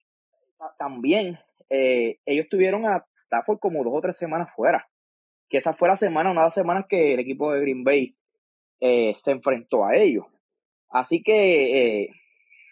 también, 0.77 1.39
eh, 1.69 2.19
ellos 2.25 2.47
tuvieron 2.49 2.85
a 2.85 3.05
Stafford 3.15 3.59
como 3.59 3.83
dos 3.83 3.93
o 3.95 4.01
tres 4.01 4.17
semanas 4.17 4.49
fuera. 4.55 4.89
Que 5.49 5.57
esa 5.57 5.73
fue 5.73 5.89
la 5.89 5.97
semana, 5.97 6.31
una 6.31 6.41
de 6.41 6.47
las 6.47 6.55
semanas 6.55 6.85
que 6.87 7.15
el 7.15 7.19
equipo 7.19 7.51
de 7.51 7.61
Green 7.61 7.83
Bay 7.83 8.15
se 8.79 9.31
enfrentó 9.31 9.85
a 9.85 9.95
ellos. 9.95 10.25
Así 10.89 11.21
que 11.21 12.11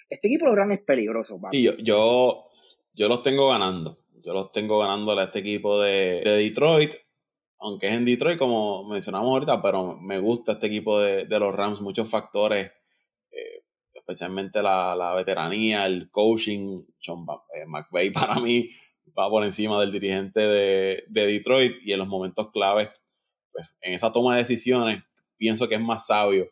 este 0.09 0.27
equipo 0.27 0.45
de 0.45 0.51
los 0.51 0.57
Rams 0.57 0.79
es 0.79 0.85
peligroso. 0.85 1.39
Y 1.51 1.63
yo, 1.63 1.77
yo, 1.77 2.45
yo 2.93 3.07
los 3.07 3.23
tengo 3.23 3.49
ganando. 3.49 3.99
Yo 4.23 4.33
los 4.33 4.51
tengo 4.51 4.79
ganando 4.79 5.17
a 5.17 5.23
este 5.23 5.39
equipo 5.39 5.81
de, 5.81 6.21
de 6.21 6.37
Detroit 6.37 6.95
aunque 7.59 7.87
es 7.87 7.93
en 7.93 8.05
Detroit, 8.05 8.37
como 8.37 8.83
mencionamos 8.87 9.29
ahorita, 9.29 9.61
pero 9.61 9.97
me 9.97 10.19
gusta 10.19 10.53
este 10.53 10.67
equipo 10.67 10.99
de, 10.99 11.25
los 11.39 11.55
Rams, 11.55 11.81
muchos 11.81 12.09
factores, 12.09 12.71
eh, 13.31 13.63
especialmente 13.93 14.61
la, 14.61 15.13
veteranía, 15.15 15.85
el 15.85 16.09
coaching. 16.11 16.83
John 17.03 17.25
eh, 17.55 18.11
para 18.13 18.39
mí 18.39 18.69
va 19.17 19.29
por 19.29 19.43
encima 19.43 19.79
del 19.79 19.91
dirigente 19.91 20.39
de, 20.39 21.03
Detroit 21.07 21.77
y 21.83 21.93
en 21.93 21.99
los 21.99 22.07
momentos 22.07 22.51
claves, 22.51 22.89
pues 23.51 23.65
en 23.81 23.93
esa 23.93 24.11
toma 24.11 24.35
de 24.35 24.41
decisiones, 24.41 25.03
pienso 25.37 25.67
que 25.67 25.75
es 25.75 25.81
más 25.81 26.05
sabio 26.07 26.49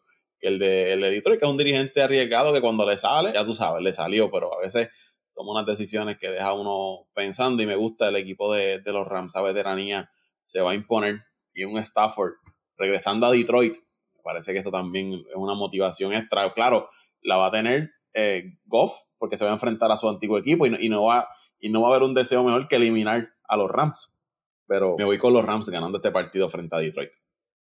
el 0.47 0.59
de, 0.59 0.93
el 0.93 1.01
de 1.01 1.11
Detroit, 1.11 1.39
que 1.39 1.45
es 1.45 1.51
un 1.51 1.57
dirigente 1.57 2.01
arriesgado 2.01 2.53
que 2.53 2.61
cuando 2.61 2.85
le 2.85 2.97
sale, 2.97 3.33
ya 3.33 3.45
tú 3.45 3.53
sabes, 3.53 3.83
le 3.83 3.91
salió, 3.91 4.29
pero 4.31 4.53
a 4.53 4.59
veces 4.59 4.89
toma 5.33 5.51
unas 5.51 5.65
decisiones 5.65 6.17
que 6.17 6.29
deja 6.29 6.53
uno 6.53 7.07
pensando 7.13 7.61
y 7.61 7.65
me 7.65 7.75
gusta 7.75 8.09
el 8.09 8.15
equipo 8.15 8.53
de, 8.53 8.79
de 8.79 8.91
los 8.91 9.07
Rams, 9.07 9.35
a 9.35 9.41
veteranía 9.41 10.09
se 10.43 10.61
va 10.61 10.71
a 10.71 10.75
imponer 10.75 11.23
y 11.53 11.63
un 11.63 11.77
Stafford 11.77 12.33
regresando 12.77 13.25
a 13.25 13.31
Detroit, 13.31 13.75
me 14.15 14.21
parece 14.23 14.53
que 14.53 14.59
eso 14.59 14.71
también 14.71 15.13
es 15.13 15.35
una 15.35 15.53
motivación 15.53 16.13
extra. 16.13 16.53
Claro, 16.53 16.89
la 17.21 17.37
va 17.37 17.47
a 17.47 17.51
tener 17.51 17.91
eh, 18.13 18.57
Goff 18.65 18.93
porque 19.17 19.37
se 19.37 19.45
va 19.45 19.51
a 19.51 19.53
enfrentar 19.53 19.91
a 19.91 19.97
su 19.97 20.07
antiguo 20.07 20.37
equipo 20.37 20.65
y 20.65 20.89
no, 20.89 21.03
va, 21.03 21.29
y 21.59 21.69
no 21.69 21.81
va 21.81 21.87
a 21.87 21.91
haber 21.91 22.03
un 22.03 22.13
deseo 22.13 22.43
mejor 22.43 22.67
que 22.67 22.75
eliminar 22.75 23.29
a 23.47 23.57
los 23.57 23.69
Rams. 23.69 24.13
Pero 24.67 24.95
me 24.97 25.05
voy 25.05 25.17
con 25.17 25.33
los 25.33 25.45
Rams 25.45 25.69
ganando 25.69 25.97
este 25.97 26.11
partido 26.11 26.49
frente 26.49 26.75
a 26.75 26.79
Detroit. 26.79 27.11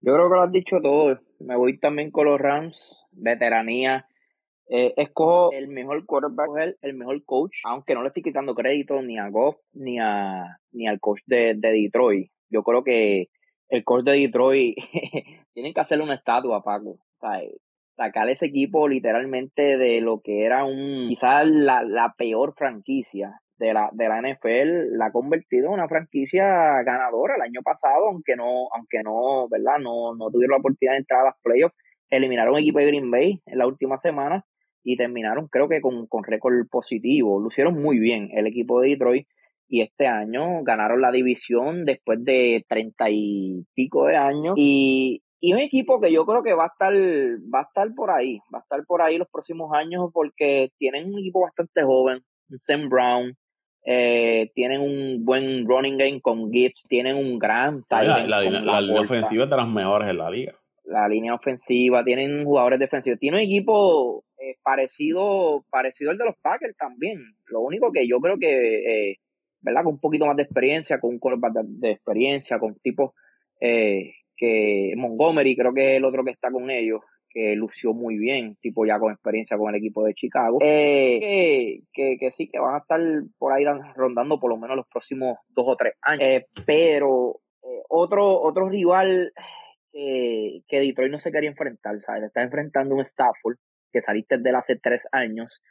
Yo 0.01 0.13
creo 0.15 0.29
que 0.29 0.35
lo 0.35 0.43
has 0.43 0.53
dicho 0.53 0.81
todo. 0.83 1.19
Me 1.41 1.57
voy 1.57 1.79
también 1.79 2.11
con 2.11 2.27
los 2.27 2.41
Rams, 2.41 3.05
veteranía. 3.13 4.07
Eh, 4.69 4.95
escojo 4.97 5.53
el 5.53 5.69
mejor 5.69 6.05
quarterback, 6.07 6.77
el 6.83 6.95
mejor 6.95 7.25
coach, 7.25 7.59
aunque 7.65 7.95
no 7.95 8.03
le 8.03 8.09
estoy 8.09 8.25
quitando 8.25 8.55
crédito 8.55 9.01
ni 9.01 9.17
a 9.17 9.29
Goff 9.29 9.57
ni, 9.73 10.01
a, 10.01 10.59
ni 10.73 10.89
al 10.89 10.99
coach 10.99 11.21
de 11.27 11.55
Detroit. 11.55 12.31
Yo 12.51 12.63
creo 12.63 12.83
que 12.83 13.29
el 13.69 13.85
coach 13.85 14.05
de 14.05 14.13
Detroit 14.13 14.77
tienen 15.55 15.73
que 15.73 15.81
hacerle 15.81 16.05
una 16.05 16.17
estatua, 16.17 16.63
Paco. 16.63 16.91
O 16.91 17.19
sea, 17.21 17.41
sacar 17.97 18.29
ese 18.29 18.47
equipo 18.47 18.89
literalmente 18.89 19.79
de 19.79 20.01
lo 20.01 20.21
que 20.21 20.45
era 20.45 20.65
un 20.65 21.07
quizás 21.09 21.47
la, 21.47 21.83
la 21.83 22.15
peor 22.17 22.55
franquicia 22.57 23.41
de 23.59 23.73
la, 23.73 23.91
de 23.93 24.09
la 24.09 24.21
NFL, 24.21 24.97
la 24.97 25.07
ha 25.07 25.13
convertido 25.13 25.69
en 25.69 25.75
una 25.75 25.89
franquicia 25.89 26.83
ganadora 26.83 27.37
el 27.37 27.43
año 27.43 27.63
pasado, 27.63 28.09
aunque 28.09 28.37
no, 28.37 28.69
aunque 28.75 29.03
no, 29.03 29.49
¿verdad? 29.49 29.79
No, 29.81 30.15
no 30.15 30.31
tuvieron 30.31 30.53
la 30.53 30.59
oportunidad 30.59 30.93
de 30.93 30.99
entrar 30.99 31.21
a 31.23 31.27
las 31.27 31.41
playoffs. 31.43 31.75
Eliminaron 32.11 32.59
equipo 32.59 32.79
de 32.79 32.87
Green 32.87 33.11
Bay 33.11 33.43
en 33.47 33.59
la 33.59 33.67
última 33.67 33.99
semana 33.99 34.45
y 34.85 34.97
terminaron 34.97 35.49
creo 35.49 35.69
que 35.69 35.81
con, 35.81 36.07
con 36.07 36.23
récord 36.23 36.55
positivo. 36.71 37.41
Lucieron 37.41 37.81
muy 37.83 37.99
bien 37.99 38.29
el 38.33 38.47
equipo 38.47 38.81
de 38.81 38.91
Detroit 38.91 39.27
y 39.69 39.83
este 39.83 40.07
año 40.07 40.63
ganaron 40.63 41.01
la 41.01 41.11
división 41.11 41.85
después 41.85 42.25
de 42.25 42.65
treinta 42.69 43.07
y 43.11 43.65
pico 43.75 44.07
de 44.07 44.17
años 44.17 44.55
y, 44.57 45.23
y 45.41 45.53
un 45.53 45.59
equipo 45.59 46.01
que 46.01 46.13
yo 46.13 46.25
creo 46.25 46.43
que 46.45 46.55
va 46.55 46.65
a 46.65 46.69
estar 46.69 46.93
va 46.93 47.61
a 47.61 47.63
estar 47.63 47.93
por 47.95 48.11
ahí 48.11 48.39
va 48.55 48.59
a 48.59 48.63
estar 48.63 48.85
por 48.87 49.03
ahí 49.03 49.19
los 49.19 49.29
próximos 49.29 49.73
años 49.75 50.11
porque 50.13 50.71
tienen 50.79 51.13
un 51.13 51.19
equipo 51.19 51.41
bastante 51.41 51.83
joven 51.83 52.21
Sam 52.57 52.89
Brown 52.89 53.37
eh, 53.89 54.51
tienen 54.55 54.80
un 54.80 55.24
buen 55.24 55.64
running 55.64 55.97
game 55.97 56.20
con 56.20 56.51
Gibbs 56.51 56.84
tienen 56.89 57.16
un 57.16 57.39
gran 57.39 57.84
la, 57.89 58.26
la, 58.26 58.80
línea 58.80 59.01
ofensiva 59.01 59.45
es 59.45 59.51
de 59.51 59.57
las 59.57 59.68
mejores 59.68 60.11
en 60.11 60.18
la 60.18 60.28
liga. 60.28 60.55
La 60.84 61.09
línea 61.09 61.34
ofensiva 61.34 62.05
tienen 62.05 62.45
jugadores 62.45 62.80
defensivos 62.80 63.20
tiene 63.20 63.37
un 63.37 63.43
equipo 63.45 64.24
eh, 64.39 64.57
parecido 64.62 65.64
parecido 65.70 66.11
al 66.11 66.18
de 66.18 66.24
los 66.24 66.34
Packers 66.43 66.76
también. 66.76 67.18
Lo 67.47 67.61
único 67.61 67.93
que 67.93 68.09
yo 68.09 68.18
creo 68.18 68.37
que 68.39 69.11
eh, 69.11 69.16
¿verdad? 69.61 69.84
Con 69.84 69.95
un 69.95 70.01
poquito 70.01 70.26
más 70.26 70.37
de 70.37 70.43
experiencia, 70.43 71.01
con 71.01 71.11
un 71.11 71.18
quarterback 71.18 71.53
de, 71.64 71.91
experiencia, 71.93 72.59
con 72.59 72.74
tipos 72.80 73.12
eh, 73.61 74.12
que 74.37 74.95
Montgomery 74.97 75.57
creo 75.57 75.72
que 75.72 75.93
es 75.93 75.97
el 75.99 76.05
otro 76.05 76.24
que 76.24 76.30
está 76.30 76.51
con 76.51 76.70
ellos, 76.70 77.01
que 77.37 77.55
lució 77.55 77.93
muy 77.93 78.16
bien, 78.16 78.57
tipo 78.62 78.87
ya 78.87 78.99
con 78.99 79.12
experiencia 79.12 79.59
con 79.59 79.68
el 79.68 79.78
equipo 79.78 80.03
de 80.03 80.14
Chicago, 80.14 80.57
eh, 80.62 81.82
que, 81.93 82.16
que, 82.18 82.30
sí, 82.30 82.49
que 82.49 82.59
van 82.59 82.76
a 82.76 82.78
estar 82.78 82.99
por 83.37 83.53
ahí 83.53 83.62
rondando 83.95 84.41
por 84.41 84.49
lo 84.49 84.57
menos 84.57 84.74
los 84.74 84.87
próximos 84.87 85.37
dos 85.51 85.66
o 85.68 85.76
tres 85.76 85.93
años. 86.01 86.22
Eh, 86.22 86.47
pero 86.64 87.41
otro, 87.91 88.41
otro 88.41 88.70
rival 88.70 89.34
que 89.93 90.62
Detroit 90.70 91.12
no 91.12 91.18
se 91.18 91.30
quería 91.30 91.51
enfrentar, 91.51 92.01
¿sabes? 92.01 92.22
Está 92.22 92.41
enfrentando 92.41 92.95
un 92.95 93.03
Stafford 93.03 93.59
que 93.93 94.01
saliste 94.01 94.39
de 94.39 94.57
hace 94.57 94.76
tres 94.76 95.07
años, 95.12 95.62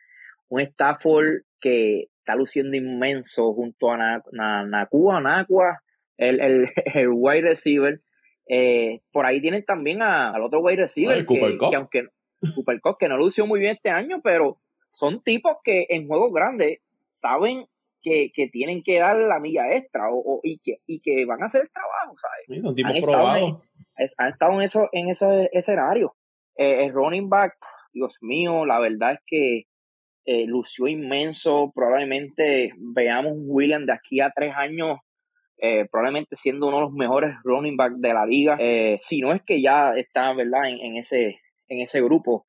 un 0.49 0.61
Stafford 0.61 1.45
que 1.59 2.09
está 2.19 2.35
luciendo 2.35 2.77
inmenso 2.77 3.53
junto 3.53 3.91
a 3.91 4.21
Nakua, 4.67 5.19
Nakua, 5.19 5.81
el, 6.17 6.39
el, 6.41 6.69
el 6.93 7.07
wide 7.11 7.41
receiver. 7.41 8.01
Eh, 8.47 9.01
por 9.11 9.25
ahí 9.25 9.41
tienen 9.41 9.65
también 9.65 10.01
al 10.01 10.41
otro 10.41 10.61
wide 10.61 10.81
receiver, 10.83 11.25
que, 11.25 11.59
aunque 11.75 12.07
Cooper 12.53 12.79
que 12.99 13.09
no 13.09 13.17
lució 13.17 13.47
muy 13.47 13.59
bien 13.59 13.73
este 13.73 13.89
año, 13.89 14.21
pero 14.23 14.59
son 14.91 15.21
tipos 15.23 15.57
que 15.63 15.87
en 15.89 16.07
juegos 16.07 16.31
grandes 16.31 16.79
saben 17.09 17.65
que, 18.01 18.49
tienen 18.51 18.83
que 18.83 18.99
dar 18.99 19.17
la 19.17 19.39
milla 19.39 19.75
extra 19.75 20.09
o, 20.11 20.39
y, 20.43 20.59
que, 20.59 20.77
y 20.85 20.99
que 20.99 21.25
van 21.25 21.41
a 21.41 21.47
hacer 21.47 21.63
el 21.63 21.71
trabajo, 21.71 22.15
¿sabes? 22.17 22.63
son 22.63 22.75
tipos 22.75 22.99
probados. 23.01 23.61
han 24.17 24.27
estado 24.27 24.53
en, 24.53 24.61
eso, 24.61 24.89
en 24.91 25.09
ese 25.09 25.49
escenario. 25.53 26.15
Eh, 26.55 26.85
el 26.85 26.93
running 26.93 27.29
back, 27.29 27.55
Dios 27.93 28.17
mío, 28.21 28.65
la 28.65 28.79
verdad 28.79 29.13
es 29.13 29.19
que 29.25 29.63
eh, 30.25 30.45
lució 30.45 30.87
inmenso. 30.87 31.71
Probablemente 31.73 32.73
veamos 32.77 33.33
un 33.33 33.45
William 33.47 33.85
de 33.85 33.93
aquí 33.93 34.21
a 34.21 34.29
tres 34.29 34.53
años, 34.55 34.99
eh, 35.57 35.85
probablemente 35.89 36.35
siendo 36.35 36.67
uno 36.67 36.77
de 36.77 36.83
los 36.83 36.93
mejores 36.93 37.35
running 37.43 37.77
backs 37.77 37.99
de 37.99 38.13
la 38.13 38.25
liga. 38.25 38.57
Eh, 38.59 38.97
si 38.99 39.21
no 39.21 39.33
es 39.33 39.41
que 39.43 39.61
ya 39.61 39.95
está, 39.95 40.33
¿verdad?, 40.33 40.63
en, 40.67 40.97
ese, 40.97 41.39
en 41.67 41.81
ese 41.81 42.01
grupo. 42.01 42.45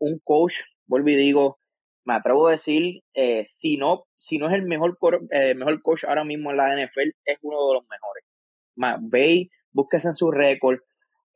un 0.00 0.20
coach, 0.24 0.54
vuelvo 0.86 1.08
y 1.08 1.16
digo, 1.16 1.58
me 2.04 2.14
atrevo 2.14 2.48
a 2.48 2.52
decir, 2.52 3.02
si, 3.44 3.76
no, 3.76 4.04
si 4.16 4.38
no 4.38 4.48
es 4.48 4.54
el 4.54 4.62
mejor, 4.62 4.98
mejor 5.56 5.82
coach 5.82 6.04
ahora 6.04 6.24
mismo 6.24 6.50
en 6.50 6.56
la 6.56 6.74
NFL, 6.74 7.10
es 7.24 7.38
uno 7.42 7.66
de 7.68 7.74
los 7.74 7.84
mejores. 7.88 8.24
Ve, 9.10 9.50
búsquese 9.72 10.08
en 10.08 10.14
su 10.14 10.30
récord, 10.30 10.78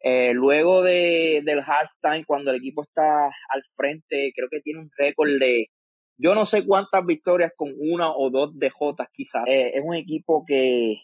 eh, 0.05 0.33
luego 0.35 0.83
de, 0.83 1.43
del 1.45 1.61
halftime, 1.61 2.25
cuando 2.27 2.51
el 2.51 2.57
equipo 2.57 2.83
está 2.83 3.27
al 3.27 3.63
frente, 3.77 4.33
creo 4.35 4.49
que 4.51 4.61
tiene 4.61 4.81
un 4.81 4.91
récord 4.97 5.31
de 5.39 5.69
yo 6.17 6.35
no 6.35 6.47
sé 6.47 6.67
cuántas 6.67 7.05
victorias 7.05 7.53
con 7.57 7.73
una 7.79 8.11
o 8.15 8.31
dos 8.31 8.59
dejotas 8.59 9.09
quizás. 9.13 9.43
Eh, 9.47 9.73
es 9.75 9.83
un 9.85 9.95
equipo 9.95 10.45
que, 10.47 10.97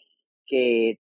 que 0.45 0.97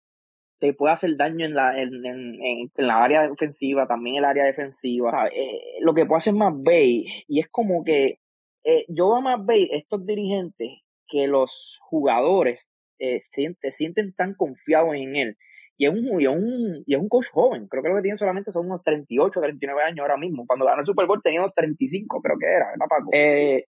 te 0.60 0.74
puede 0.74 0.94
hacer 0.94 1.16
daño 1.18 1.46
en 1.46 1.54
la, 1.54 1.78
en, 1.78 2.06
en, 2.06 2.72
la 2.78 3.04
área 3.04 3.32
ofensiva, 3.32 3.88
también 3.88 4.16
en 4.16 4.20
el 4.20 4.26
área 4.26 4.46
defensiva. 4.46 5.28
Eh, 5.32 5.80
lo 5.82 5.94
que 5.94 6.06
puede 6.06 6.18
hacer 6.18 6.34
más 6.34 6.54
Bay, 6.56 7.06
y 7.28 7.40
es 7.40 7.48
como 7.48 7.84
que 7.84 8.20
yo 8.90 9.12
veo 9.12 9.22
más 9.22 9.46
Bay, 9.46 9.68
estos 9.72 10.06
dirigentes, 10.06 10.82
que 11.08 11.28
los 11.28 11.80
jugadores 11.84 12.70
sienten, 13.20 13.72
sienten 13.72 14.14
tan 14.14 14.34
confiados 14.34 14.96
en 14.96 15.16
él 15.16 15.38
y 15.78 15.86
es, 15.86 15.92
un, 15.92 16.20
y, 16.20 16.26
es 16.26 16.32
un, 16.32 16.84
y 16.86 16.96
es 16.96 17.00
un 17.00 17.08
coach 17.08 17.28
joven. 17.32 17.68
Creo 17.68 17.84
que 17.84 17.90
lo 17.90 17.96
que 17.96 18.02
tiene 18.02 18.18
solamente 18.18 18.52
son 18.52 18.66
unos 18.66 18.82
38, 18.84 19.40
39 19.40 19.84
años 19.84 20.00
ahora 20.00 20.18
mismo. 20.18 20.46
Cuando 20.48 20.66
ganó 20.66 20.80
el 20.80 20.86
Super 20.86 21.06
Bowl 21.06 21.22
tenía 21.22 21.40
unos 21.40 21.54
35, 21.54 22.20
creo 22.22 22.38
que 22.40 22.48
era, 22.48 22.70
¿verdad, 22.72 22.88
Paco? 22.90 23.10
Eh, 23.14 23.66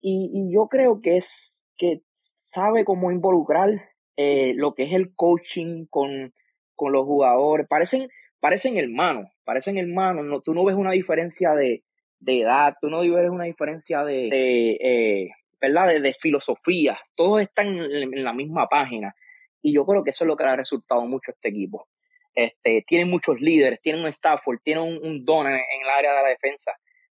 y, 0.00 0.30
y 0.32 0.54
yo 0.54 0.68
creo 0.68 1.00
que 1.00 1.16
es 1.16 1.66
que 1.76 2.02
sabe 2.14 2.84
cómo 2.84 3.10
involucrar 3.10 3.70
eh, 4.16 4.52
lo 4.54 4.74
que 4.74 4.82
es 4.82 4.92
el 4.92 5.14
coaching 5.14 5.86
con, 5.88 6.34
con 6.74 6.92
los 6.92 7.04
jugadores. 7.04 7.66
Parecen, 7.66 8.10
parecen 8.38 8.76
hermanos, 8.76 9.30
parecen 9.44 9.78
hermanos. 9.78 10.24
No, 10.26 10.40
tú 10.40 10.52
no 10.52 10.64
ves 10.64 10.76
una 10.76 10.92
diferencia 10.92 11.54
de, 11.54 11.84
de 12.18 12.40
edad, 12.40 12.76
tú 12.80 12.90
no 12.90 13.00
ves 13.00 13.30
una 13.30 13.44
diferencia 13.44 14.04
de, 14.04 14.28
de 14.28 14.70
eh, 14.80 15.30
¿verdad? 15.60 15.88
De, 15.88 16.00
de, 16.00 16.12
filosofía. 16.12 16.98
Todos 17.14 17.40
están 17.40 17.68
en, 17.68 18.14
en 18.14 18.24
la 18.24 18.32
misma 18.32 18.68
página 18.68 19.14
Y 19.62 19.72
yo 19.72 19.86
creo 19.86 20.04
que 20.04 20.10
eso 20.10 20.24
es 20.24 20.28
lo 20.28 20.36
que 20.36 20.44
le 20.44 20.50
ha 20.50 20.56
resultado 20.56 21.06
mucho 21.06 21.30
a 21.30 21.34
este 21.34 21.48
equipo. 21.48 21.88
Este, 22.34 22.82
tienen 22.86 23.08
muchos 23.08 23.40
líderes, 23.40 23.80
tienen 23.80 24.02
un 24.02 24.08
Stafford, 24.08 24.60
tienen 24.62 24.84
un, 24.84 25.24
don 25.24 25.46
en, 25.46 25.54
el 25.54 25.90
área 25.96 26.14
de 26.14 26.22
la 26.22 26.28
defensa. 26.28 26.72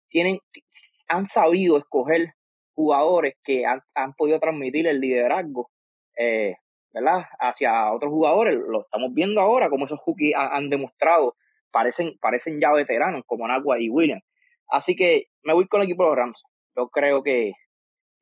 Tienen, 0.08 0.38
han 1.08 1.26
sabido 1.26 1.78
escoger 1.78 2.34
jugadores 2.76 3.34
que 3.42 3.64
han, 3.66 4.12
podido 4.16 4.38
transmitir 4.38 4.86
el 4.86 5.00
liderazgo 5.00 5.70
eh, 6.16 6.56
¿verdad? 6.92 7.24
hacia 7.40 7.92
otros 7.92 8.12
jugadores. 8.12 8.56
Lo 8.56 8.82
estamos 8.82 9.12
viendo 9.14 9.40
ahora, 9.40 9.68
como 9.68 9.86
esos 9.86 9.98
hookies 10.00 10.34
han, 10.36 10.68
demostrado. 10.70 11.34
Parecen, 11.72 12.16
parecen 12.20 12.60
ya 12.60 12.72
veteranos, 12.72 13.22
como 13.26 13.48
Nagua 13.48 13.80
y 13.80 13.88
Williams. 13.88 14.22
Así 14.68 14.94
que 14.94 15.24
me 15.42 15.54
voy 15.54 15.66
con 15.66 15.80
el 15.80 15.86
equipo 15.86 16.04
de 16.04 16.10
los 16.10 16.18
Rams. 16.18 16.42
Yo 16.76 16.88
creo 16.88 17.22
que, 17.22 17.52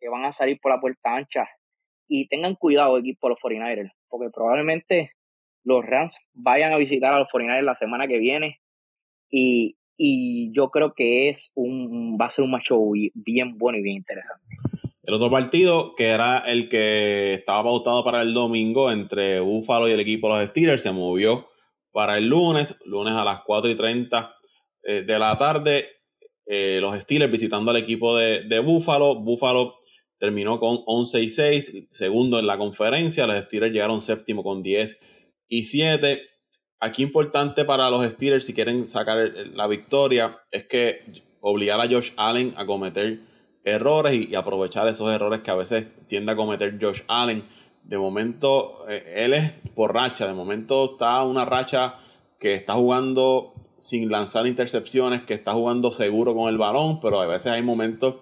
que 0.00 0.09
van 0.09 0.24
a 0.24 0.32
salir 0.32 0.59
por 0.62 0.72
la 0.72 0.80
puerta 0.80 1.14
ancha. 1.14 1.48
Y 2.07 2.28
tengan 2.28 2.55
cuidado, 2.55 2.98
equipo 2.98 3.26
de 3.26 3.30
los 3.30 3.40
49ers, 3.40 3.90
porque 4.09 4.30
probablemente 4.30 5.12
los 5.64 5.84
Rams 5.84 6.20
vayan 6.32 6.72
a 6.72 6.76
visitar 6.76 7.12
a 7.12 7.18
los 7.18 7.28
49ers 7.28 7.62
la 7.62 7.74
semana 7.74 8.07
que 8.07 8.18
viene. 8.18 8.61
Y, 9.30 9.76
y 9.97 10.53
yo 10.53 10.70
creo 10.70 10.95
que 10.95 11.28
es 11.28 11.53
un, 11.55 12.16
va 12.20 12.26
a 12.26 12.30
ser 12.30 12.45
un 12.45 12.51
macho 12.51 12.78
bien 13.14 13.59
bueno 13.59 13.78
y 13.78 13.82
bien 13.82 13.97
interesante. 13.97 14.45
El 15.03 15.14
otro 15.14 15.30
partido, 15.30 15.95
que 15.95 16.07
era 16.07 16.38
el 16.38 16.68
que 16.68 17.34
estaba 17.34 17.62
pautado 17.64 18.03
para 18.05 18.22
el 18.22 18.32
domingo 18.32 18.90
entre 18.90 19.40
Buffalo 19.40 19.86
y 19.86 19.92
el 19.92 20.01
equipo 20.01 20.28
de 20.28 20.40
los 20.40 20.49
Steelers, 20.49 20.82
se 20.82 20.92
movió 20.92 21.49
para 21.92 22.16
el 22.16 22.26
lunes, 22.26 22.78
lunes 22.86 23.12
a 23.12 23.24
las 23.24 23.42
4 23.45 23.70
y 23.70 23.76
30 23.76 24.34
eh, 24.82 25.03
de 25.03 25.18
la 25.18 25.36
tarde. 25.36 25.88
Eh, 26.47 26.78
los 26.80 26.99
Steelers 26.99 27.30
visitando 27.30 27.70
al 27.70 27.76
equipo 27.76 28.16
de, 28.16 28.45
de 28.49 28.61
Buffalo. 28.61 29.20
Buffalo 29.20 29.74
terminó 30.18 30.59
con 30.59 30.78
11 30.86 31.22
y 31.22 31.28
6, 31.28 31.72
segundo 31.90 32.38
en 32.38 32.47
la 32.47 32.57
conferencia. 32.57 33.26
Los 33.26 33.45
Steelers 33.45 33.74
llegaron 33.74 34.01
séptimo 34.01 34.42
con 34.42 34.62
10 34.62 34.99
y 35.49 35.64
7. 35.64 36.22
Aquí 36.85 37.03
importante 37.03 37.64
para 37.64 37.89
los 37.89 38.05
Steelers, 38.05 38.45
si 38.45 38.53
quieren 38.53 38.85
sacar 38.85 39.16
la 39.55 39.66
victoria, 39.66 40.41
es 40.51 40.66
que 40.66 41.22
obligar 41.41 41.80
a 41.80 41.89
Josh 41.89 42.11
Allen 42.18 42.53
a 42.59 42.66
cometer 42.66 43.20
errores 43.64 44.28
y, 44.28 44.35
aprovechar 44.35 44.87
esos 44.89 45.11
errores 45.11 45.41
que 45.41 45.51
a 45.51 45.55
veces 45.55 45.87
tiende 46.09 46.32
a 46.32 46.37
cometer 46.37 46.76
Josh 46.78 47.01
Allen. 47.09 47.43
De 47.85 47.97
momento, 47.97 48.85
eh, 48.87 49.14
él 49.16 49.32
es 49.32 49.53
por 49.74 49.95
racha, 49.95 50.26
de 50.26 50.35
momento 50.35 50.93
está 50.93 51.22
una 51.22 51.47
racha 51.47 51.95
que 52.39 52.53
está 52.53 52.74
jugando 52.74 53.55
sin 53.78 54.11
lanzar 54.11 54.47
intercepciones, 54.47 55.22
que 55.22 55.32
está 55.32 55.55
jugando 55.55 55.91
seguro 55.91 56.35
con 56.35 56.51
el 56.51 56.59
balón, 56.59 57.01
pero 57.01 57.18
a 57.18 57.26
veces 57.26 57.51
hay 57.51 57.62
momentos 57.62 58.16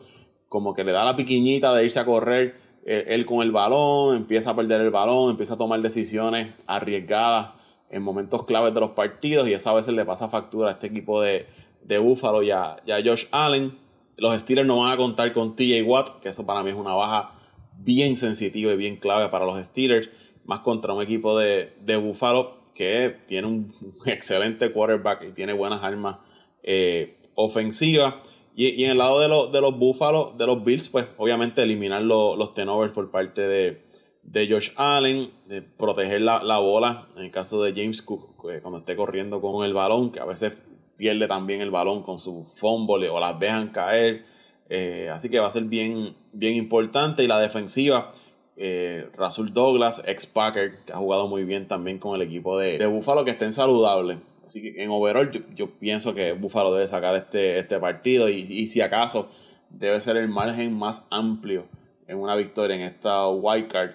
como 0.49 0.73
que 0.73 0.85
le 0.85 0.93
da 0.93 1.05
la 1.05 1.17
piquiñita 1.17 1.75
de 1.75 1.83
irse 1.83 1.99
a 1.99 2.05
correr 2.05 2.55
eh, 2.87 3.07
él 3.09 3.27
con 3.27 3.43
el 3.43 3.51
balón, 3.51 4.19
empieza 4.19 4.51
a 4.51 4.55
perder 4.55 4.83
el 4.83 4.91
balón, 4.91 5.31
empieza 5.31 5.55
a 5.55 5.59
tomar 5.59 5.81
decisiones 5.81 6.55
arriesgadas 6.69 7.62
en 7.93 8.03
momentos 8.03 8.45
claves 8.45 8.75
de 8.75 8.81
los 8.81 8.91
partidos 8.91 9.49
y 9.49 9.53
esa 9.53 9.71
a 9.71 9.75
veces 9.75 9.95
le 9.95 10.05
pasa 10.05 10.29
factura 10.29 10.71
a 10.71 10.73
este 10.73 10.89
equipo 10.89 11.21
de, 11.21 11.47
de 11.83 11.99
Buffalo 11.99 12.43
y 12.43 12.51
a, 12.51 12.77
Josh 12.87 13.27
Allen. 13.31 13.79
Los 14.17 14.39
Steelers 14.41 14.67
no 14.67 14.81
van 14.81 14.93
a 14.93 14.97
contar 14.97 15.33
con 15.33 15.55
TJ 15.55 15.83
Watt, 15.83 16.21
que 16.21 16.31
eso 16.31 16.45
para 16.45 16.63
mí 16.63 16.71
es 16.71 16.77
una 16.77 16.95
baja 16.95 17.35
bien 17.79 18.17
sensitiva 18.17 18.73
y 18.73 18.77
bien 18.77 18.97
clave 18.97 19.29
para 19.29 19.45
los 19.45 19.63
Steelers, 19.65 20.11
más 20.45 20.61
contra 20.61 20.93
un 20.95 21.03
equipo 21.03 21.39
de, 21.39 21.75
de 21.81 21.97
Buffalo 21.97 22.63
que 22.75 23.15
tiene 23.27 23.47
un 23.47 23.75
excelente 24.07 24.73
quarterback 24.73 25.25
y 25.29 25.33
tiene 25.33 25.53
buenas 25.53 25.83
armas 25.85 26.17
eh, 26.63 27.19
ofensivas. 27.35 28.15
Y, 28.55 28.85
en 28.85 28.91
el 28.91 28.99
lado 28.99 29.19
de, 29.21 29.51
de 29.53 29.61
los 29.61 29.79
Búfalos, 29.79 30.37
de 30.37 30.47
los 30.47 30.63
Bills, 30.65 30.89
pues 30.89 31.07
obviamente 31.17 31.63
eliminar 31.63 32.03
los 32.03 32.55
tenovers 32.55 32.93
por 32.93 33.11
parte 33.11 33.41
de, 33.43 33.83
de 34.23 34.49
Josh 34.49 34.71
Allen, 34.77 35.31
de 35.47 35.63
proteger 35.63 36.21
la, 36.23 36.59
bola, 36.59 37.09
en 37.17 37.25
el 37.25 37.31
caso 37.31 37.63
de 37.63 37.73
James 37.73 38.03
Cook, 38.03 38.37
cuando 38.37 38.79
esté 38.79 38.97
corriendo 38.97 39.41
con 39.41 39.65
el 39.65 39.75
balón, 39.75 40.13
que 40.13 40.21
a 40.21 40.25
veces 40.25 40.53
pierde 40.97 41.27
también 41.27 41.61
el 41.61 41.71
balón 41.71 42.03
con 42.03 42.19
su 42.19 42.47
fumble 42.55 43.09
o 43.09 43.19
las 43.19 43.39
dejan 43.39 43.69
caer. 43.69 44.25
Eh, 44.69 45.11
así 45.13 45.29
que 45.29 45.39
va 45.39 45.49
a 45.49 45.51
ser 45.51 45.65
bien, 45.65 46.15
bien 46.33 46.55
importante. 46.55 47.25
Y 47.25 47.27
la 47.27 47.41
defensiva, 47.41 48.13
eh, 48.57 49.09
Rasul 49.17 49.53
Douglas, 49.53 50.03
ex 50.07 50.27
Packer, 50.27 50.85
que 50.85 50.93
ha 50.93 50.97
jugado 50.97 51.27
muy 51.29 51.45
bien 51.45 51.69
también 51.69 51.99
con 51.99 52.15
el 52.15 52.23
equipo 52.23 52.59
de, 52.59 52.79
de 52.79 52.87
Buffalo, 52.87 53.25
que 53.25 53.33
estén 53.33 53.53
saludables. 53.53 54.19
Así 54.45 54.61
que 54.61 54.83
en 54.83 54.91
overall 54.91 55.31
yo, 55.55 55.71
pienso 55.79 56.15
que 56.15 56.33
Buffalo 56.33 56.73
debe 56.75 56.89
sacar 56.89 57.15
este, 57.15 57.59
este 57.59 57.79
partido 57.79 58.29
y, 58.29 58.67
si 58.67 58.81
acaso 58.81 59.29
debe 59.71 60.01
ser 60.01 60.17
el 60.17 60.29
margen 60.29 60.75
más 60.75 61.07
amplio 61.11 61.67
en 62.07 62.19
una 62.19 62.35
victoria 62.37 62.77
en 62.77 62.83
esta 62.83 63.29
wild 63.29 63.69
card. 63.69 63.93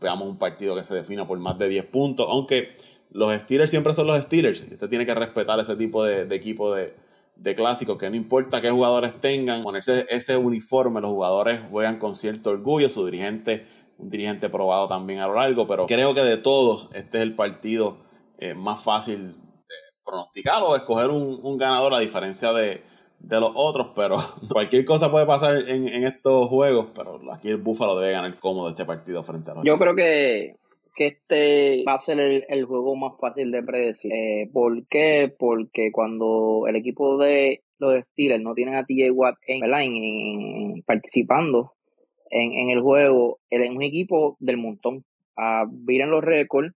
Veamos 0.00 0.28
un 0.28 0.38
partido 0.38 0.74
que 0.76 0.82
se 0.82 0.94
defina 0.94 1.26
por 1.26 1.38
más 1.38 1.58
de 1.58 1.68
10 1.68 1.86
puntos, 1.86 2.26
aunque 2.28 2.76
los 3.10 3.32
Steelers 3.34 3.70
siempre 3.70 3.94
son 3.94 4.06
los 4.06 4.22
Steelers. 4.22 4.62
Usted 4.62 4.88
tiene 4.88 5.06
que 5.06 5.14
respetar 5.14 5.58
ese 5.60 5.76
tipo 5.76 6.04
de, 6.04 6.22
equipo 6.34 6.74
de, 6.74 6.94
de 7.36 7.54
clásicos, 7.54 7.98
que 7.98 8.08
no 8.10 8.16
importa 8.16 8.60
qué 8.60 8.70
jugadores 8.70 9.20
tengan, 9.20 9.62
ponerse 9.62 10.06
ese 10.08 10.36
uniforme, 10.36 11.00
los 11.00 11.10
jugadores 11.10 11.60
juegan 11.70 11.98
con 11.98 12.14
cierto 12.14 12.50
orgullo, 12.50 12.88
su 12.88 13.04
dirigente, 13.04 13.66
un 13.98 14.10
dirigente 14.10 14.48
probado 14.48 14.88
también 14.88 15.20
a 15.20 15.26
lo 15.26 15.34
largo, 15.34 15.66
pero 15.66 15.86
creo 15.86 16.14
que 16.14 16.22
de 16.22 16.36
todos 16.36 16.88
este 16.92 17.18
es 17.18 17.22
el 17.22 17.34
partido 17.34 17.98
eh, 18.38 18.54
más 18.54 18.82
fácil 18.82 19.34
pronosticar 20.04 20.62
o 20.62 20.76
escoger 20.76 21.10
un, 21.10 21.58
ganador 21.58 21.94
a 21.94 21.98
diferencia 21.98 22.52
de, 22.52 22.82
los 23.20 23.52
otros, 23.54 23.88
pero 23.94 24.16
cualquier 24.52 24.84
cosa 24.84 25.10
puede 25.10 25.26
pasar 25.26 25.68
en, 25.68 25.88
estos 25.88 26.48
juegos, 26.48 26.88
pero 26.94 27.20
aquí 27.32 27.48
el 27.48 27.56
Búfalo 27.58 27.98
debe 27.98 28.12
ganar 28.12 28.38
cómodo 28.38 28.70
este 28.70 28.84
partido 28.84 29.22
frente 29.24 29.50
a 29.50 29.54
los 29.54 29.64
Yo 29.64 29.78
creo 29.78 29.94
que, 29.94 30.56
que 30.94 31.06
este 31.08 31.84
va 31.86 31.94
a 31.94 31.98
ser 31.98 32.18
el, 32.48 32.64
juego 32.64 32.96
más 32.96 33.12
fácil 33.20 33.50
de 33.50 33.62
predecir. 33.62 34.12
Eh, 34.12 34.50
¿Por 34.52 34.86
qué? 34.88 35.32
Porque 35.38 35.90
cuando 35.92 36.64
el 36.68 36.76
equipo 36.76 37.18
de 37.18 37.62
los 37.78 38.06
Steelers 38.06 38.42
no 38.42 38.54
tienen 38.54 38.76
a 38.76 38.84
TJ 38.84 39.10
Watt 39.12 39.36
en, 39.46 40.82
participando 40.86 41.72
en, 42.30 42.70
el 42.70 42.80
juego, 42.80 43.38
él 43.50 43.62
es 43.62 43.70
un 43.70 43.82
equipo 43.82 44.36
del 44.40 44.56
montón. 44.56 45.04
ah, 45.36 45.64
miren 45.86 46.10
los 46.10 46.24
récords. 46.24 46.74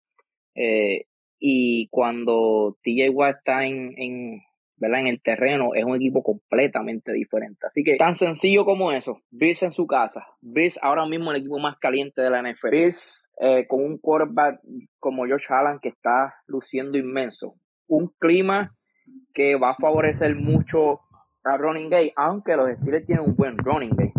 Eh, 0.55 1.05
y 1.39 1.89
cuando 1.89 2.77
TJ 2.83 3.09
Watt 3.11 3.39
está 3.39 3.65
en, 3.65 3.95
en, 3.97 4.43
¿verdad? 4.81 5.01
en 5.01 5.07
el 5.07 5.23
terreno, 5.23 5.75
es 5.75 5.85
un 5.85 5.95
equipo 5.95 6.23
completamente 6.23 7.13
diferente. 7.13 7.67
Así 7.67 7.85
que 7.85 7.97
tan 7.97 8.15
sencillo 8.15 8.65
como 8.65 8.91
eso. 8.91 9.21
Bills 9.31 9.63
en 9.63 9.73
su 9.73 9.87
casa. 9.87 10.27
Bills 10.41 10.79
ahora 10.83 11.07
mismo 11.07 11.31
el 11.31 11.39
equipo 11.39 11.59
más 11.59 11.79
caliente 11.79 12.23
de 12.23 12.31
la 12.31 12.43
NFL. 12.43 12.71
Bills 12.71 13.31
eh, 13.39 13.67
con 13.69 13.85
un 13.85 13.99
quarterback 13.99 14.61
como 14.99 15.27
Josh 15.29 15.47
Allen 15.51 15.79
que 15.81 15.91
está 15.91 16.35
luciendo 16.47 16.99
inmenso. 16.99 17.55
Un 17.87 18.09
clima 18.19 18.75
que 19.35 19.57
va 19.57 19.71
a 19.71 19.77
favorecer 19.77 20.35
mucho 20.37 21.01
a 21.45 21.57
running 21.57 21.91
game, 21.91 22.13
aunque 22.17 22.57
los 22.57 22.71
Steelers 22.79 23.05
tienen 23.05 23.25
un 23.25 23.37
buen 23.37 23.57
running 23.59 23.91
game. 23.91 24.13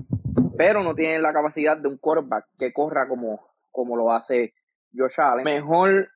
Pero 0.57 0.83
no 0.83 0.93
tienen 0.93 1.21
la 1.21 1.33
capacidad 1.33 1.77
de 1.77 1.87
un 1.87 1.97
quarterback 1.97 2.45
que 2.57 2.71
corra 2.71 3.07
como, 3.07 3.41
como 3.71 3.97
lo 3.97 4.11
hace 4.11 4.53
Josh 4.95 5.19
Allen. 5.19 5.43
Mejor 5.43 6.09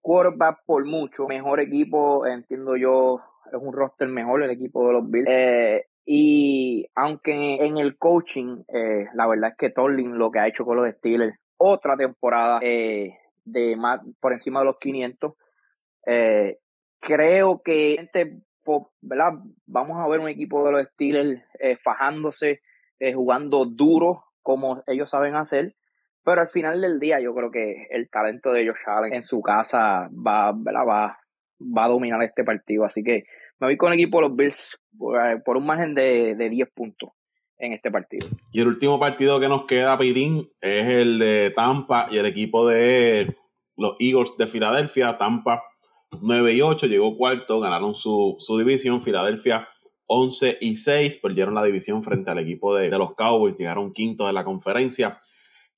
quarterback 0.00 0.60
por 0.64 0.84
mucho, 0.86 1.26
mejor 1.26 1.60
equipo, 1.60 2.26
entiendo 2.26 2.76
yo, 2.76 3.20
es 3.56 3.62
un 3.62 3.72
roster 3.72 4.08
mejor 4.08 4.42
el 4.42 4.50
equipo 4.50 4.86
de 4.86 4.92
los 4.92 5.10
Bills. 5.10 5.28
Eh, 5.28 5.86
y 6.04 6.86
aunque 6.94 7.56
en 7.56 7.78
el 7.78 7.96
coaching, 7.98 8.62
eh, 8.68 9.06
la 9.14 9.26
verdad 9.26 9.50
es 9.50 9.56
que 9.56 9.70
Torlin 9.70 10.18
lo 10.18 10.30
que 10.30 10.40
ha 10.40 10.48
hecho 10.48 10.64
con 10.64 10.76
los 10.76 10.88
Steelers, 10.88 11.36
otra 11.56 11.96
temporada 11.96 12.58
eh, 12.62 13.18
de 13.44 13.76
más 13.76 14.00
por 14.20 14.32
encima 14.32 14.60
de 14.60 14.66
los 14.66 14.78
500, 14.78 15.34
creo 17.00 17.62
que 17.62 18.08
vamos 19.66 19.98
a 19.98 20.08
ver 20.08 20.20
un 20.20 20.28
equipo 20.28 20.64
de 20.64 20.72
los 20.72 20.86
Steelers 20.88 21.42
fajándose, 21.82 22.62
jugando 23.14 23.64
duro 23.66 24.24
como 24.42 24.82
ellos 24.86 25.10
saben 25.10 25.36
hacer. 25.36 25.76
Pero 26.22 26.42
al 26.42 26.48
final 26.48 26.80
del 26.80 27.00
día 27.00 27.20
yo 27.20 27.34
creo 27.34 27.50
que 27.50 27.86
el 27.90 28.10
talento 28.10 28.52
de 28.52 28.66
Josh 28.66 28.82
Allen 28.86 29.14
en 29.14 29.22
su 29.22 29.40
casa 29.40 30.08
va, 30.12 30.52
va, 30.52 31.19
va 31.60 31.84
a 31.84 31.88
dominar 31.88 32.22
este 32.22 32.44
partido. 32.44 32.84
Así 32.84 33.02
que 33.02 33.24
me 33.58 33.68
voy 33.68 33.76
con 33.76 33.92
el 33.92 33.98
equipo 33.98 34.18
de 34.18 34.28
los 34.28 34.36
Bills 34.36 34.78
por, 35.44 35.56
un 35.56 35.66
margen 35.66 35.94
de, 35.94 36.34
de 36.34 36.48
10 36.48 36.70
puntos 36.74 37.10
en 37.58 37.72
este 37.72 37.90
partido. 37.90 38.26
Y 38.52 38.60
el 38.60 38.68
último 38.68 38.98
partido 38.98 39.38
que 39.38 39.48
nos 39.48 39.66
queda, 39.66 39.98
Pitín, 39.98 40.50
es 40.60 40.86
el 40.86 41.18
de 41.18 41.50
Tampa 41.50 42.08
y 42.10 42.16
el 42.16 42.26
equipo 42.26 42.66
de 42.66 43.36
los 43.76 43.96
Eagles 44.00 44.34
de 44.38 44.46
Filadelfia. 44.46 45.18
Tampa 45.18 45.62
9 46.20 46.54
y 46.54 46.62
8, 46.62 46.86
llegó 46.86 47.16
cuarto, 47.16 47.60
ganaron 47.60 47.94
su, 47.94 48.36
su 48.38 48.58
división. 48.58 49.02
Filadelfia 49.02 49.68
11 50.06 50.58
y 50.60 50.76
6, 50.76 51.18
perdieron 51.18 51.54
la 51.54 51.62
división 51.62 52.02
frente 52.02 52.30
al 52.30 52.38
equipo 52.38 52.74
de, 52.74 52.90
de 52.90 52.98
los 52.98 53.14
Cowboys, 53.14 53.56
llegaron 53.56 53.92
quinto 53.92 54.26
de 54.26 54.32
la 54.32 54.44
conferencia. 54.44 55.18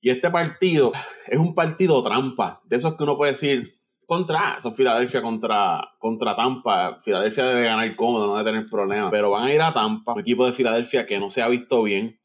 Y 0.01 0.09
este 0.09 0.31
partido 0.31 0.91
es 1.27 1.37
un 1.37 1.53
partido 1.53 2.01
trampa, 2.01 2.61
de 2.65 2.77
esos 2.77 2.97
que 2.97 3.03
uno 3.03 3.15
puede 3.15 3.33
decir, 3.33 3.79
contra, 4.13 4.55
eso 4.57 4.71
Filadelfia 4.71 5.21
contra, 5.21 5.95
contra 5.99 6.35
Tampa. 6.35 6.99
Filadelfia 7.01 7.45
debe 7.45 7.63
ganar 7.65 7.95
cómodo, 7.95 8.27
no 8.27 8.37
debe 8.37 8.51
tener 8.51 8.69
problemas. 8.69 9.11
Pero 9.11 9.31
van 9.31 9.43
a 9.43 9.53
ir 9.53 9.61
a 9.61 9.73
Tampa, 9.73 10.13
un 10.13 10.19
equipo 10.19 10.45
de 10.45 10.53
Filadelfia 10.53 11.05
que 11.05 11.19
no 11.19 11.29
se 11.29 11.41
ha 11.41 11.47
visto 11.47 11.81
bien. 11.83 12.19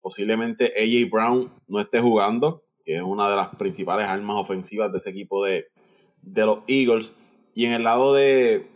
Posiblemente 0.00 0.72
AJ 0.76 1.10
Brown 1.10 1.52
no 1.68 1.80
esté 1.80 2.00
jugando. 2.00 2.62
que 2.84 2.96
es 2.96 3.02
una 3.02 3.28
de 3.30 3.36
las 3.36 3.48
principales 3.56 4.06
armas 4.06 4.36
ofensivas 4.36 4.92
de 4.92 4.98
ese 4.98 5.10
equipo 5.10 5.44
de, 5.44 5.66
de 6.22 6.46
los 6.46 6.58
Eagles. 6.66 7.16
Y 7.54 7.66
en 7.66 7.72
el 7.72 7.84
lado 7.84 8.12
de, 8.12 8.66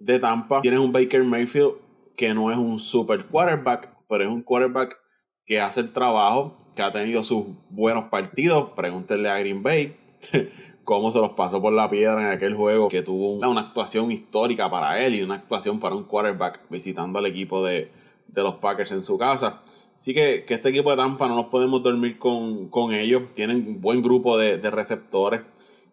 de 0.00 0.18
Tampa 0.18 0.60
tienes 0.62 0.80
un 0.80 0.92
Baker 0.92 1.22
Mayfield 1.24 1.74
que 2.16 2.34
no 2.34 2.50
es 2.50 2.56
un 2.56 2.78
super 2.80 3.26
quarterback, 3.26 3.96
pero 4.08 4.24
es 4.24 4.30
un 4.30 4.42
quarterback 4.42 4.96
que 5.44 5.60
hace 5.60 5.80
el 5.80 5.92
trabajo, 5.92 6.72
que 6.74 6.82
ha 6.82 6.92
tenido 6.92 7.24
sus 7.24 7.46
buenos 7.70 8.04
partidos. 8.04 8.70
Pregúntenle 8.76 9.28
a 9.28 9.38
Green 9.38 9.62
Bay 9.62 9.96
cómo 10.84 11.12
se 11.12 11.18
los 11.18 11.30
pasó 11.30 11.60
por 11.60 11.72
la 11.72 11.88
piedra 11.88 12.20
en 12.22 12.28
aquel 12.28 12.54
juego, 12.54 12.88
que 12.88 13.02
tuvo 13.02 13.32
una, 13.32 13.60
actuación 13.60 14.10
histórica 14.10 14.70
para 14.70 15.04
él 15.04 15.14
y 15.14 15.22
una 15.22 15.34
actuación 15.34 15.78
para 15.78 15.94
un 15.94 16.04
quarterback 16.04 16.60
visitando 16.68 17.18
al 17.18 17.26
equipo 17.26 17.64
de, 17.64 17.90
los 18.34 18.54
Packers 18.56 18.92
en 18.92 19.02
su 19.02 19.18
casa. 19.18 19.62
Así 19.94 20.14
que, 20.14 20.44
que, 20.44 20.54
este 20.54 20.70
equipo 20.70 20.90
de 20.90 20.96
Tampa 20.96 21.28
no 21.28 21.36
nos 21.36 21.46
podemos 21.46 21.82
dormir 21.82 22.18
con, 22.18 22.92
ellos. 22.92 23.22
Tienen 23.34 23.64
un 23.68 23.80
buen 23.80 24.02
grupo 24.02 24.36
de, 24.36 24.58
receptores. 24.70 25.42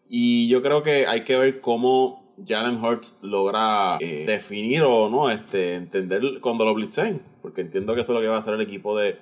Y 0.08 0.48
yo 0.48 0.62
creo 0.64 0.82
que 0.82 1.06
hay 1.06 1.24
que 1.24 1.38
ver 1.38 1.62
cómo 1.62 2.34
Jalen 2.48 2.84
Hurts 2.84 3.18
logra 3.22 3.98
eh, 4.00 4.24
definir 4.26 4.82
o 4.82 5.10
no 5.10 5.30
este, 5.30 5.76
entender 5.76 6.40
cuando 6.42 6.66
lo 6.66 6.74
blitzen. 6.74 7.22
Porque 7.42 7.62
entiendo 7.62 7.94
que 7.94 8.02
eso 8.02 8.14
es 8.14 8.16
lo 8.16 8.22
que 8.22 8.28
va 8.30 8.38
a 8.38 8.40
hacer 8.40 8.56
el 8.56 8.62
equipo 8.62 8.98
de, 8.98 9.20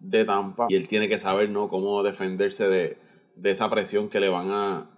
de 0.00 0.24
Tampa. 0.26 0.66
Y 0.68 0.74
él 0.74 0.88
tiene 0.88 1.08
que 1.08 1.18
saber 1.18 1.48
¿no? 1.48 1.68
cómo 1.68 2.02
defenderse 2.02 2.68
de, 2.68 2.98
de 3.36 3.50
esa 3.50 3.68
presión 3.70 4.08
que 4.08 4.18
le 4.18 4.28
van 4.28 4.50
a, 4.50 4.90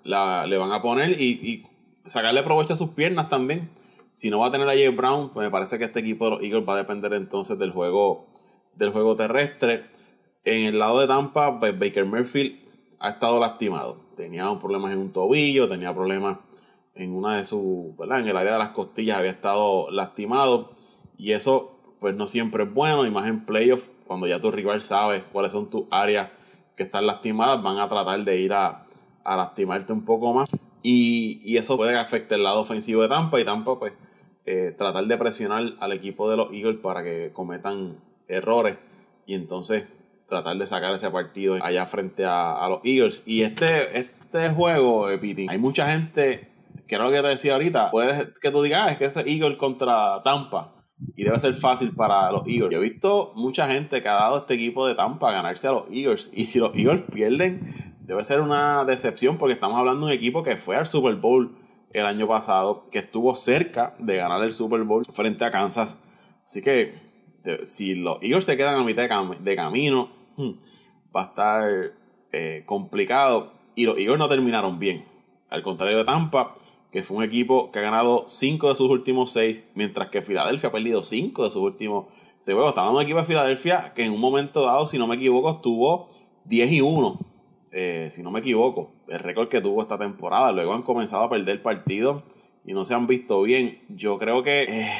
le 0.46 0.56
van 0.56 0.72
a 0.72 0.80
poner 0.80 1.20
y, 1.20 1.66
sacarle 2.06 2.42
provecho 2.42 2.72
a 2.72 2.76
sus 2.76 2.90
piernas 2.90 3.28
también. 3.28 3.70
Si 4.12 4.30
no 4.30 4.38
va 4.38 4.46
a 4.46 4.50
tener 4.50 4.66
a 4.66 4.72
Jay 4.72 4.88
Brown, 4.88 5.30
pues 5.30 5.46
me 5.46 5.50
parece 5.50 5.78
que 5.78 5.84
este 5.84 6.00
equipo 6.00 6.24
de 6.24 6.30
los 6.30 6.42
Eagles 6.42 6.66
va 6.66 6.72
a 6.72 6.78
depender 6.78 7.12
entonces 7.12 7.58
del 7.58 7.70
juego, 7.70 8.28
del 8.74 8.90
juego 8.90 9.14
terrestre. 9.14 9.84
En 10.44 10.64
el 10.64 10.78
lado 10.78 11.00
de 11.00 11.06
Tampa, 11.06 11.60
pues 11.60 11.78
Baker 11.78 12.06
Murphy 12.06 12.64
ha 12.98 13.10
estado 13.10 13.38
lastimado. 13.38 14.00
Tenía 14.16 14.48
problemas 14.58 14.92
en 14.92 14.98
un 14.98 15.12
tobillo, 15.12 15.68
tenía 15.68 15.94
problemas 15.94 16.38
en 16.94 17.14
una 17.14 17.36
de 17.36 17.44
sus. 17.44 17.92
En 18.00 18.26
el 18.28 18.36
área 18.36 18.52
de 18.52 18.58
las 18.58 18.70
costillas 18.70 19.18
había 19.18 19.30
estado 19.30 19.90
lastimado. 19.90 20.70
Y 21.18 21.32
eso, 21.32 21.78
pues 22.00 22.16
no 22.16 22.26
siempre 22.26 22.64
es 22.64 22.72
bueno, 22.72 23.04
y 23.04 23.10
más 23.10 23.28
en 23.28 23.44
playoffs, 23.44 23.90
cuando 24.06 24.26
ya 24.26 24.40
tu 24.40 24.50
rival 24.50 24.80
sabe 24.80 25.24
cuáles 25.24 25.52
son 25.52 25.68
tus 25.68 25.84
áreas 25.90 26.30
que 26.78 26.84
están 26.84 27.06
lastimadas 27.06 27.62
van 27.62 27.78
a 27.78 27.88
tratar 27.88 28.24
de 28.24 28.40
ir 28.40 28.54
a, 28.54 28.86
lastimarte 29.26 29.92
un 29.92 30.06
poco 30.06 30.32
más. 30.32 30.48
Y, 30.82 31.56
eso 31.58 31.76
puede 31.76 31.98
afectar 31.98 32.38
el 32.38 32.44
lado 32.44 32.60
ofensivo 32.60 33.02
de 33.02 33.08
Tampa 33.08 33.38
y 33.38 33.44
Tampa 33.44 33.78
pues 33.78 33.92
eh, 34.46 34.74
tratar 34.78 35.04
de 35.04 35.18
presionar 35.18 35.74
al 35.80 35.92
equipo 35.92 36.30
de 36.30 36.36
los 36.38 36.50
Eagles 36.52 36.78
para 36.80 37.02
que 37.02 37.32
cometan 37.34 37.98
errores 38.28 38.78
y 39.26 39.34
entonces 39.34 39.84
tratar 40.28 40.56
de 40.56 40.66
sacar 40.66 40.94
ese 40.94 41.10
partido 41.10 41.58
allá 41.60 41.84
frente 41.86 42.24
a, 42.24 42.66
los 42.70 42.80
Eagles. 42.84 43.24
Y 43.26 43.42
este, 43.42 43.98
este 43.98 44.48
juego, 44.50 45.10
eh, 45.10 45.18
Piti, 45.18 45.46
hay 45.50 45.58
mucha 45.58 45.90
gente, 45.90 46.48
que 46.86 46.96
lo 46.96 47.10
que 47.10 47.20
te 47.20 47.28
decía 47.28 47.54
ahorita, 47.54 47.90
puede 47.90 48.32
que 48.40 48.50
tú 48.50 48.62
digas, 48.62 48.84
ah, 48.86 48.92
es 48.92 48.98
que 48.98 49.04
ese 49.06 49.20
Eagles 49.28 49.58
contra 49.58 50.22
Tampa 50.22 50.77
y 51.16 51.24
debe 51.24 51.38
ser 51.38 51.54
fácil 51.54 51.92
para 51.92 52.30
los 52.32 52.42
Eagles. 52.46 52.70
Yo 52.70 52.78
he 52.78 52.88
visto 52.88 53.32
mucha 53.34 53.66
gente 53.66 54.02
que 54.02 54.08
ha 54.08 54.14
dado 54.14 54.38
este 54.38 54.54
equipo 54.54 54.86
de 54.86 54.94
Tampa 54.94 55.30
a 55.30 55.32
ganarse 55.32 55.68
a 55.68 55.72
los 55.72 55.84
Eagles. 55.90 56.30
Y 56.32 56.46
si 56.46 56.58
los 56.58 56.74
Eagles 56.74 57.02
pierden, 57.12 57.94
debe 58.00 58.22
ser 58.24 58.40
una 58.40 58.84
decepción 58.84 59.36
porque 59.36 59.54
estamos 59.54 59.78
hablando 59.78 60.06
de 60.06 60.12
un 60.12 60.18
equipo 60.18 60.42
que 60.42 60.56
fue 60.56 60.76
al 60.76 60.86
Super 60.86 61.14
Bowl 61.16 61.56
el 61.92 62.04
año 62.04 62.26
pasado, 62.26 62.88
que 62.90 62.98
estuvo 62.98 63.34
cerca 63.34 63.94
de 63.98 64.16
ganar 64.16 64.42
el 64.42 64.52
Super 64.52 64.82
Bowl 64.82 65.04
frente 65.12 65.44
a 65.44 65.50
Kansas. 65.50 66.02
Así 66.44 66.62
que 66.62 66.94
si 67.64 67.94
los 67.94 68.18
Eagles 68.22 68.44
se 68.44 68.56
quedan 68.56 68.76
a 68.76 68.84
mitad 68.84 69.02
de, 69.02 69.56
camino, 69.56 70.10
hmm, 70.36 70.50
va 71.14 71.22
a 71.22 71.26
estar 71.26 71.92
eh, 72.32 72.62
complicado. 72.66 73.52
Y 73.74 73.86
los 73.86 73.98
Eagles 73.98 74.18
no 74.18 74.28
terminaron 74.28 74.78
bien. 74.78 75.04
Al 75.50 75.62
contrario 75.62 75.98
de 75.98 76.04
Tampa, 76.04 76.56
que 76.90 77.02
fue 77.02 77.18
un 77.18 77.22
equipo 77.22 77.70
que 77.70 77.78
ha 77.78 77.82
ganado 77.82 78.24
5 78.26 78.70
de 78.70 78.74
sus 78.74 78.88
últimos 78.88 79.32
6, 79.32 79.66
mientras 79.74 80.08
que 80.08 80.22
Filadelfia 80.22 80.68
ha 80.70 80.72
perdido 80.72 81.02
5 81.02 81.44
de 81.44 81.50
sus 81.50 81.62
últimos 81.62 82.06
6 82.38 82.54
juegos. 82.54 82.70
Estaba 82.70 82.90
un 82.90 83.02
equipo 83.02 83.18
de 83.18 83.26
Filadelfia 83.26 83.92
que 83.94 84.04
en 84.04 84.12
un 84.12 84.20
momento 84.20 84.62
dado, 84.62 84.86
si 84.86 84.98
no 84.98 85.06
me 85.06 85.16
equivoco, 85.16 85.50
estuvo 85.50 86.08
10 86.44 86.72
y 86.72 86.80
1. 86.80 87.18
Eh, 87.72 88.08
si 88.10 88.22
no 88.22 88.30
me 88.30 88.40
equivoco, 88.40 88.92
el 89.08 89.18
récord 89.18 89.48
que 89.48 89.60
tuvo 89.60 89.82
esta 89.82 89.98
temporada. 89.98 90.52
Luego 90.52 90.72
han 90.72 90.82
comenzado 90.82 91.24
a 91.24 91.30
perder 91.30 91.62
partidos 91.62 92.22
y 92.64 92.72
no 92.72 92.86
se 92.86 92.94
han 92.94 93.06
visto 93.06 93.42
bien. 93.42 93.80
Yo 93.90 94.18
creo 94.18 94.42
que 94.42 94.62
eh, 94.62 94.90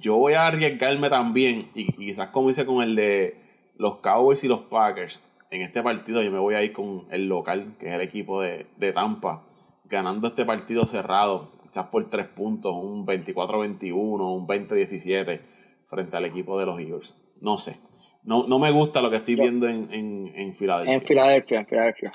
yo 0.00 0.16
voy 0.16 0.32
a 0.32 0.46
arriesgarme 0.46 1.10
también, 1.10 1.68
y, 1.74 1.92
quizás 1.92 2.28
como 2.28 2.48
hice 2.48 2.64
con 2.64 2.82
el 2.82 2.96
de 2.96 3.36
los 3.76 3.96
Cowboys 3.96 4.42
y 4.44 4.48
los 4.48 4.60
Packers, 4.60 5.20
en 5.50 5.60
este 5.60 5.82
partido 5.82 6.22
yo 6.22 6.30
me 6.30 6.38
voy 6.38 6.54
a 6.54 6.62
ir 6.62 6.72
con 6.72 7.04
el 7.10 7.28
local, 7.28 7.74
que 7.78 7.88
es 7.88 7.94
el 7.94 8.00
equipo 8.00 8.40
de, 8.40 8.66
de 8.78 8.92
Tampa 8.92 9.42
ganando 9.84 10.28
este 10.28 10.44
partido 10.44 10.86
cerrado, 10.86 11.52
quizás 11.62 11.86
por 11.88 12.08
tres 12.10 12.26
puntos, 12.26 12.74
un 12.74 13.06
24-21, 13.06 13.92
un 13.92 14.46
20-17 14.46 15.40
frente 15.88 16.16
al 16.16 16.24
equipo 16.24 16.58
de 16.58 16.66
los 16.66 16.80
Eagles. 16.80 17.16
No 17.40 17.58
sé. 17.58 17.76
No, 18.22 18.46
no 18.46 18.58
me 18.58 18.70
gusta 18.70 19.02
lo 19.02 19.10
que 19.10 19.16
estoy 19.16 19.34
viendo 19.34 19.68
en, 19.68 19.92
en, 19.92 20.54
Filadelfia. 20.54 20.94
En 20.94 21.02
Filadelfia, 21.02 21.60
en 21.60 21.66
Filadelfia. 21.66 22.12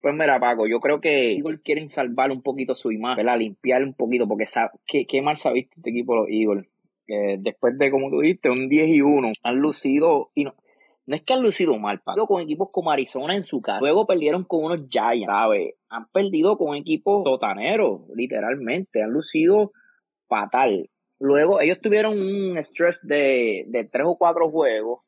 Pues 0.00 0.14
mira, 0.14 0.40
Paco, 0.40 0.66
yo 0.66 0.80
creo 0.80 1.00
que 1.00 1.34
Eagles 1.34 1.60
quieren 1.62 1.88
salvar 1.88 2.32
un 2.32 2.42
poquito 2.42 2.74
su 2.74 2.90
imagen, 2.90 3.24
¿verdad? 3.24 3.38
limpiar 3.38 3.84
un 3.84 3.94
poquito, 3.94 4.26
porque 4.26 4.46
qué, 4.84 5.06
qué 5.06 5.22
mal 5.22 5.36
se 5.36 5.48
ha 5.48 5.52
visto 5.52 5.74
este 5.76 5.90
equipo 5.90 6.14
de 6.14 6.20
los 6.20 6.28
Eagles. 6.28 6.68
Que 7.06 7.36
después 7.38 7.78
de, 7.78 7.90
como 7.92 8.10
tú 8.10 8.20
dijiste, 8.20 8.50
un 8.50 8.68
10 8.68 8.88
y 8.88 9.00
1, 9.02 9.32
han 9.44 9.56
lucido, 9.56 10.32
y 10.34 10.44
no, 10.44 10.54
no 11.04 11.16
es 11.16 11.22
que 11.22 11.34
han 11.34 11.42
lucido 11.42 11.76
mal, 11.78 12.00
Paco, 12.00 12.26
con 12.26 12.42
equipos 12.42 12.68
como 12.70 12.90
Arizona 12.90 13.34
en 13.34 13.42
su 13.42 13.60
casa. 13.60 13.80
Luego 13.80 14.06
perdieron 14.06 14.44
con 14.44 14.64
unos 14.64 14.88
Giants, 14.88 15.26
¿sabes? 15.26 15.74
Han 15.88 16.06
perdido 16.10 16.56
con 16.56 16.76
equipos 16.76 17.24
totaneros, 17.24 18.02
literalmente. 18.14 19.02
Han 19.02 19.10
lucido 19.10 19.72
fatal. 20.28 20.88
Luego 21.18 21.60
ellos 21.60 21.78
tuvieron 21.80 22.18
un 22.18 22.56
stress 22.58 23.00
de, 23.02 23.64
de 23.68 23.84
tres 23.84 24.06
o 24.06 24.16
cuatro 24.16 24.50
juegos 24.50 25.00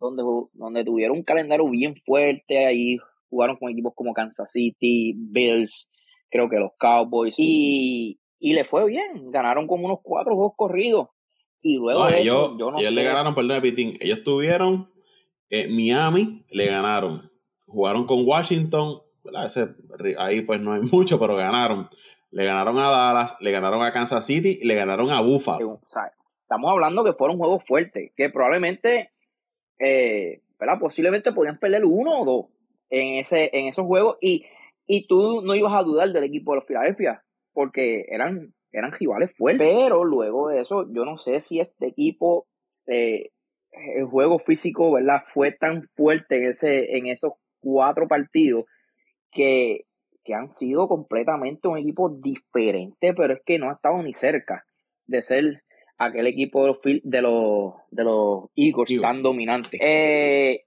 donde, 0.00 0.22
donde 0.54 0.84
tuvieron 0.84 1.18
un 1.18 1.24
calendario 1.24 1.68
bien 1.68 1.94
fuerte. 1.94 2.64
Ahí 2.64 2.96
jugaron 3.28 3.56
con 3.56 3.70
equipos 3.70 3.92
como 3.94 4.14
Kansas 4.14 4.50
City, 4.50 5.14
Bills, 5.16 5.90
creo 6.30 6.48
que 6.48 6.58
los 6.58 6.72
Cowboys. 6.78 7.34
Y, 7.38 8.18
y 8.38 8.54
le 8.54 8.64
fue 8.64 8.86
bien. 8.86 9.30
Ganaron 9.30 9.66
como 9.66 9.86
unos 9.86 9.98
cuatro 10.02 10.34
juegos 10.34 10.54
corridos. 10.56 11.08
Y 11.60 11.76
luego 11.76 12.06
de 12.06 12.20
ellos, 12.20 12.34
eso, 12.34 12.58
yo 12.58 12.70
no 12.70 12.78
ellos 12.78 12.92
le 12.92 13.04
ganaron, 13.04 13.34
perdón, 13.34 13.62
Pitín. 13.62 13.96
Ellos 14.00 14.22
tuvieron 14.22 14.93
eh, 15.54 15.68
Miami 15.68 16.44
le 16.50 16.66
ganaron. 16.66 17.30
Jugaron 17.66 18.06
con 18.06 18.26
Washington. 18.26 19.02
ahí 20.18 20.42
pues 20.42 20.60
no 20.60 20.72
hay 20.72 20.80
mucho, 20.92 21.20
pero 21.20 21.36
ganaron. 21.36 21.88
Le 22.30 22.44
ganaron 22.44 22.76
a 22.78 22.88
Dallas, 22.88 23.36
le 23.40 23.52
ganaron 23.52 23.84
a 23.84 23.92
Kansas 23.92 24.26
City 24.26 24.58
y 24.60 24.66
le 24.66 24.74
ganaron 24.74 25.10
a 25.10 25.20
Buffalo. 25.20 25.80
estamos 26.42 26.70
hablando 26.70 27.04
que 27.04 27.12
fueron 27.12 27.38
juegos 27.38 27.64
fuertes, 27.64 28.10
que 28.16 28.28
probablemente, 28.30 29.12
eh, 29.78 30.42
posiblemente 30.80 31.30
podían 31.30 31.60
perder 31.60 31.84
uno 31.84 32.22
o 32.22 32.24
dos 32.24 32.46
en, 32.90 33.14
ese, 33.20 33.50
en 33.56 33.68
esos 33.68 33.86
juegos 33.86 34.16
y, 34.20 34.46
y 34.88 35.06
tú 35.06 35.42
no 35.42 35.54
ibas 35.54 35.74
a 35.74 35.84
dudar 35.84 36.08
del 36.10 36.24
equipo 36.24 36.50
de 36.50 36.56
los 36.56 36.64
Philadelphia, 36.64 37.22
porque 37.52 38.06
eran, 38.08 38.52
eran 38.72 38.90
rivales 38.90 39.30
fuertes. 39.36 39.68
Pero 39.68 40.02
luego 40.02 40.48
de 40.48 40.60
eso, 40.60 40.92
yo 40.92 41.04
no 41.04 41.16
sé 41.16 41.40
si 41.40 41.60
este 41.60 41.86
equipo 41.86 42.48
eh, 42.88 43.30
el 43.96 44.04
juego 44.04 44.38
físico, 44.38 44.92
¿verdad? 44.92 45.22
Fue 45.32 45.52
tan 45.52 45.88
fuerte 45.94 46.38
en, 46.38 46.50
ese, 46.50 46.96
en 46.96 47.06
esos 47.06 47.32
cuatro 47.60 48.06
partidos 48.08 48.64
que, 49.30 49.86
que 50.24 50.34
han 50.34 50.48
sido 50.48 50.88
completamente 50.88 51.68
un 51.68 51.78
equipo 51.78 52.08
diferente, 52.08 53.14
pero 53.14 53.34
es 53.34 53.40
que 53.44 53.58
no 53.58 53.70
ha 53.70 53.74
estado 53.74 54.02
ni 54.02 54.12
cerca 54.12 54.64
de 55.06 55.22
ser 55.22 55.62
aquel 55.98 56.26
equipo 56.26 56.62
de 56.62 56.68
los, 56.68 56.80
de 57.02 57.22
los, 57.22 57.74
de 57.90 58.04
los 58.04 58.44
Eagles 58.56 59.00
tan 59.00 59.22
dominante. 59.22 59.78
Eh, 59.80 60.64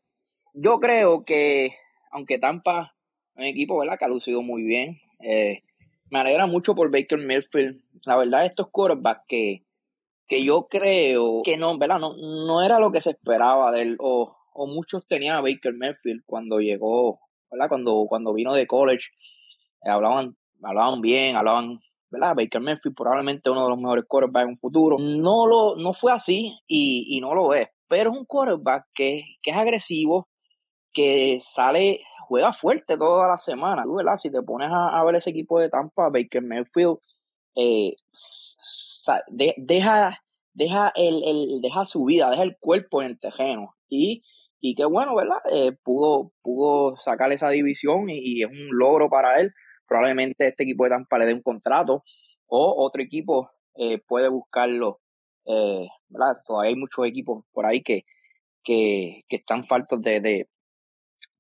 yo 0.54 0.80
creo 0.80 1.24
que, 1.24 1.76
aunque 2.12 2.40
Tampa 2.40 2.96
es 3.36 3.42
un 3.42 3.46
equipo 3.46 3.78
¿verdad? 3.78 3.98
que 3.98 4.06
ha 4.06 4.10
lucido 4.10 4.42
muy 4.42 4.64
bien, 4.64 5.00
eh, 5.20 5.64
me 6.10 6.20
alegra 6.20 6.48
mucho 6.48 6.76
por 6.76 6.92
Baker 6.92 7.20
Mayfield. 7.20 7.82
La 8.06 8.16
verdad, 8.16 8.46
estos 8.46 8.70
quarterbacks 8.70 9.26
que, 9.28 9.64
que 10.28 10.44
yo 10.44 10.68
creo 10.70 11.42
que 11.44 11.58
no, 11.58 11.78
¿verdad? 11.78 12.00
No, 12.00 12.16
no 12.18 12.62
era 12.62 12.80
lo 12.80 12.92
que 12.92 13.02
se 13.02 13.12
esperaba 13.12 13.72
de 13.72 13.82
él, 13.82 13.98
o, 14.00 14.36
o 14.54 14.68
muchos 14.68 15.08
tenían 15.08 15.38
a 15.38 15.42
Baker 15.42 15.74
Mayfield 15.74 16.24
cuando 16.26 16.60
llegó, 16.60 17.20
¿verdad? 17.50 17.70
Cuando, 17.70 18.06
cuando 18.10 18.34
vino 18.34 18.54
de 18.54 18.68
college, 18.68 19.06
eh, 19.84 19.90
hablaban, 19.90 20.36
hablaban 20.62 21.02
bien, 21.02 21.36
hablaban, 21.36 21.80
¿verdad? 22.10 22.36
Baker 22.36 22.62
Mayfield 22.62 22.96
probablemente 22.96 23.50
uno 23.50 23.64
de 23.64 23.70
los 23.70 23.78
mejores 23.78 24.06
quarterbacks 24.08 24.44
en 24.46 24.50
un 24.50 24.60
futuro. 24.60 24.98
No, 25.00 25.48
lo, 25.48 25.76
no 25.76 25.94
fue 25.94 26.12
así 26.12 26.58
y, 26.68 27.06
y 27.10 27.22
no 27.22 27.34
lo 27.34 27.54
es, 27.54 27.70
pero 27.88 28.12
es 28.12 28.18
un 28.18 28.26
quarterback 28.26 28.86
que, 28.94 29.22
que 29.42 29.52
es 29.52 29.58
agresivo, 29.58 30.28
que 30.92 31.40
sale, 31.40 32.02
juega 32.28 32.52
fuerte 32.52 32.98
toda 32.98 33.28
la 33.28 33.38
semana, 33.38 33.84
¿verdad? 33.88 34.18
Si 34.18 34.32
te 34.32 34.42
pones 34.42 34.70
a, 34.72 35.00
a 35.00 35.06
ver 35.06 35.16
ese 35.16 35.30
equipo 35.30 35.60
de 35.60 35.70
Tampa, 35.70 36.10
Baker 36.10 36.42
Mayfield 36.42 36.98
eh, 37.58 37.96
deja, 39.58 40.24
deja, 40.54 40.94
el, 40.96 41.24
el, 41.26 41.62
deja 41.62 41.86
su 41.86 42.06
vida, 42.06 42.30
deja 42.30 42.44
el 42.44 42.58
cuerpo 42.60 43.02
en 43.02 43.10
el 43.10 43.20
terreno 43.20 43.76
y 43.90 44.24
y 44.60 44.74
qué 44.76 44.86
bueno, 44.86 45.16
¿verdad? 45.16 45.38
Eh, 45.52 45.72
pudo, 45.84 46.32
pudo 46.42 46.98
sacar 46.98 47.32
esa 47.32 47.50
división 47.50 48.10
y, 48.10 48.42
es 48.42 48.50
un 48.50 48.70
logro 48.72 49.10
para 49.10 49.40
él. 49.40 49.54
Probablemente 49.88 50.48
este 50.48 50.64
equipo 50.64 50.84
de 50.84 50.90
Tampa 50.90 51.20
le 51.20 51.26
dé 51.26 51.34
un 51.34 51.44
contrato 51.44 52.04
o 52.48 52.84
otro 52.84 53.02
equipo 53.02 53.52
eh, 53.76 54.00
puede 54.00 54.30
buscarlo, 54.30 55.00
¿verdad? 55.46 56.42
Todavía 56.46 56.70
hay 56.70 56.76
muchos 56.76 57.06
equipos 57.06 57.46
por 57.52 57.66
ahí 57.66 57.82
que, 57.82 58.04
que, 58.64 59.24
que 59.30 59.36
están 59.36 59.64
faltos 59.64 60.02
de, 60.02 60.20
de, 60.22 60.50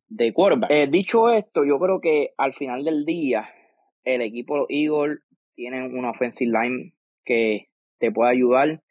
de 0.07 0.87
dicho 0.89 1.29
esto, 1.31 1.65
yo 1.65 1.79
creo 1.79 1.99
que 1.99 2.33
al 2.37 2.53
final 2.53 2.85
del 2.85 3.03
día 3.05 3.49
el 4.03 4.21
equipo 4.21 4.59
de 4.59 4.65
tiene 5.57 5.87
una 5.87 6.11
offensive 6.11 6.51
line 6.51 6.93
que 7.25 7.67
te 7.97 8.11
puede 8.11 8.31
ayudar 8.31 8.83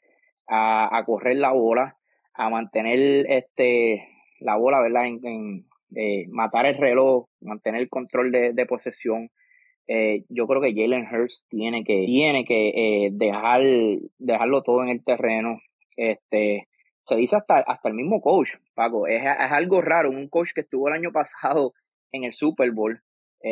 a, 0.48 0.98
a 0.98 1.04
correr 1.04 1.36
la 1.36 1.52
bola, 1.52 1.96
a 2.34 2.50
mantener 2.50 3.24
este 3.30 4.08
la 4.40 4.56
bola, 4.56 4.80
¿verdad? 4.82 5.06
En, 5.06 5.64
eh, 5.94 6.26
matar 6.28 6.66
el 6.66 6.76
reloj, 6.76 7.28
mantener 7.40 7.82
el 7.82 7.88
control 7.88 8.32
de, 8.32 8.66
posesión. 8.66 9.30
Eh, 9.86 10.24
yo 10.28 10.46
creo 10.48 10.60
que 10.60 10.74
Jalen 10.74 11.06
Hurts 11.06 11.46
tiene 11.48 11.84
que, 11.84 12.04
tiene 12.04 12.44
que 12.44 12.68
eh, 12.70 13.10
dejar, 13.12 13.62
dejarlo 14.18 14.62
todo 14.62 14.82
en 14.82 14.88
el 14.90 15.04
terreno. 15.04 15.60
Este, 15.96 16.68
se 17.02 17.16
dice 17.16 17.36
hasta, 17.36 17.60
hasta 17.60 17.88
el 17.88 17.94
mismo 17.94 18.20
coach, 18.20 18.50
Paco. 18.74 19.06
Es, 19.06 19.22
es 19.22 19.52
algo 19.52 19.80
raro. 19.80 20.10
Un 20.10 20.28
coach 20.28 20.50
que 20.52 20.62
estuvo 20.62 20.88
el 20.88 20.94
año 20.94 21.12
pasado 21.12 21.72
en 22.10 22.24
el 22.24 22.32
Super 22.32 22.72
Bowl. 22.72 23.00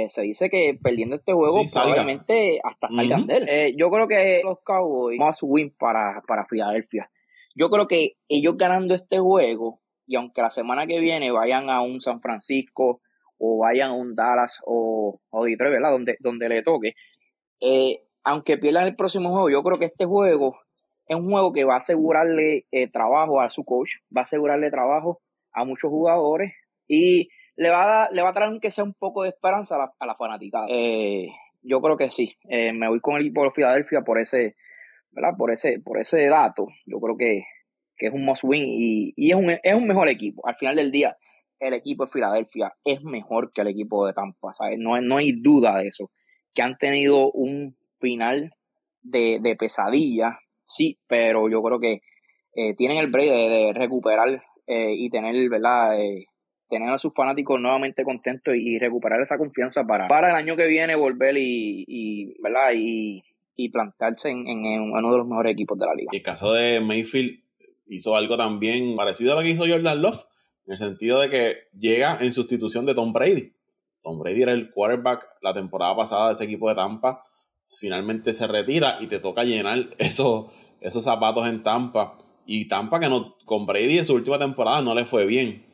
Se 0.09 0.23
dice 0.23 0.51
que 0.51 0.79
perdiendo 0.83 1.17
este 1.17 1.33
juego 1.33 1.63
probablemente 1.73 2.59
hasta 2.65 2.89
salgan 2.89 3.27
de 3.27 3.37
él. 3.37 3.75
yo 3.77 3.91
creo 3.91 4.09
que 4.09 4.41
los 4.43 4.59
Cowboys 4.65 5.19
must 5.19 5.43
win 5.43 5.75
para, 5.79 6.23
para 6.27 6.47
Filadelfia. 6.47 7.11
Yo 7.55 7.71
creo 7.71 7.87
que 7.87 8.17
ellos 8.29 8.57
ganando 8.57 8.95
este 8.95 9.19
juego 9.19 9.81
y 10.07 10.17
aunque 10.17 10.43
la 10.43 10.51
semana 10.51 10.87
que 10.87 11.01
viene 11.01 11.31
vayan 11.31 11.71
a 11.71 11.81
un 11.81 12.01
San 12.01 12.21
Francisco 12.21 13.01
o 13.39 13.59
vayan 13.59 13.91
a 13.91 13.95
un 13.95 14.15
Dallas 14.15 14.61
o, 14.65 15.21
o 15.31 15.45
Detroit, 15.45 15.73
¿verdad? 15.73 15.93
Donde, 15.93 16.17
donde 16.21 16.49
le 16.49 16.63
toque, 16.63 16.95
eh, 17.61 18.01
aunque 18.23 18.59
pierdan 18.59 18.87
el 18.87 18.95
próximo 18.95 19.31
juego, 19.31 19.51
yo 19.51 19.63
creo 19.63 19.79
que 19.79 19.87
este 19.87 20.05
juego 20.05 20.57
es 21.07 21.17
un 21.17 21.31
juego 21.31 21.53
que 21.53 21.65
va 21.65 21.75
a 21.75 21.79
asegurarle 21.79 22.67
eh, 22.71 22.89
trabajo 22.89 23.41
a 23.41 23.51
su 23.51 23.65
coach, 23.65 23.91
va 24.15 24.23
a 24.23 24.25
asegurarle 24.25 24.71
trabajo 24.71 25.21
a 25.53 25.65
muchos 25.65 25.91
jugadores 25.91 26.53
y 26.89 27.29
le 27.57 27.71
va 27.71 28.05
a, 28.05 28.11
le 28.11 28.23
va 28.23 28.31
a 28.31 28.35
traer 28.35 28.51
aunque 28.51 28.71
sea 28.71 28.85
un 28.85 28.95
poco 28.95 29.23
de 29.23 29.31
esperanza 29.31 29.77
a 29.77 29.79
la, 29.79 29.95
a 29.99 30.07
la 30.07 30.15
fanaticada. 30.17 30.67
Eh, 30.69 31.29
yo 31.63 31.81
creo 31.81 31.97
que 31.97 32.11
sí. 32.11 32.37
me 32.49 32.89
voy 32.89 33.01
con 33.01 33.17
el 33.17 33.23
equipo 33.23 33.45
de 33.45 33.51
Filadelfia 33.51 34.03
por 34.03 34.21
ese, 34.21 34.57
¿verdad? 35.11 35.37
Por 35.39 35.51
ese, 35.51 35.81
por 35.81 35.99
ese 35.99 36.27
dato. 36.29 36.67
Yo 36.87 37.01
creo 37.01 37.17
que 37.17 37.45
que 37.97 38.07
es 38.07 38.13
un 38.13 38.25
must 38.25 38.45
win 38.45 38.65
y, 38.67 39.13
y 39.17 39.31
es, 39.31 39.37
un, 39.37 39.51
es 39.51 39.75
un 39.75 39.87
mejor 39.87 40.09
equipo. 40.09 40.47
Al 40.47 40.57
final 40.57 40.77
del 40.77 40.91
día, 40.91 41.17
el 41.61 41.75
equipo 41.75 42.05
de 42.05 42.11
Filadelfia 42.11 42.73
es 42.85 43.03
mejor 43.03 43.53
que 43.53 43.63
el 43.63 43.69
equipo 43.69 44.07
de 44.07 44.13
Tampa, 44.13 44.53
¿sabes? 44.53 44.79
No, 44.79 45.01
no 45.01 45.17
hay 45.17 45.33
duda 45.41 45.79
de 45.79 45.89
eso. 45.89 46.11
Que 46.53 46.63
han 46.63 46.77
tenido 46.77 47.31
un 47.33 47.77
final 48.01 48.53
de, 49.03 49.39
de 49.41 49.57
pesadilla, 49.57 50.39
sí, 50.65 50.99
pero 51.07 51.49
yo 51.49 51.63
creo 51.63 51.81
que 51.81 52.01
eh, 52.55 52.75
tienen 52.75 52.99
el 52.99 53.11
break 53.11 53.31
de, 53.31 53.73
recuperar 53.75 54.43
eh, 54.67 54.95
y 54.97 55.11
tener, 55.11 55.35
¿verdad? 55.49 56.01
Eh, 56.01 56.27
tener 56.69 56.91
a 56.91 56.99
sus 56.99 57.13
fanáticos 57.15 57.61
nuevamente 57.61 58.05
contentos 58.05 58.55
y, 58.57 58.79
recuperar 58.79 59.21
esa 59.21 59.39
confianza 59.39 59.85
para, 59.85 60.09
para 60.09 60.31
el 60.31 60.37
año 60.37 60.57
que 60.57 60.67
viene 60.67 60.95
volver 60.95 61.37
y, 61.37 61.85
y 61.87 62.41
¿verdad? 62.43 62.73
Y, 62.75 63.23
y 63.57 63.69
plantarse 63.69 64.31
en, 64.31 64.47
en, 64.49 64.81
uno 64.81 65.13
de 65.13 65.19
los 65.19 65.27
mejores 65.27 65.53
equipos 65.53 65.79
de 65.79 65.87
la 65.87 65.95
liga. 65.95 66.11
El 66.13 66.23
caso 66.23 66.53
de 66.53 66.81
Mayfield 66.81 67.41
hizo 67.87 68.17
algo 68.17 68.37
también 68.37 68.97
parecido 68.97 69.33
a 69.33 69.37
lo 69.37 69.43
que 69.43 69.51
hizo 69.51 69.67
Jordan 69.67 70.03
Love, 70.03 70.25
en 70.67 70.73
el 70.73 70.77
sentido 70.77 71.21
de 71.21 71.31
que 71.31 71.57
llega 71.79 72.19
en 72.21 72.33
sustitución 72.33 72.87
de 72.87 72.95
Tom 72.95 73.13
Brady. 73.13 73.53
Tom 74.03 74.19
Brady 74.19 74.43
era 74.43 74.53
el 74.53 74.71
quarterback 74.71 75.27
la 75.41 75.55
temporada 75.55 75.97
pasada 75.97 76.29
de 76.29 76.35
ese 76.35 76.45
equipo 76.45 76.69
de 76.69 76.75
Tampa. 76.75 77.25
Finalmente 77.81 78.33
se 78.33 78.47
retira 78.47 78.99
y 79.01 79.07
te 79.07 79.19
toca 79.19 79.45
llenar 79.45 79.95
esos, 79.99 80.47
esos 80.81 81.05
zapatos 81.05 81.47
en 81.47 81.63
Tampa. 81.63 82.19
Y 82.47 82.69
Tampa, 82.69 83.01
que 83.01 83.09
no, 83.09 83.37
con 83.47 83.65
Brady 83.65 83.99
en 83.99 84.05
su 84.05 84.15
última 84.15 84.39
temporada 84.39 84.83
no 84.83 84.95
le 84.95 85.07
fue 85.07 85.27
bien. 85.27 85.65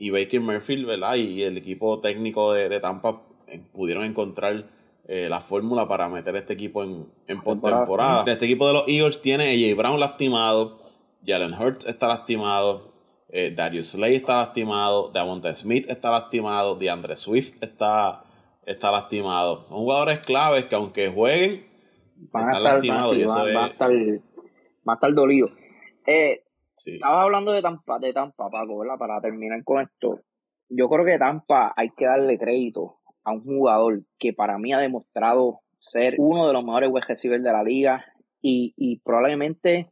Y 0.00 0.08
Baker 0.08 0.40
Murphy, 0.40 0.82
¿verdad? 0.82 1.16
Y 1.16 1.42
el 1.42 1.58
equipo 1.58 2.00
técnico 2.00 2.54
de, 2.54 2.80
Tampa 2.80 3.20
eh, 3.46 3.60
pudieron 3.70 4.04
encontrar 4.04 4.64
eh, 5.06 5.28
la 5.28 5.42
fórmula 5.42 5.86
para 5.86 6.08
meter 6.08 6.34
este 6.36 6.54
equipo 6.54 6.82
en, 6.82 7.06
en 7.26 7.42
postemporada. 7.42 8.24
Este 8.26 8.46
equipo 8.46 8.66
de 8.66 8.72
los 8.72 8.88
Eagles 8.88 9.20
tiene 9.20 9.44
a 9.44 9.50
AJ 9.50 9.76
Brown 9.76 10.00
lastimado, 10.00 10.80
Jalen 11.26 11.52
Hurts 11.52 11.84
está 11.84 12.08
lastimado, 12.08 12.94
eh, 13.28 13.52
Darius 13.54 13.88
Slay 13.88 14.14
está 14.14 14.36
lastimado, 14.36 15.10
Davonta 15.12 15.54
Smith 15.54 15.84
está 15.90 16.10
lastimado, 16.10 16.76
DeAndre 16.76 17.14
Swift 17.16 17.52
está, 17.60 18.24
está 18.64 18.90
lastimado. 18.90 19.66
Son 19.68 19.76
jugadores 19.76 20.20
claves 20.20 20.64
que 20.64 20.76
aunque 20.76 21.10
jueguen, 21.10 21.66
van 22.32 22.48
están 22.48 22.62
lastimados. 22.62 23.16
y 23.16 23.20
eso 23.20 23.38
va, 23.54 23.66
a 23.66 23.68
estar, 23.68 23.90
va 23.90 24.92
a 24.92 24.94
estar 24.94 25.12
dolido. 25.12 25.50
Eh, 26.06 26.42
Estaba 26.86 27.22
hablando 27.22 27.52
de 27.52 27.62
Tampa, 27.62 27.98
de 27.98 28.12
Tampa, 28.12 28.48
Paco, 28.50 28.78
¿verdad? 28.78 28.98
Para 28.98 29.20
terminar 29.20 29.62
con 29.64 29.82
esto. 29.82 30.20
Yo 30.68 30.88
creo 30.88 31.04
que 31.04 31.18
Tampa 31.18 31.72
hay 31.76 31.90
que 31.90 32.06
darle 32.06 32.38
crédito 32.38 32.98
a 33.24 33.32
un 33.32 33.42
jugador 33.42 34.02
que 34.18 34.32
para 34.32 34.58
mí 34.58 34.72
ha 34.72 34.78
demostrado 34.78 35.60
ser 35.76 36.14
uno 36.18 36.46
de 36.46 36.52
los 36.52 36.64
mejores 36.64 36.90
wide 36.92 37.06
receivers 37.08 37.42
de 37.42 37.52
la 37.52 37.62
liga 37.62 38.04
y, 38.40 38.74
y 38.76 39.00
probablemente 39.00 39.90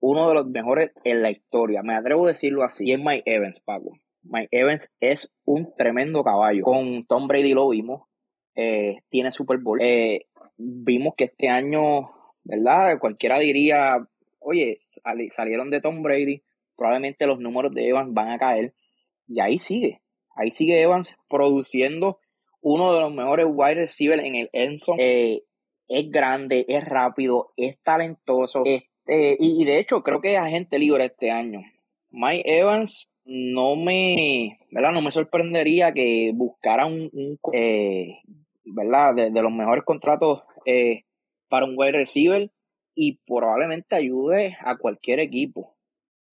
uno 0.00 0.28
de 0.28 0.34
los 0.34 0.46
mejores 0.46 0.92
en 1.04 1.22
la 1.22 1.30
historia. 1.30 1.82
Me 1.82 1.94
atrevo 1.94 2.24
a 2.24 2.28
decirlo 2.28 2.64
así. 2.64 2.88
Y 2.88 2.92
es 2.92 2.98
Mike 2.98 3.22
Evans, 3.26 3.60
Paco. 3.60 3.92
Mike 4.22 4.48
Evans 4.50 4.90
es 5.00 5.34
un 5.44 5.74
tremendo 5.76 6.24
caballo. 6.24 6.64
Con 6.64 7.06
Tom 7.06 7.28
Brady 7.28 7.52
lo 7.52 7.68
vimos. 7.68 8.02
Eh, 8.54 8.98
tiene 9.08 9.30
Super 9.30 9.58
Bowl. 9.58 9.78
Eh, 9.80 10.26
vimos 10.56 11.14
que 11.16 11.24
este 11.24 11.48
año, 11.48 12.10
¿verdad? 12.44 12.98
Cualquiera 12.98 13.38
diría, 13.38 14.06
oye, 14.40 14.78
salieron 15.30 15.70
de 15.70 15.80
Tom 15.80 16.02
Brady. 16.02 16.42
Probablemente 16.76 17.26
los 17.26 17.38
números 17.38 17.72
de 17.74 17.88
Evans 17.88 18.12
van 18.12 18.30
a 18.30 18.38
caer. 18.38 18.74
Y 19.26 19.40
ahí 19.40 19.58
sigue. 19.58 20.02
Ahí 20.34 20.50
sigue 20.50 20.80
Evans 20.80 21.16
produciendo 21.28 22.18
uno 22.60 22.92
de 22.92 23.00
los 23.00 23.12
mejores 23.12 23.46
wide 23.48 23.74
receivers 23.74 24.24
en 24.24 24.34
el 24.34 24.50
Enzo. 24.52 24.94
Eh, 24.98 25.42
es 25.88 26.10
grande, 26.10 26.64
es 26.68 26.84
rápido, 26.84 27.52
es 27.56 27.80
talentoso, 27.82 28.62
es 28.64 28.84
eh, 29.12 29.36
y, 29.40 29.64
de 29.64 29.80
hecho, 29.80 30.04
creo 30.04 30.20
que 30.20 30.34
es 30.34 30.38
agente 30.38 30.78
libre 30.78 31.04
este 31.04 31.32
año. 31.32 31.62
Mike 32.10 32.44
Evans 32.46 33.10
no 33.24 33.74
me, 33.74 34.60
¿verdad? 34.70 34.92
No 34.92 35.02
me 35.02 35.10
sorprendería 35.10 35.92
que 35.92 36.30
buscara 36.32 36.86
un, 36.86 37.10
eh, 37.52 38.18
¿verdad? 38.64 39.16
De, 39.16 39.42
los 39.42 39.52
mejores 39.52 39.82
contratos 39.84 40.42
eh, 40.64 41.06
para 41.48 41.66
un 41.66 41.74
wide 41.76 41.92
receiver 41.92 42.52
y 43.02 43.18
probablemente 43.26 43.96
ayude 43.96 44.58
a 44.60 44.76
cualquier 44.76 45.20
equipo. 45.20 45.74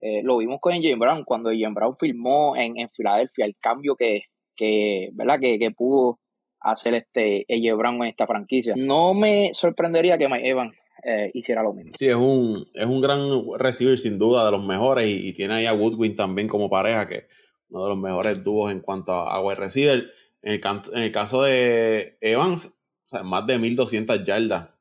lo 0.02 0.38
vimos 0.38 0.60
con 0.60 0.74
James 0.74 1.00
Brown 1.00 1.24
cuando 1.24 1.50
James 1.50 1.74
Brown 1.74 1.96
firmó 1.98 2.58
en, 2.58 2.78
en 2.78 2.90
Filadelfia 2.90 3.46
el 3.46 3.56
cambio 3.58 3.96
que, 3.96 4.24
que 4.54 5.08
¿verdad? 5.14 5.40
Que, 5.40 5.58
que 5.58 5.72
pudo 5.72 6.20
hacer 6.60 6.94
este 6.96 7.46
Brown 7.74 8.04
en 8.04 8.10
esta 8.10 8.28
franquicia. 8.28 8.74
No 8.76 9.14
me 9.14 9.54
sorprendería 9.54 10.18
que 10.18 10.28
Mike 10.28 10.50
Evans 10.50 10.76
eh, 11.06 11.32
hiciera 11.34 11.64
lo 11.64 11.72
mismo. 11.72 11.94
Sí, 11.96 12.10
es 12.10 12.16
un, 12.16 12.68
es 12.74 12.86
un 12.86 13.00
gran 13.00 13.20
receiver 13.58 13.98
sin 13.98 14.18
duda, 14.18 14.44
de 14.44 14.52
los 14.52 14.66
mejores, 14.66 15.08
y, 15.08 15.32
tiene 15.32 15.54
ahí 15.54 15.66
a 15.68 15.74
Woodwin 15.74 16.18
también 16.18 16.50
como 16.50 16.70
pareja, 16.70 17.08
que 17.08 17.28
uno 17.70 17.84
de 17.84 17.90
los 17.92 17.98
mejores 17.98 18.44
dúos 18.44 18.74
en 18.74 18.82
cuanto 18.82 19.14
a, 19.14 19.42
wide 19.42 19.56
receiver. 19.56 20.12
En 20.42 20.54
el, 20.54 20.62
en 20.94 21.04
el, 21.04 21.12
caso 21.14 21.44
de 21.44 22.18
Evans, 22.20 22.78
o 23.06 23.10
sea, 23.10 23.24
más 23.24 23.48
de 23.48 23.58
1200 23.58 24.26
yardas 24.26 24.77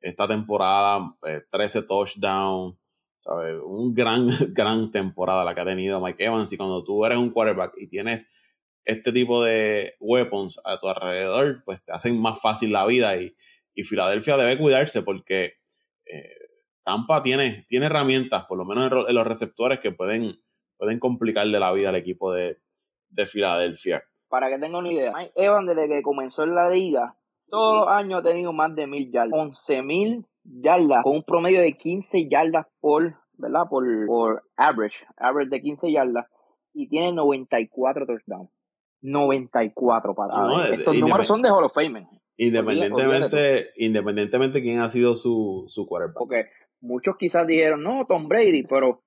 esta 0.00 0.26
temporada, 0.26 1.14
13 1.50 1.78
eh, 1.78 1.82
touchdowns, 1.82 2.76
¿sabes? 3.16 3.56
Un 3.64 3.94
gran, 3.94 4.28
gran 4.54 4.90
temporada 4.90 5.44
la 5.44 5.54
que 5.54 5.60
ha 5.60 5.66
tenido 5.66 6.00
Mike 6.00 6.24
Evans. 6.24 6.52
Y 6.52 6.56
cuando 6.56 6.82
tú 6.84 7.04
eres 7.04 7.18
un 7.18 7.30
quarterback 7.30 7.74
y 7.78 7.86
tienes 7.88 8.30
este 8.84 9.12
tipo 9.12 9.44
de 9.44 9.94
weapons 10.00 10.60
a 10.64 10.78
tu 10.78 10.88
alrededor, 10.88 11.62
pues 11.64 11.84
te 11.84 11.92
hacen 11.92 12.20
más 12.20 12.40
fácil 12.40 12.72
la 12.72 12.86
vida 12.86 13.16
y, 13.16 13.36
y 13.74 13.84
Filadelfia 13.84 14.36
debe 14.36 14.58
cuidarse 14.58 15.02
porque 15.02 15.58
eh, 16.06 16.34
Tampa 16.82 17.22
tiene, 17.22 17.66
tiene 17.68 17.86
herramientas, 17.86 18.46
por 18.46 18.58
lo 18.58 18.64
menos 18.64 18.90
en, 19.08 19.14
los 19.14 19.26
receptores, 19.26 19.80
que 19.80 19.92
pueden, 19.92 20.40
pueden 20.76 20.98
complicarle 20.98 21.60
la 21.60 21.72
vida 21.72 21.90
al 21.90 21.96
equipo 21.96 22.32
de, 22.32 22.58
de 23.10 23.26
Filadelfia. 23.26 24.02
Para 24.28 24.48
que 24.48 24.58
tengan 24.58 24.76
una 24.76 24.92
idea, 24.92 25.12
Mike 25.12 25.32
Evans 25.36 25.68
desde 25.68 25.88
que 25.88 26.02
comenzó 26.02 26.44
en 26.44 26.54
la 26.54 26.70
liga, 26.70 27.16
todos 27.50 27.80
los 27.80 27.88
años 27.88 28.20
ha 28.20 28.22
tenido 28.22 28.52
más 28.52 28.74
de 28.74 28.86
mil 28.86 29.10
yardas, 29.10 29.38
11 29.38 29.82
mil 29.82 30.26
yardas, 30.44 31.02
con 31.02 31.16
un 31.16 31.22
promedio 31.22 31.60
de 31.60 31.76
15 31.76 32.28
yardas 32.28 32.66
por, 32.80 33.16
¿verdad? 33.34 33.64
Por, 33.68 33.84
por 34.06 34.44
average, 34.56 34.96
average 35.16 35.50
de 35.50 35.60
15 35.60 35.92
yardas, 35.92 36.26
y 36.72 36.88
tiene 36.88 37.12
94 37.12 38.06
touchdowns. 38.06 38.50
94 39.02 40.14
paradas. 40.14 40.72
Estos 40.72 40.98
números 40.98 41.26
son 41.26 41.42
de 41.42 41.48
Hall 41.48 41.64
of 41.64 41.72
Fame. 41.72 42.06
Independientemente, 42.36 43.70
independientemente 43.76 44.62
quién 44.62 44.80
ha 44.80 44.88
sido 44.88 45.14
su, 45.14 45.64
su 45.68 45.86
quarterback. 45.86 46.18
Porque 46.18 46.46
muchos 46.80 47.16
quizás 47.18 47.46
dijeron, 47.46 47.82
no, 47.82 48.06
Tom 48.06 48.28
Brady, 48.28 48.62
pero 48.62 49.02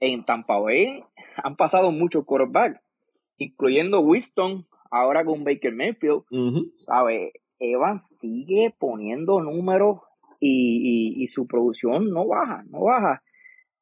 en 0.00 0.24
Tampa 0.24 0.58
Bay 0.58 1.02
han 1.42 1.56
pasado 1.56 1.90
muchos 1.90 2.24
quarterbacks, 2.24 2.80
incluyendo 3.38 4.00
Winston, 4.00 4.66
ahora 4.90 5.24
con 5.24 5.44
Baker 5.44 5.74
Mayfield. 5.74 6.22
¿Sabes? 6.76 7.32
Evans 7.58 8.18
sigue 8.20 8.74
poniendo 8.78 9.40
números 9.40 10.00
y, 10.40 11.14
y, 11.16 11.26
su 11.28 11.46
producción 11.46 12.10
no 12.10 12.26
baja, 12.26 12.64
no 12.68 12.82
baja. 12.82 13.22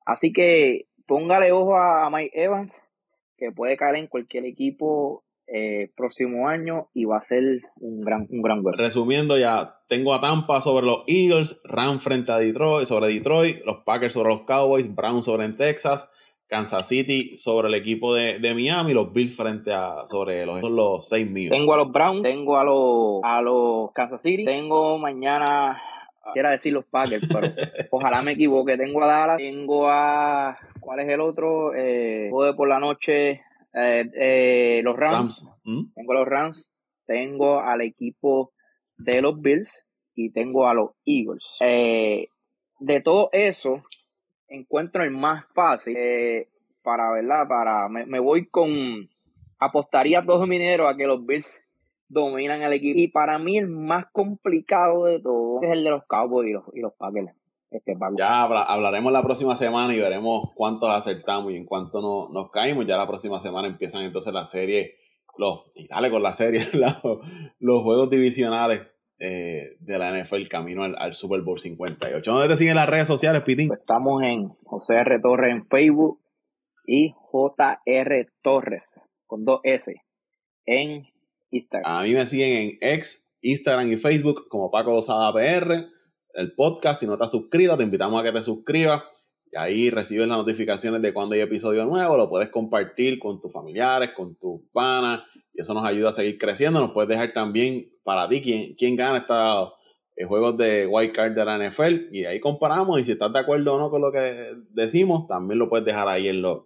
Así 0.06 0.32
que 0.32 0.86
póngale 1.06 1.52
ojo 1.52 1.76
a, 1.76 2.08
Mike 2.10 2.30
Evans, 2.34 2.82
que 3.36 3.52
puede 3.52 3.76
caer 3.76 3.96
en 3.96 4.06
cualquier 4.06 4.44
equipo 4.44 5.24
eh, 5.46 5.90
próximo 5.96 6.48
año 6.48 6.88
y 6.94 7.04
va 7.04 7.18
a 7.18 7.20
ser 7.20 7.42
un 7.80 8.00
gran, 8.00 8.26
un 8.30 8.42
gran 8.42 8.62
gol. 8.62 8.74
Resumiendo 8.76 9.36
ya, 9.36 9.80
tengo 9.88 10.14
a 10.14 10.20
Tampa 10.20 10.60
sobre 10.60 10.86
los 10.86 11.04
Eagles, 11.06 11.60
Ram 11.64 11.98
frente 11.98 12.32
a 12.32 12.38
Detroit, 12.38 12.86
sobre 12.86 13.08
Detroit, 13.08 13.64
los 13.64 13.82
Packers 13.84 14.14
sobre 14.14 14.30
los 14.30 14.42
Cowboys, 14.42 14.94
Brown 14.94 15.22
sobre 15.22 15.44
en 15.44 15.56
Texas, 15.56 16.10
Kansas 16.54 16.86
City 16.86 17.36
sobre 17.36 17.66
el 17.66 17.74
equipo 17.74 18.14
de, 18.14 18.54
Miami, 18.54 18.92
los 18.92 19.12
Bills 19.12 19.34
frente 19.34 19.72
a 19.72 20.06
sobre 20.06 20.46
los, 20.46 20.62
los 20.62 21.08
seis 21.08 21.28
míos. 21.28 21.50
Tengo 21.50 21.74
a 21.74 21.78
los 21.78 21.90
Browns, 21.90 22.22
tengo 22.22 22.56
a 22.56 22.62
los, 22.62 23.20
a 23.24 23.42
los 23.42 23.90
Kansas 23.92 24.22
City, 24.22 24.44
tengo 24.44 24.96
mañana 24.98 25.82
quiera 26.32 26.50
decir 26.50 26.72
los 26.72 26.84
Packers, 26.84 27.26
pero 27.26 27.52
ojalá 27.90 28.22
me 28.22 28.32
equivoque. 28.32 28.76
Tengo 28.76 29.02
a 29.02 29.08
Dallas, 29.08 29.36
tengo 29.38 29.88
a. 29.88 30.56
¿Cuál 30.78 31.00
es 31.00 31.08
el 31.08 31.20
otro? 31.20 31.74
Eh, 31.74 32.30
por 32.30 32.68
la 32.68 32.78
noche. 32.78 33.42
Eh, 33.72 34.10
eh, 34.14 34.80
los 34.84 34.96
Rams. 34.96 35.50
¿Mm? 35.64 35.92
Tengo 35.92 36.12
a 36.12 36.14
los 36.14 36.28
Rams. 36.28 36.72
Tengo 37.04 37.60
al 37.60 37.80
equipo 37.80 38.52
de 38.96 39.20
los 39.20 39.40
Bills 39.40 39.86
y 40.14 40.30
tengo 40.30 40.68
a 40.68 40.74
los 40.74 40.90
Eagles. 41.04 41.58
Eh, 41.60 42.28
de 42.78 43.00
todo 43.00 43.28
eso, 43.32 43.82
encuentro 44.54 45.04
el 45.04 45.10
más 45.10 45.44
fácil 45.54 45.96
para, 46.82 47.12
¿verdad? 47.12 47.46
Para, 47.48 47.88
me, 47.88 48.06
me 48.06 48.18
voy 48.18 48.46
con. 48.46 49.08
Apostaría 49.58 50.20
a 50.20 50.26
todos 50.26 50.46
mineros 50.46 50.92
a 50.92 50.96
que 50.96 51.06
los 51.06 51.24
Bills 51.24 51.62
dominan 52.08 52.62
el 52.62 52.72
equipo. 52.72 52.98
Y 52.98 53.08
para 53.08 53.38
mí 53.38 53.58
el 53.58 53.68
más 53.68 54.06
complicado 54.12 55.04
de 55.04 55.20
todo 55.20 55.62
es 55.62 55.70
el 55.70 55.84
de 55.84 55.90
los 55.90 56.04
Cowboys 56.04 56.48
y 56.48 56.52
los, 56.52 56.64
y 56.74 56.80
los 56.80 56.92
Packers. 56.94 57.32
Este 57.70 57.96
ya 58.16 58.44
hablaremos 58.44 59.12
la 59.12 59.24
próxima 59.24 59.56
semana 59.56 59.92
y 59.92 59.98
veremos 59.98 60.50
cuántos 60.54 60.90
acertamos 60.90 61.50
y 61.52 61.56
en 61.56 61.64
cuánto 61.64 62.00
no, 62.00 62.28
nos 62.32 62.52
caímos. 62.52 62.86
Ya 62.86 62.96
la 62.96 63.08
próxima 63.08 63.40
semana 63.40 63.66
empiezan 63.66 64.02
entonces 64.02 64.32
la 64.32 64.44
serie, 64.44 64.94
los, 65.36 65.64
y 65.74 65.88
dale 65.88 66.08
con 66.08 66.22
la 66.22 66.32
serie, 66.32 66.68
los, 67.58 67.82
juegos 67.82 68.10
divisionales 68.10 68.82
eh, 69.18 69.76
de 69.80 69.98
la 69.98 70.22
NFL 70.22 70.48
camino 70.48 70.84
al, 70.84 71.14
Super 71.14 71.42
Bowl 71.42 71.58
58. 71.58 72.30
¿Dónde 72.30 72.48
te 72.48 72.56
siguen 72.56 72.76
las 72.76 72.88
redes 72.88 73.06
sociales, 73.06 73.42
Pitín? 73.42 73.68
Pues 73.68 73.80
estamos 73.80 74.22
en 74.22 74.48
José 74.64 74.96
R. 74.96 75.20
Torres 75.20 75.52
en 75.52 75.66
Facebook 75.68 76.20
y 76.86 77.14
JR 77.32 78.26
Torres 78.42 79.02
con 79.26 79.44
dos 79.44 79.60
S 79.64 79.94
en 80.66 81.06
a 81.84 82.02
mí 82.02 82.12
me 82.12 82.26
siguen 82.26 82.78
en 82.80 82.94
X, 82.94 83.30
Instagram 83.40 83.92
y 83.92 83.96
Facebook 83.96 84.48
como 84.48 84.70
Paco 84.70 84.92
Lozada 84.92 85.32
PR, 85.32 85.86
el 86.34 86.54
podcast. 86.54 87.00
Si 87.00 87.06
no 87.06 87.16
te 87.16 87.24
has 87.24 87.30
suscrito, 87.30 87.76
te 87.76 87.84
invitamos 87.84 88.20
a 88.20 88.24
que 88.24 88.32
te 88.32 88.42
suscribas. 88.42 89.02
Y 89.54 89.56
ahí 89.56 89.90
recibes 89.90 90.26
las 90.26 90.36
notificaciones 90.36 91.00
de 91.00 91.14
cuando 91.14 91.36
hay 91.36 91.40
episodio 91.40 91.84
nuevo. 91.84 92.16
Lo 92.16 92.28
puedes 92.28 92.48
compartir 92.48 93.20
con 93.20 93.40
tus 93.40 93.52
familiares, 93.52 94.10
con 94.16 94.34
tus 94.34 94.60
panas. 94.72 95.22
Y 95.54 95.60
eso 95.60 95.72
nos 95.74 95.84
ayuda 95.84 96.08
a 96.08 96.12
seguir 96.12 96.38
creciendo. 96.38 96.80
Nos 96.80 96.90
puedes 96.90 97.08
dejar 97.08 97.32
también 97.32 97.88
para 98.02 98.28
ti 98.28 98.42
quién, 98.42 98.74
quién 98.74 98.96
gana 98.96 99.18
estos 99.18 99.74
eh, 100.16 100.24
juegos 100.24 100.56
de 100.56 100.88
White 100.88 101.12
Card 101.12 101.32
de 101.34 101.44
la 101.44 101.56
NFL. 101.56 102.08
Y 102.10 102.24
ahí 102.24 102.40
comparamos. 102.40 102.98
Y 102.98 103.04
si 103.04 103.12
estás 103.12 103.32
de 103.32 103.38
acuerdo 103.38 103.74
o 103.74 103.78
no 103.78 103.90
con 103.90 104.02
lo 104.02 104.10
que 104.10 104.54
decimos, 104.70 105.28
también 105.28 105.60
lo 105.60 105.68
puedes 105.68 105.86
dejar 105.86 106.08
ahí 106.08 106.26
en 106.26 106.42
los, 106.42 106.62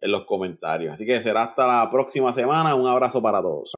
en 0.00 0.12
los 0.12 0.24
comentarios. 0.24 0.92
Así 0.92 1.04
que 1.04 1.20
será 1.20 1.42
hasta 1.42 1.66
la 1.66 1.90
próxima 1.90 2.32
semana. 2.32 2.76
Un 2.76 2.86
abrazo 2.86 3.20
para 3.20 3.42
todos. 3.42 3.72